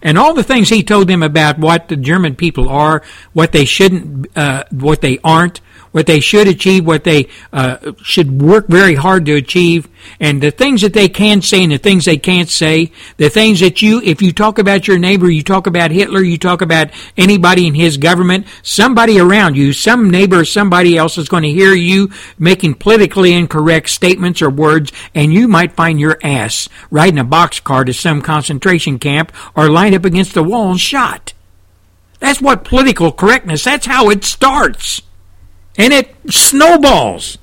[0.00, 3.64] And all the things he told them about what the German people are, what they
[3.64, 5.60] shouldn't, uh, what they aren't,
[5.92, 9.88] what they should achieve, what they uh, should work very hard to achieve,
[10.18, 13.60] and the things that they can say and the things they can't say, the things
[13.60, 16.90] that you, if you talk about your neighbor, you talk about Hitler, you talk about
[17.16, 21.50] anybody in his government, somebody around you, some neighbor or somebody else is going to
[21.50, 27.18] hear you making politically incorrect statements or words, and you might find your ass riding
[27.18, 31.34] a boxcar to some concentration camp or lined up against the wall and shot.
[32.18, 35.02] That's what political correctness, that's how it starts
[35.76, 37.38] and it snowballs.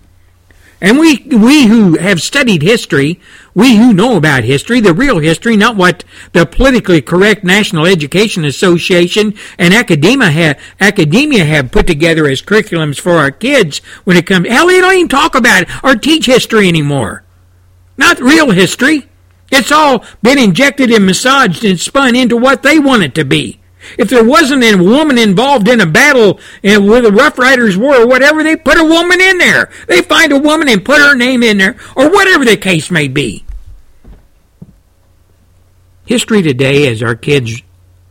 [0.82, 3.20] And we, we who have studied history,
[3.54, 8.46] we who know about history, the real history, not what the politically correct National Education
[8.46, 14.26] Association and academia have, academia have put together as curriculums for our kids when it
[14.26, 17.24] comes, hell, they don't even talk about it or teach history anymore.
[17.98, 19.10] Not real history.
[19.52, 23.59] It's all been injected and massaged and spun into what they want it to be.
[23.98, 28.04] If there wasn't a woman involved in a battle and where the Rough Riders were
[28.04, 29.70] or whatever, they put a woman in there.
[29.88, 33.08] They find a woman and put her name in there or whatever the case may
[33.08, 33.46] be.
[36.06, 37.62] History today, as our kids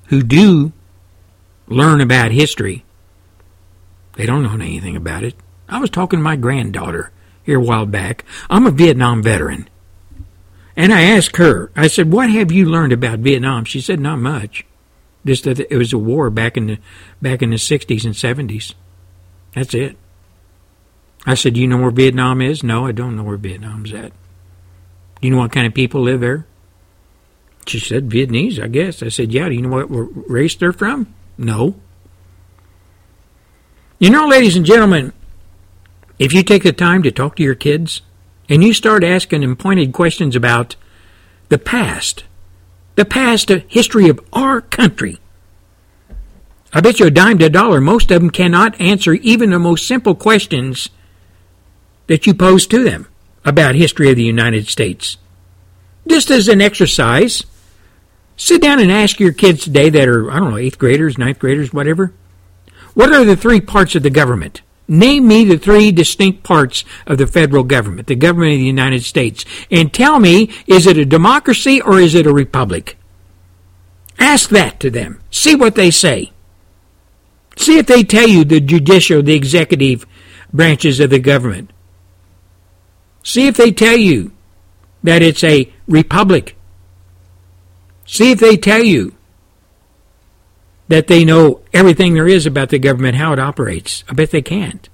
[0.07, 0.73] who do
[1.67, 2.85] learn about history,
[4.15, 5.35] they don't know anything about it.
[5.69, 7.11] I was talking to my granddaughter
[7.43, 8.25] here a while back.
[8.49, 9.69] I'm a Vietnam veteran.
[10.77, 13.65] And I asked her, I said, What have you learned about Vietnam?
[13.65, 14.65] She said, Not much.
[15.27, 16.79] Just that it was a war back in the
[17.21, 18.75] back in the sixties and seventies.
[19.55, 19.97] That's it.
[21.27, 24.13] I said, "Do you know where Vietnam is?" No, I don't know where Vietnam's at.
[25.21, 26.47] Do you know what kind of people live there?
[27.67, 31.13] She said, "Vietnamese, I guess." I said, "Yeah." Do you know what race they're from?
[31.37, 31.75] No.
[33.99, 35.13] You know, ladies and gentlemen,
[36.19, 38.03] if you take the time to talk to your kids
[38.49, 40.77] and you start asking them pointed questions about
[41.49, 42.25] the past,
[42.99, 45.21] the past history of our country.
[46.73, 49.61] I bet you a dime to a dollar, most of them cannot answer even the
[49.61, 50.89] most simple questions
[52.09, 53.07] that you pose to them
[53.45, 55.17] about history of the United States.
[56.09, 57.45] Just as an exercise,
[58.37, 61.39] sit down and ask your kids today that are, I don't know, eighth graders, ninth
[61.39, 62.13] graders, whatever.
[62.95, 64.63] What are the three parts of the government?
[64.91, 69.05] Name me the three distinct parts of the federal government, the government of the United
[69.05, 72.97] States, and tell me, is it a democracy or is it a republic?
[74.19, 75.21] Ask that to them.
[75.31, 76.33] See what they say.
[77.57, 80.07] See if they tell you the judicial, the executive
[80.53, 81.71] branches of the government.
[83.23, 84.33] See if they tell you
[85.03, 86.57] that it's a republic.
[88.07, 89.18] See if they tell you
[90.89, 94.05] that they know everything there is about the government, how it operates.
[94.09, 94.89] I bet they can't.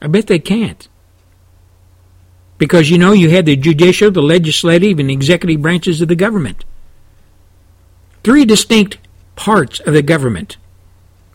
[0.00, 0.88] I bet they can't.
[2.58, 6.14] Because you know you had the judicial, the legislative, and the executive branches of the
[6.14, 6.64] government.
[8.22, 8.98] Three distinct
[9.36, 10.56] parts of the government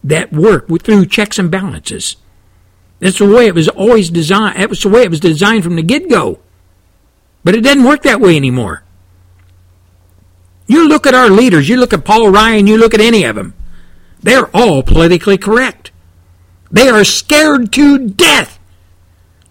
[0.04, 2.16] that work through checks and balances.
[3.00, 4.58] That's the way it was always designed.
[4.58, 6.40] That was the way it was designed from the get go.
[7.44, 8.84] But it doesn't work that way anymore.
[10.70, 13.36] You look at our leaders, you look at Paul Ryan, you look at any of
[13.36, 13.56] them.
[14.22, 15.90] They're all politically correct.
[16.70, 18.60] They are scared to death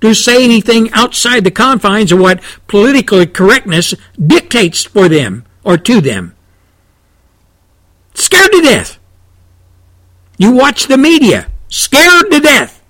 [0.00, 6.00] to say anything outside the confines of what political correctness dictates for them or to
[6.00, 6.36] them.
[8.14, 9.00] Scared to death.
[10.36, 12.80] You watch the media, scared to death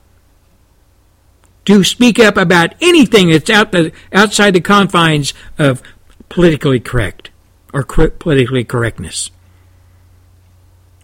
[1.65, 5.83] to speak up about anything that's out the, outside the confines of
[6.29, 7.28] politically correct
[7.73, 9.31] or politically correctness.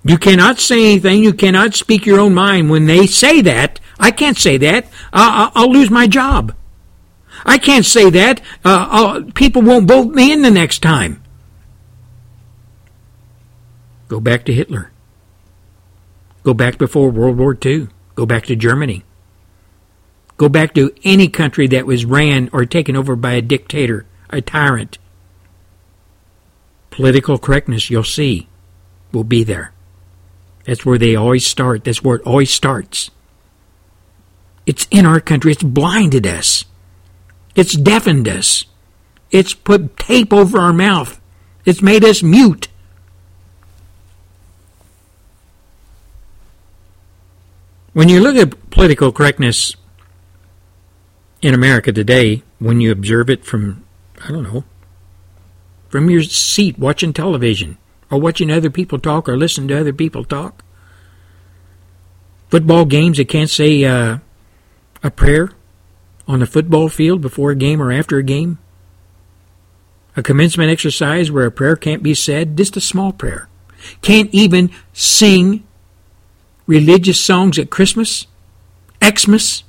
[0.05, 1.23] You cannot say anything.
[1.23, 2.71] You cannot speak your own mind.
[2.71, 4.87] When they say that, I can't say that.
[5.13, 6.55] I'll, I'll lose my job.
[7.47, 8.41] I can't say that.
[8.65, 11.23] Uh, people won't vote me in the next time.
[14.09, 14.91] Go back to Hitler.
[16.43, 17.89] Go back before World War II.
[18.15, 19.05] Go back to Germany.
[20.37, 24.41] Go back to any country that was ran or taken over by a dictator, a
[24.41, 24.99] tyrant.
[26.95, 28.47] Political correctness, you'll see
[29.11, 29.73] will be there.
[30.65, 31.85] That's where they always start.
[31.85, 33.11] That's where it always starts.
[34.65, 35.51] It's in our country.
[35.51, 36.65] It's blinded us.
[37.57, 38.65] It's deafened us.
[39.33, 41.21] It's put tape over our mouth.
[41.65, 42.69] It's made us mute.
[47.93, 49.75] When you look at political correctness
[51.43, 53.85] in America today, when you observe it from,
[54.25, 54.65] I don't know,
[55.95, 57.79] from your seat watching television
[58.11, 60.65] or watching other people talk or listening to other people talk,
[62.49, 64.19] football games that can't say uh,
[65.05, 65.51] a prayer
[66.27, 68.59] on a football field before a game or after a game,
[70.17, 73.49] a commencement exercise where a prayer can't be said, just a small prayer,
[74.03, 75.63] can't even sing
[76.67, 78.27] religious songs at Christmas,
[79.01, 79.63] Xmas,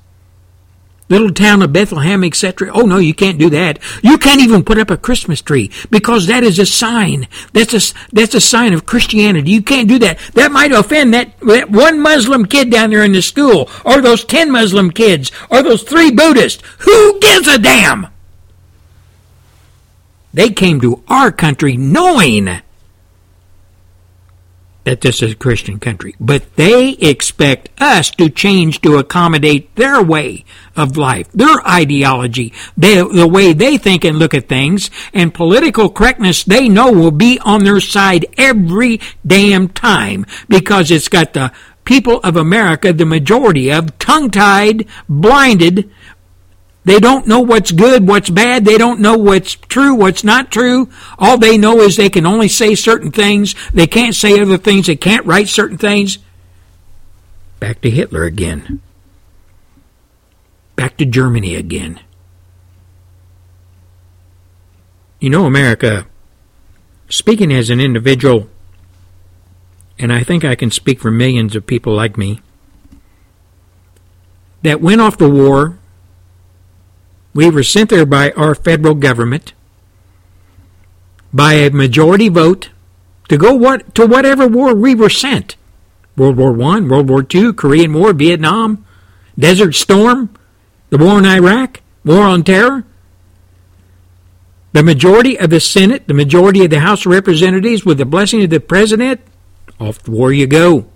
[1.09, 2.71] little town of Bethlehem, etc.
[2.73, 3.79] Oh no, you can't do that.
[4.01, 7.27] You can't even put up a Christmas tree because that is a sign.
[7.53, 9.51] That's a that's a sign of Christianity.
[9.51, 10.19] You can't do that.
[10.33, 14.25] That might offend that, that one Muslim kid down there in the school, or those
[14.25, 16.63] ten Muslim kids, or those three Buddhists.
[16.79, 18.07] Who gives a damn?
[20.33, 22.61] They came to our country knowing
[24.85, 26.15] that this is a Christian country.
[26.19, 30.45] But they expect us to change to accommodate their way
[30.75, 35.89] of life, their ideology, they, the way they think and look at things, and political
[35.89, 41.51] correctness they know will be on their side every damn time because it's got the
[41.83, 45.89] people of America, the majority of, tongue tied, blinded,
[46.85, 48.63] they don't know what's good, what's bad.
[48.63, 50.87] They don't know what's true, what's not true.
[51.17, 53.55] All they know is they can only say certain things.
[53.73, 54.85] They can't say other things.
[54.85, 56.19] They can't write certain things.
[57.59, 58.81] Back to Hitler again.
[60.75, 61.99] Back to Germany again.
[65.19, 66.05] You know, America,
[67.09, 68.47] speaking as an individual,
[69.97, 72.41] and I think I can speak for millions of people like me,
[74.61, 75.79] that went off to war
[77.35, 79.53] we were sent there by our federal government
[81.33, 82.69] by a majority vote
[83.27, 85.57] to go what to whatever war we were sent.
[86.15, 88.85] World War One, World War Two, Korean War, Vietnam,
[89.37, 90.33] Desert Storm,
[90.89, 92.85] the war in Iraq, War on Terror.
[94.71, 98.43] The majority of the Senate, the majority of the House of Representatives, with the blessing
[98.43, 99.19] of the President,
[99.77, 100.87] off to war you go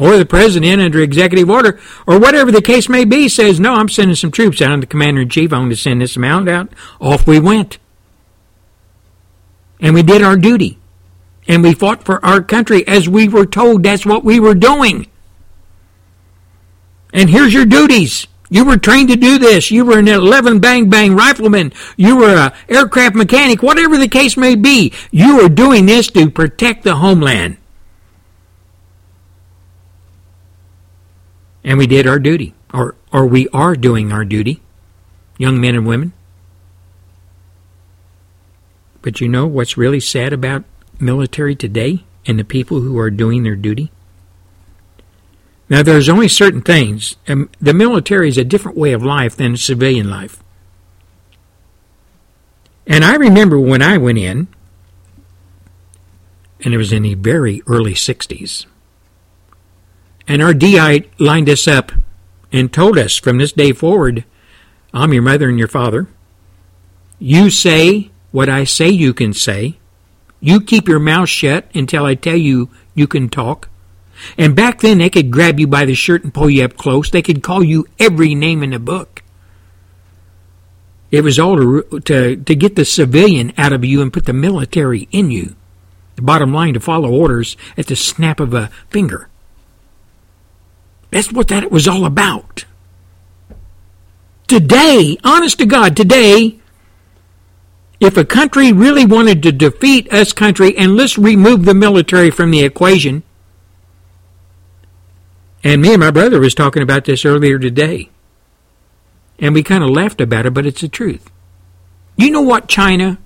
[0.00, 3.90] or the president under executive order, or whatever the case may be, says, No, I'm
[3.90, 4.72] sending some troops out.
[4.72, 5.52] I'm the commander in chief.
[5.52, 6.70] I'm going to send this amount out.
[7.00, 7.76] Off we went.
[9.78, 10.78] And we did our duty.
[11.46, 15.06] And we fought for our country as we were told that's what we were doing.
[17.12, 18.26] And here's your duties.
[18.48, 19.70] You were trained to do this.
[19.70, 21.72] You were an 11 bang bang rifleman.
[21.98, 23.62] You were an aircraft mechanic.
[23.62, 27.58] Whatever the case may be, you are doing this to protect the homeland.
[31.62, 34.62] And we did our duty, or, or we are doing our duty,
[35.38, 36.12] young men and women.
[39.02, 40.64] But you know what's really sad about
[40.98, 43.90] military today and the people who are doing their duty?
[45.68, 47.16] Now, there's only certain things.
[47.26, 50.42] and the military is a different way of life than civilian life.
[52.86, 54.48] And I remember when I went in,
[56.62, 58.66] and it was in the very early 60s,
[60.30, 61.90] and our DI lined us up
[62.52, 64.24] and told us from this day forward,
[64.94, 66.06] I'm your mother and your father.
[67.18, 69.80] You say what I say you can say.
[70.38, 73.70] You keep your mouth shut until I tell you you can talk.
[74.38, 77.10] And back then they could grab you by the shirt and pull you up close.
[77.10, 79.24] They could call you every name in the book.
[81.10, 84.32] It was all to, to, to get the civilian out of you and put the
[84.32, 85.56] military in you.
[86.14, 89.29] The bottom line to follow orders at the snap of a finger.
[91.10, 92.64] That's what that was all about.
[94.46, 96.58] Today, honest to God, today,
[98.00, 102.50] if a country really wanted to defeat us country, and let's remove the military from
[102.50, 103.22] the equation,
[105.62, 108.10] and me and my brother was talking about this earlier today,
[109.38, 111.30] and we kind of laughed about it, but it's the truth.
[112.16, 113.18] You know what China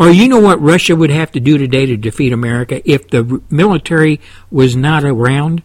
[0.00, 3.42] or you know what Russia would have to do today to defeat America if the
[3.50, 4.18] military
[4.50, 5.62] was not around?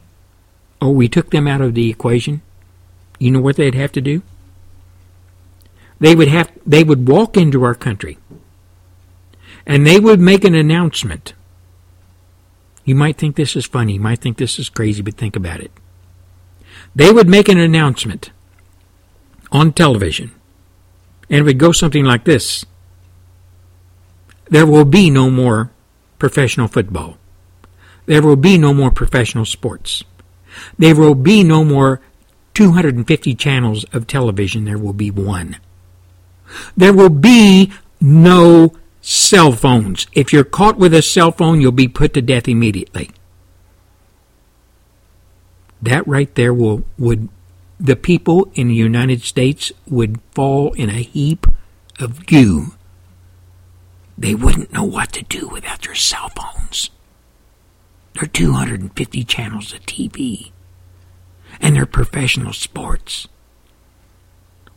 [0.85, 2.41] Or we took them out of the equation,
[3.19, 4.21] you know what they'd have to do?
[5.99, 8.17] They would have they would walk into our country
[9.65, 11.33] and they would make an announcement.
[12.83, 15.61] You might think this is funny, you might think this is crazy, but think about
[15.61, 15.71] it.
[16.93, 18.31] They would make an announcement
[19.51, 20.31] on television
[21.29, 22.65] and it would go something like this.
[24.49, 25.71] There will be no more
[26.19, 27.17] professional football.
[28.05, 30.03] there will be no more professional sports.
[30.77, 32.01] There will be no more
[32.53, 34.65] 250 channels of television.
[34.65, 35.57] There will be one.
[36.75, 40.07] There will be no cell phones.
[40.13, 43.11] If you're caught with a cell phone, you'll be put to death immediately.
[45.81, 47.29] That right there will would
[47.79, 51.45] the people in the United States would fall in a heap
[51.99, 52.73] of goo.
[54.17, 56.89] They wouldn't know what to do without their cell phones.
[58.15, 60.51] There are 250 channels of TV.
[61.59, 63.27] And they're professional sports.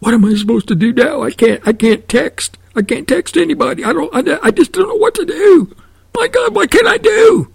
[0.01, 1.23] What am I supposed to do now?
[1.23, 2.59] I can't I can't text.
[2.77, 3.85] I can't text anybody.
[3.85, 5.75] I don't I, I just don't know what to do.
[6.17, 7.53] My god, what can I do?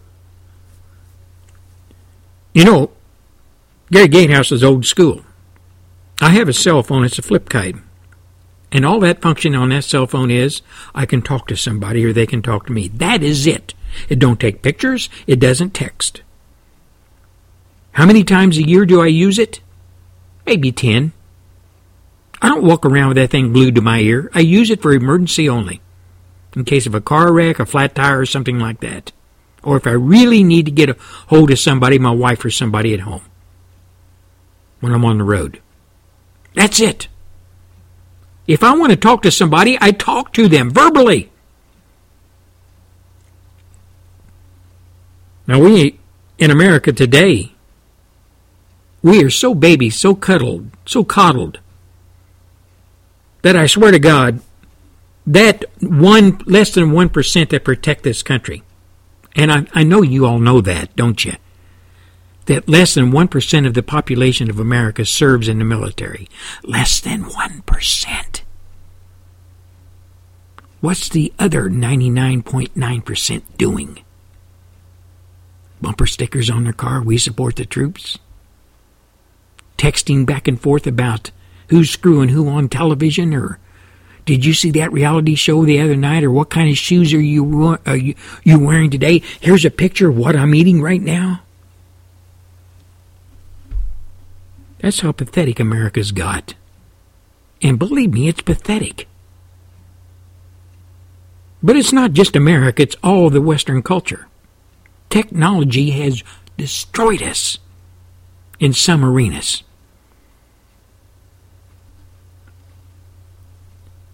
[2.54, 2.92] You know,
[3.92, 5.26] Gary Gatehouse is old school.
[6.22, 7.76] I have a cell phone, it's a flip kite.
[8.72, 10.62] And all that function on that cell phone is
[10.96, 12.88] I can talk to somebody or they can talk to me.
[12.88, 13.74] That is it.
[14.10, 16.22] It don't take pictures, it doesn't text.
[17.94, 19.62] How many times a year do I use it?
[20.46, 21.14] Maybe 10.
[22.42, 24.30] I don't walk around with that thing glued to my ear.
[24.34, 25.80] I use it for emergency only.
[26.56, 29.12] In case of a car wreck, a flat tire, or something like that.
[29.64, 30.98] Or if I really need to get a
[31.28, 33.24] hold of somebody, my wife or somebody at home.
[34.82, 35.62] When I'm on the road.
[36.54, 37.08] That's it.
[38.46, 41.32] If I want to talk to somebody, I talk to them verbally.
[45.46, 46.00] Now, we
[46.38, 47.52] in America today,
[49.02, 51.60] we are so baby, so cuddled, so coddled,
[53.42, 54.42] that I swear to God,
[55.28, 58.64] that one less than one percent that protect this country,
[59.36, 61.34] and I, I know you all know that, don't you?
[62.46, 66.28] That less than one percent of the population of America serves in the military.
[66.64, 68.44] Less than one percent.
[70.82, 74.04] What's the other ninety nine point nine percent doing?
[75.84, 78.18] Bumper stickers on their car, we support the troops.
[79.78, 81.30] Texting back and forth about
[81.68, 83.60] who's screwing who on television or
[84.26, 87.22] did you see that reality show the other night or what kind of shoes are
[87.22, 88.16] you are you,
[88.46, 89.22] you wearing today?
[89.42, 91.42] Here's a picture of what I'm eating right now.
[94.80, 96.56] That's how pathetic America's got.
[97.62, 99.08] And believe me, it's pathetic.
[101.62, 104.28] But it's not just America, it's all the Western culture.
[105.14, 106.24] Technology has
[106.58, 107.60] destroyed us
[108.60, 109.62] in some arenas.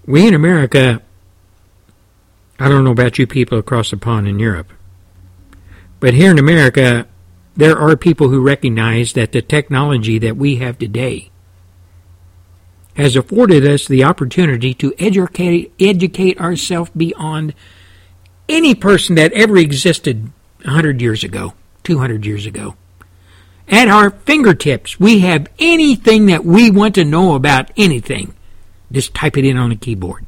[0.05, 1.01] We in America,
[2.59, 4.73] I don't know about you people across the pond in Europe,
[6.01, 7.07] but here in America,
[7.55, 11.31] there are people who recognize that the technology that we have today
[12.95, 17.53] has afforded us the opportunity to educate, educate ourselves beyond
[18.49, 21.53] any person that ever existed 100 years ago,
[21.83, 22.75] 200 years ago.
[23.67, 28.33] At our fingertips, we have anything that we want to know about anything.
[28.91, 30.25] Just type it in on a keyboard.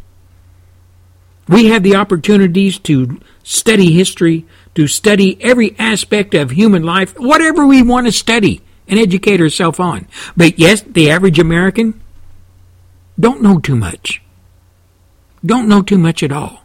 [1.48, 4.46] We have the opportunities to study history,
[4.76, 9.80] to study every aspect of human life, whatever we want to study and educate ourselves
[9.80, 10.08] on.
[10.38, 12.00] But yes, the average American
[13.20, 14.22] don't know too much.
[15.44, 16.64] Don't know too much at all.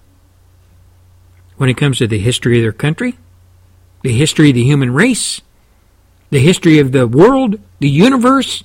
[1.57, 3.17] When it comes to the history of their country,
[4.07, 5.41] the history of the human race,
[6.31, 8.65] the history of the world, the universe,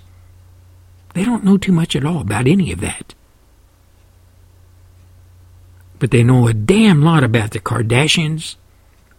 [1.13, 3.13] they don't know too much at all about any of that
[6.01, 8.55] but they know a damn lot about the Kardashians,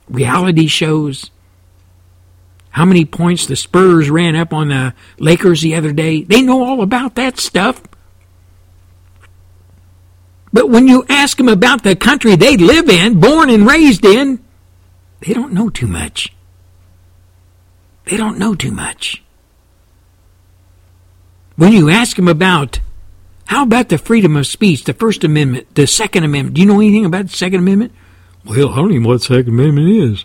[0.08, 1.30] reality shows,
[2.70, 6.24] how many points the Spurs ran up on the Lakers the other day.
[6.24, 7.80] They know all about that stuff.
[10.52, 14.44] But when you ask them about the country they live in, born and raised in,
[15.22, 16.32] they don't know too much.
[18.04, 19.22] They don't know too much.
[21.56, 22.80] When you ask them about
[23.46, 26.54] how about the freedom of speech, the First Amendment, the Second Amendment?
[26.54, 27.92] Do you know anything about the Second Amendment?
[28.44, 30.24] Well, I don't even know what the Second Amendment is.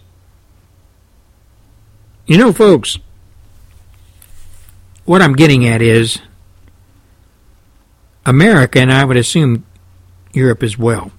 [2.26, 2.98] You know, folks,
[5.06, 6.20] what I'm getting at is
[8.26, 9.66] America, and I would assume
[10.34, 11.12] Europe as well,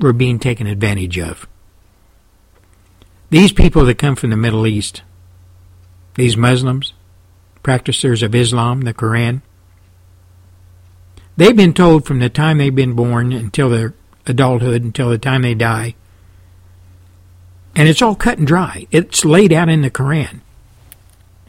[0.00, 1.46] were being taken advantage of.
[3.30, 5.02] These people that come from the Middle East,
[6.14, 6.92] these Muslims,
[7.62, 9.42] practitioners of Islam, the Quran,
[11.36, 13.94] They've been told from the time they've been born until their
[14.26, 15.94] adulthood, until the time they die.
[17.74, 18.86] And it's all cut and dry.
[18.90, 20.40] It's laid out in the Koran.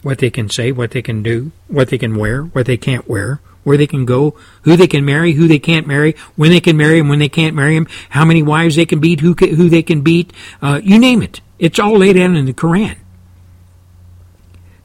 [0.02, 3.08] What they can say, what they can do, what they can wear, what they can't
[3.08, 6.62] wear, where they can go, who they can marry, who they can't marry, when they
[6.62, 9.34] can marry them, when they can't marry them, how many wives they can beat, who,
[9.34, 10.32] who they can beat,
[10.62, 11.42] uh, you name it.
[11.60, 12.96] It's all laid out in the Koran.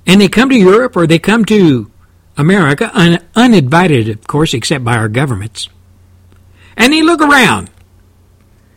[0.05, 1.93] and they come to Europe or they come to
[2.37, 5.69] America, un- uninvited, of course, except by our governments,
[6.77, 7.71] and they look around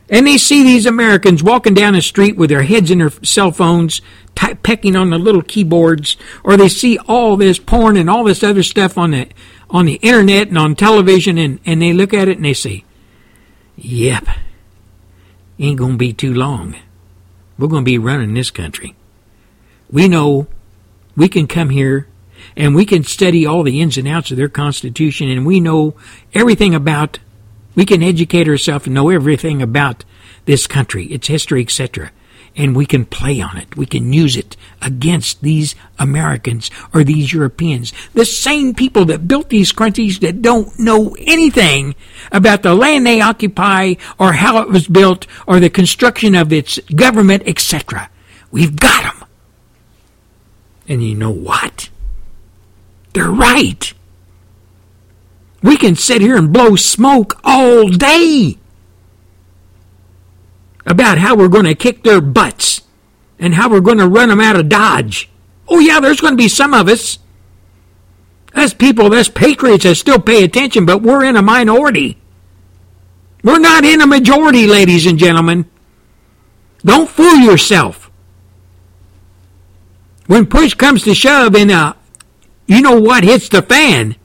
[0.08, 3.52] and they see these Americans walking down the street with their heads in their cell
[3.52, 4.02] phones,
[4.36, 8.44] type, pecking on the little keyboards, or they see all this porn and all this
[8.44, 9.28] other stuff on the
[9.70, 12.84] on the internet and on television, and, and they look at it and they say,
[13.78, 14.28] "Yep,
[15.60, 16.76] ain't gonna be too long.
[17.58, 18.96] We're gonna be running this country.
[19.90, 20.48] We know
[21.16, 22.08] we can come here."
[22.56, 25.96] And we can study all the ins and outs of their constitution, and we know
[26.34, 27.18] everything about
[27.76, 30.06] we can educate ourselves and know everything about
[30.46, 32.12] this country, its history, etc.
[32.58, 33.76] And we can play on it.
[33.76, 37.92] We can use it against these Americans or these Europeans.
[38.14, 41.96] The same people that built these countries that don't know anything
[42.32, 46.80] about the land they occupy or how it was built or the construction of its
[46.96, 48.10] government, etc.
[48.52, 49.28] We've got them.
[50.88, 51.90] And you know what?
[53.14, 53.94] They're right.
[55.62, 58.58] We can sit here and blow smoke all day
[60.86, 62.82] about how we're going to kick their butts
[63.40, 65.30] and how we're going to run them out of Dodge.
[65.68, 67.20] Oh, yeah, there's going to be some of us.
[68.54, 72.18] Us people, us patriots that still pay attention, but we're in a minority.
[73.44, 75.70] We're not in a majority, ladies and gentlemen.
[76.84, 78.10] Don't fool yourself.
[80.28, 81.94] When push comes to shove and uh,
[82.66, 84.16] you know what hits the fan,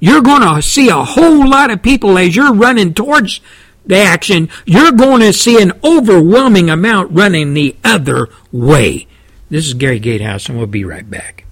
[0.00, 3.40] you're going to see a whole lot of people as you're running towards
[3.90, 4.48] action.
[4.64, 9.06] You're going to see an overwhelming amount running the other way.
[9.50, 11.44] This is Gary Gatehouse, and we'll be right back.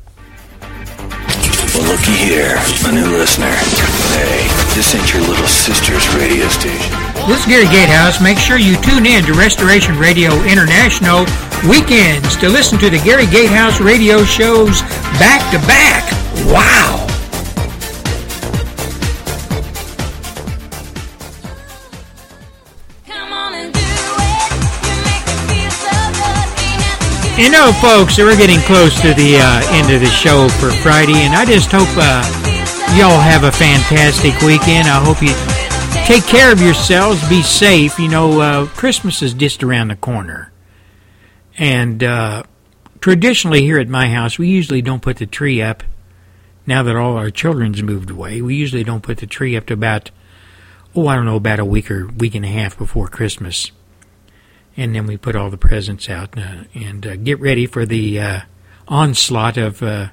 [0.61, 3.47] Well, looky here, a new listener.
[3.47, 6.97] Hey, this ain't your little sister's radio station.
[7.29, 8.21] This is Gary Gatehouse.
[8.21, 11.25] Make sure you tune in to Restoration Radio International
[11.69, 14.83] weekends to listen to the Gary Gatehouse radio shows
[15.21, 16.11] back to back.
[16.47, 17.00] Wow!
[27.41, 31.25] You know, folks, we're getting close to the uh, end of the show for Friday,
[31.25, 32.21] and I just hope uh,
[32.99, 34.87] y'all have a fantastic weekend.
[34.87, 35.33] I hope you
[36.05, 37.99] take care of yourselves, be safe.
[37.99, 40.53] You know, uh, Christmas is just around the corner.
[41.57, 42.43] And uh,
[43.01, 45.83] traditionally, here at my house, we usually don't put the tree up.
[46.67, 49.73] Now that all our children's moved away, we usually don't put the tree up to
[49.73, 50.11] about,
[50.95, 53.73] oh, I don't know, about a week or week and a half before Christmas
[54.81, 58.19] and then we put all the presents out uh, and uh, get ready for the
[58.19, 58.41] uh,
[58.89, 60.11] onslaught of the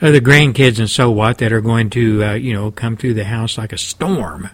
[0.00, 3.58] grandkids and so what that are going to uh, you know come through the house
[3.58, 4.50] like a storm.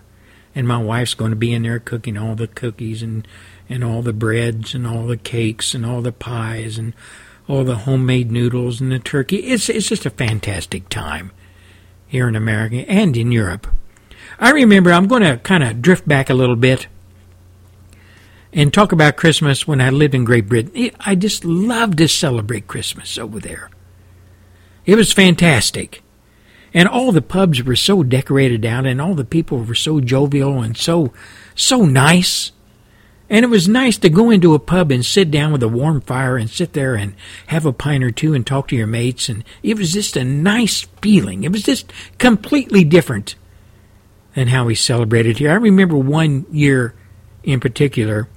[0.55, 3.28] And my wife's going to be in there cooking all the cookies and
[3.69, 6.95] and all the breads and all the cakes and all the pies and
[7.47, 9.37] all the homemade noodles and the turkey.
[9.37, 11.31] It's it's just a fantastic time
[12.07, 13.66] here in America and in Europe.
[14.39, 16.87] I remember I'm going to kind of drift back a little bit
[18.52, 20.90] and talk about Christmas when I lived in Great Britain.
[21.01, 23.70] I just loved to celebrate Christmas over there.
[24.85, 26.02] It was fantastic.
[26.73, 30.62] And all the pubs were so decorated out and all the people were so jovial
[30.62, 31.12] and so
[31.55, 32.52] so nice.
[33.28, 36.01] And it was nice to go into a pub and sit down with a warm
[36.01, 37.14] fire and sit there and
[37.48, 40.24] have a pint or two and talk to your mates and it was just a
[40.24, 41.43] nice feeling.
[41.43, 43.35] It was just completely different
[44.35, 45.51] than how we celebrated here.
[45.51, 46.94] I remember one year
[47.43, 48.28] in particular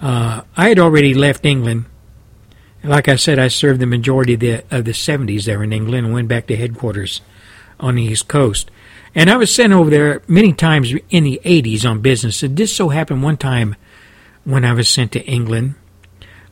[0.00, 1.84] uh, I had already left England.
[2.82, 6.06] Like I said, I served the majority of the, of the 70s there in England
[6.06, 7.20] and went back to headquarters
[7.78, 8.70] on the East Coast.
[9.14, 12.42] And I was sent over there many times in the 80s on business.
[12.42, 13.76] It just so happened one time
[14.44, 15.74] when I was sent to England,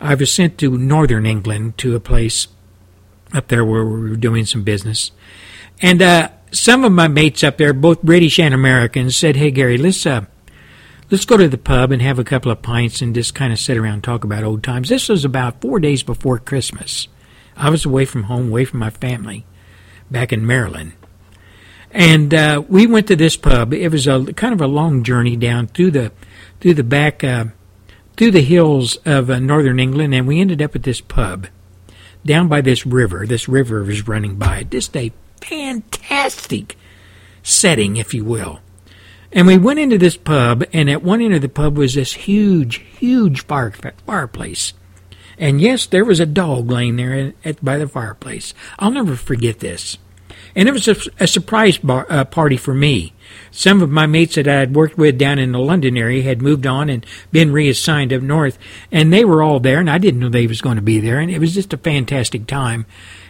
[0.00, 2.48] I was sent to northern England to a place
[3.32, 5.10] up there where we were doing some business.
[5.80, 9.78] And uh, some of my mates up there, both British and Americans, said, Hey, Gary,
[9.78, 10.04] let's.
[10.04, 10.26] Uh,
[11.10, 13.59] let's go to the pub and have a couple of pints and just kind of
[13.59, 14.89] sit around and talk about old times.
[14.89, 17.09] This was about four days before Christmas.
[17.56, 19.44] I was away from home, away from my family,
[20.10, 20.93] back in Maryland.
[21.90, 23.72] And uh, we went to this pub.
[23.72, 26.12] It was a kind of a long journey down through the
[26.60, 27.47] through the back uh,
[28.16, 31.47] through the hills of uh, northern England, and we ended up at this pub
[32.26, 33.26] down by this river.
[33.26, 34.64] This river was running by.
[34.64, 36.76] Just a fantastic
[37.43, 38.60] setting, if you will.
[39.30, 42.14] And we went into this pub, and at one end of the pub was this
[42.14, 43.72] huge, huge fire,
[44.06, 44.72] fireplace.
[45.38, 48.55] And yes, there was a dog laying there at, at, by the fireplace.
[48.78, 49.98] I'll never forget this.
[50.56, 53.12] And it was a, a surprise bar, uh, party for me.
[53.50, 56.42] Some of my mates that I had worked with down in the London area had
[56.42, 58.59] moved on and been reassigned up north,
[58.90, 61.20] and they were all there, and I didn't know they was going to be there,
[61.20, 62.86] and it was just a fantastic time.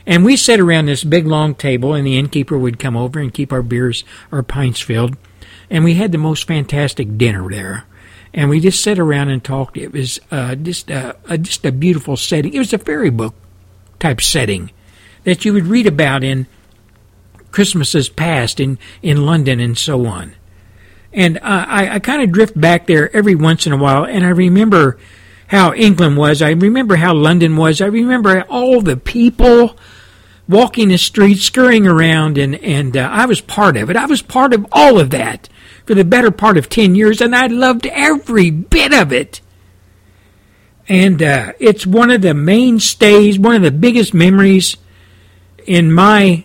[0.07, 3.35] And we sat around this big long table, and the innkeeper would come over and
[3.35, 5.17] keep our beers, our pints filled,
[5.71, 7.85] and we had the most fantastic dinner there.
[8.35, 9.77] And we just sat around and talked.
[9.77, 12.53] It was uh, just uh, a, just a beautiful setting.
[12.53, 13.35] It was a fairy book
[13.99, 14.71] type setting
[15.25, 16.47] that you would read about in
[17.51, 20.35] Christmases past in, in London and so on.
[21.13, 24.29] And I, I kind of drift back there every once in a while, and I
[24.29, 24.99] remember
[25.49, 26.43] how England was.
[26.43, 27.81] I remember how London was.
[27.81, 29.77] I remember all the people
[30.47, 33.97] walking the streets, scurrying around, and, and uh, I was part of it.
[33.97, 35.49] I was part of all of that
[35.89, 39.41] for the better part of 10 years, and I loved every bit of it.
[40.87, 44.77] And uh, it's one of the mainstays, one of the biggest memories
[45.67, 46.45] in my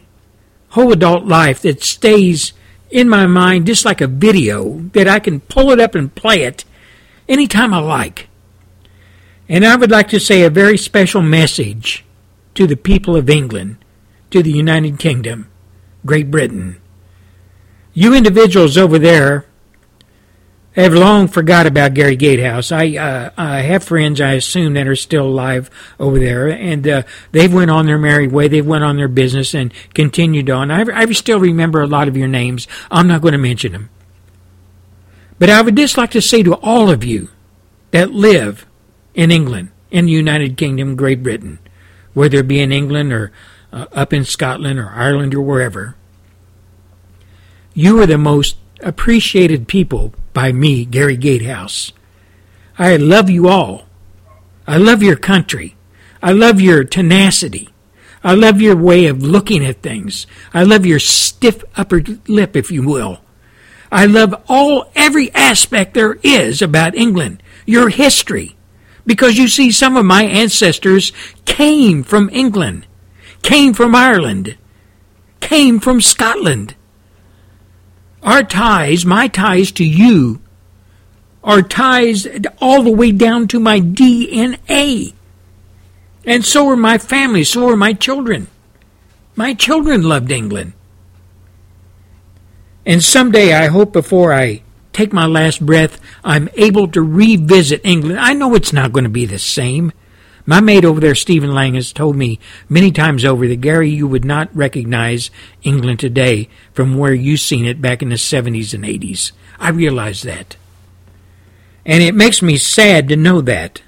[0.69, 2.53] whole adult life that stays
[2.89, 6.43] in my mind just like a video that I can pull it up and play
[6.43, 6.63] it
[7.27, 8.29] anytime I like.
[9.49, 12.05] And I would like to say a very special message
[12.55, 13.75] to the people of England,
[14.31, 15.49] to the United Kingdom,
[16.05, 16.79] Great Britain.
[17.93, 19.45] You individuals over there
[20.75, 22.71] have long forgot about Gary Gatehouse.
[22.71, 27.03] I uh, I have friends I assume that are still alive over there, and uh,
[27.31, 28.47] they've went on their merry way.
[28.47, 30.71] They've went on their business and continued on.
[30.71, 32.67] I, I still remember a lot of your names.
[32.89, 33.89] I'm not going to mention them,
[35.37, 37.29] but I would just like to say to all of you
[37.91, 38.65] that live
[39.13, 41.59] in England, in the United Kingdom, Great Britain,
[42.15, 43.31] whether it be in England or
[43.71, 45.95] uh, up in Scotland or Ireland or wherever,
[47.73, 51.91] you are the most appreciated people by me, Gary Gatehouse.
[52.77, 53.85] I love you all.
[54.67, 55.75] I love your country.
[56.21, 57.69] I love your tenacity.
[58.23, 60.25] I love your way of looking at things.
[60.53, 63.19] I love your stiff upper lip, if you will.
[63.91, 68.55] I love all, every aspect there is about England, your history,
[69.05, 71.11] because you see, some of my ancestors
[71.45, 72.87] came from England,
[73.43, 74.57] came from Ireland,
[75.41, 76.75] came from Scotland.
[78.23, 80.41] Our ties, my ties to you,
[81.43, 82.27] are ties
[82.61, 85.13] all the way down to my DNA.
[86.25, 88.47] And so are my family, so are my children.
[89.35, 90.73] My children loved England.
[92.85, 94.61] And someday, I hope before I
[94.93, 98.19] take my last breath, I'm able to revisit England.
[98.19, 99.91] I know it's not going to be the same.
[100.45, 102.37] My mate over there, Stephen Lang, has told me
[102.67, 105.31] many times over that Gary, you would not recognize
[105.63, 109.31] England today from where you've seen it back in the 70s and 80s.
[109.57, 110.57] I realize that.
[111.85, 113.81] And it makes me sad to know that.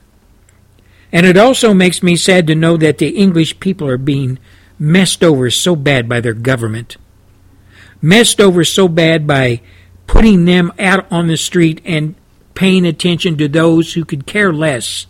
[1.11, 4.39] And it also makes me sad to know that the English people are being
[4.79, 6.95] messed over so bad by their government.
[8.01, 9.61] Messed over so bad by
[10.07, 12.15] putting them out on the street and
[12.53, 15.07] paying attention to those who could care less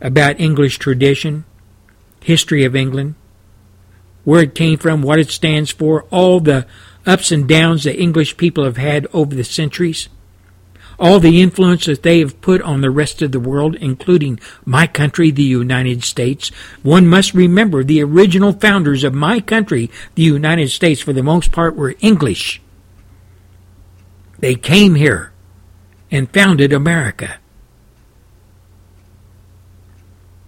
[0.00, 1.44] about English tradition,
[2.22, 3.14] history of England,
[4.24, 6.66] where it came from, what it stands for, all the
[7.06, 10.08] ups and downs the English people have had over the centuries,
[10.98, 14.86] all the influence that they have put on the rest of the world, including my
[14.86, 16.48] country, the United States.
[16.82, 21.52] One must remember the original founders of my country, the United States, for the most
[21.52, 22.60] part, were English.
[24.38, 25.32] They came here
[26.10, 27.38] and founded America.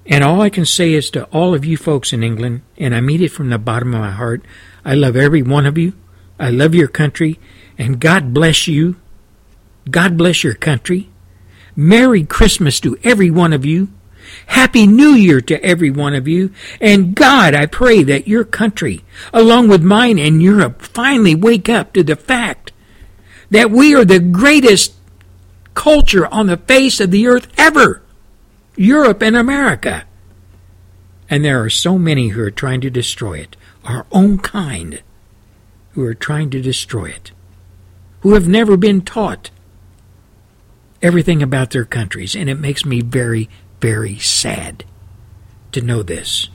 [0.09, 3.01] And all I can say is to all of you folks in England, and I
[3.02, 4.43] mean it from the bottom of my heart,
[4.85, 5.93] I love every one of you.
[6.40, 7.39] I love your country,
[7.76, 8.97] and God bless you.
[9.90, 11.10] God bless your country.
[11.76, 13.89] Merry Christmas to every one of you.
[14.47, 16.52] Happy New Year to every one of you.
[16.80, 21.93] And God, I pray that your country, along with mine and Europe, finally wake up
[21.93, 22.72] to the fact
[23.51, 24.94] that we are the greatest
[25.74, 28.02] culture on the face of the earth ever.
[28.78, 30.05] Europe and America.
[31.28, 35.02] And there are so many who are trying to destroy it, our own kind,
[35.92, 37.32] who are trying to destroy it,
[38.20, 39.50] who have never been taught
[41.02, 42.36] everything about their countries.
[42.36, 43.48] And it makes me very,
[43.80, 44.84] very sad
[45.72, 46.48] to know this.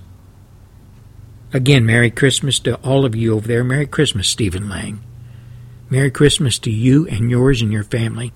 [1.52, 3.66] Again, Merry Christmas to all of you over there.
[3.66, 5.04] Merry Christmas, Stephen Lang.
[5.90, 8.32] Merry Christmas to you and yours and your family.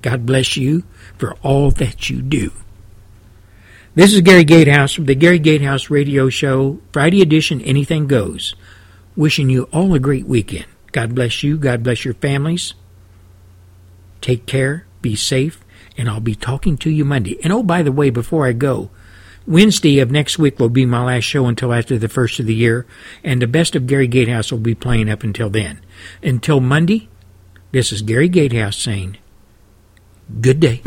[0.00, 0.84] God bless you
[1.18, 2.52] for all that you do.
[3.94, 8.54] This is Gary Gatehouse from the Gary Gatehouse Radio Show, Friday edition, Anything Goes.
[9.16, 10.64] Wishing you all a great weekend.
[10.92, 11.58] God bless you.
[11.58, 12.72] God bless your families.
[14.22, 14.86] Take care.
[15.02, 15.62] Be safe.
[15.98, 17.38] And I'll be talking to you Monday.
[17.44, 18.88] And oh, by the way, before I go,
[19.46, 22.54] Wednesday of next week will be my last show until after the first of the
[22.54, 22.86] year,
[23.22, 25.84] and the best of Gary Gatehouse will be playing up until then.
[26.22, 27.10] Until Monday,
[27.72, 29.18] this is Gary Gatehouse saying,
[30.40, 30.80] Good day.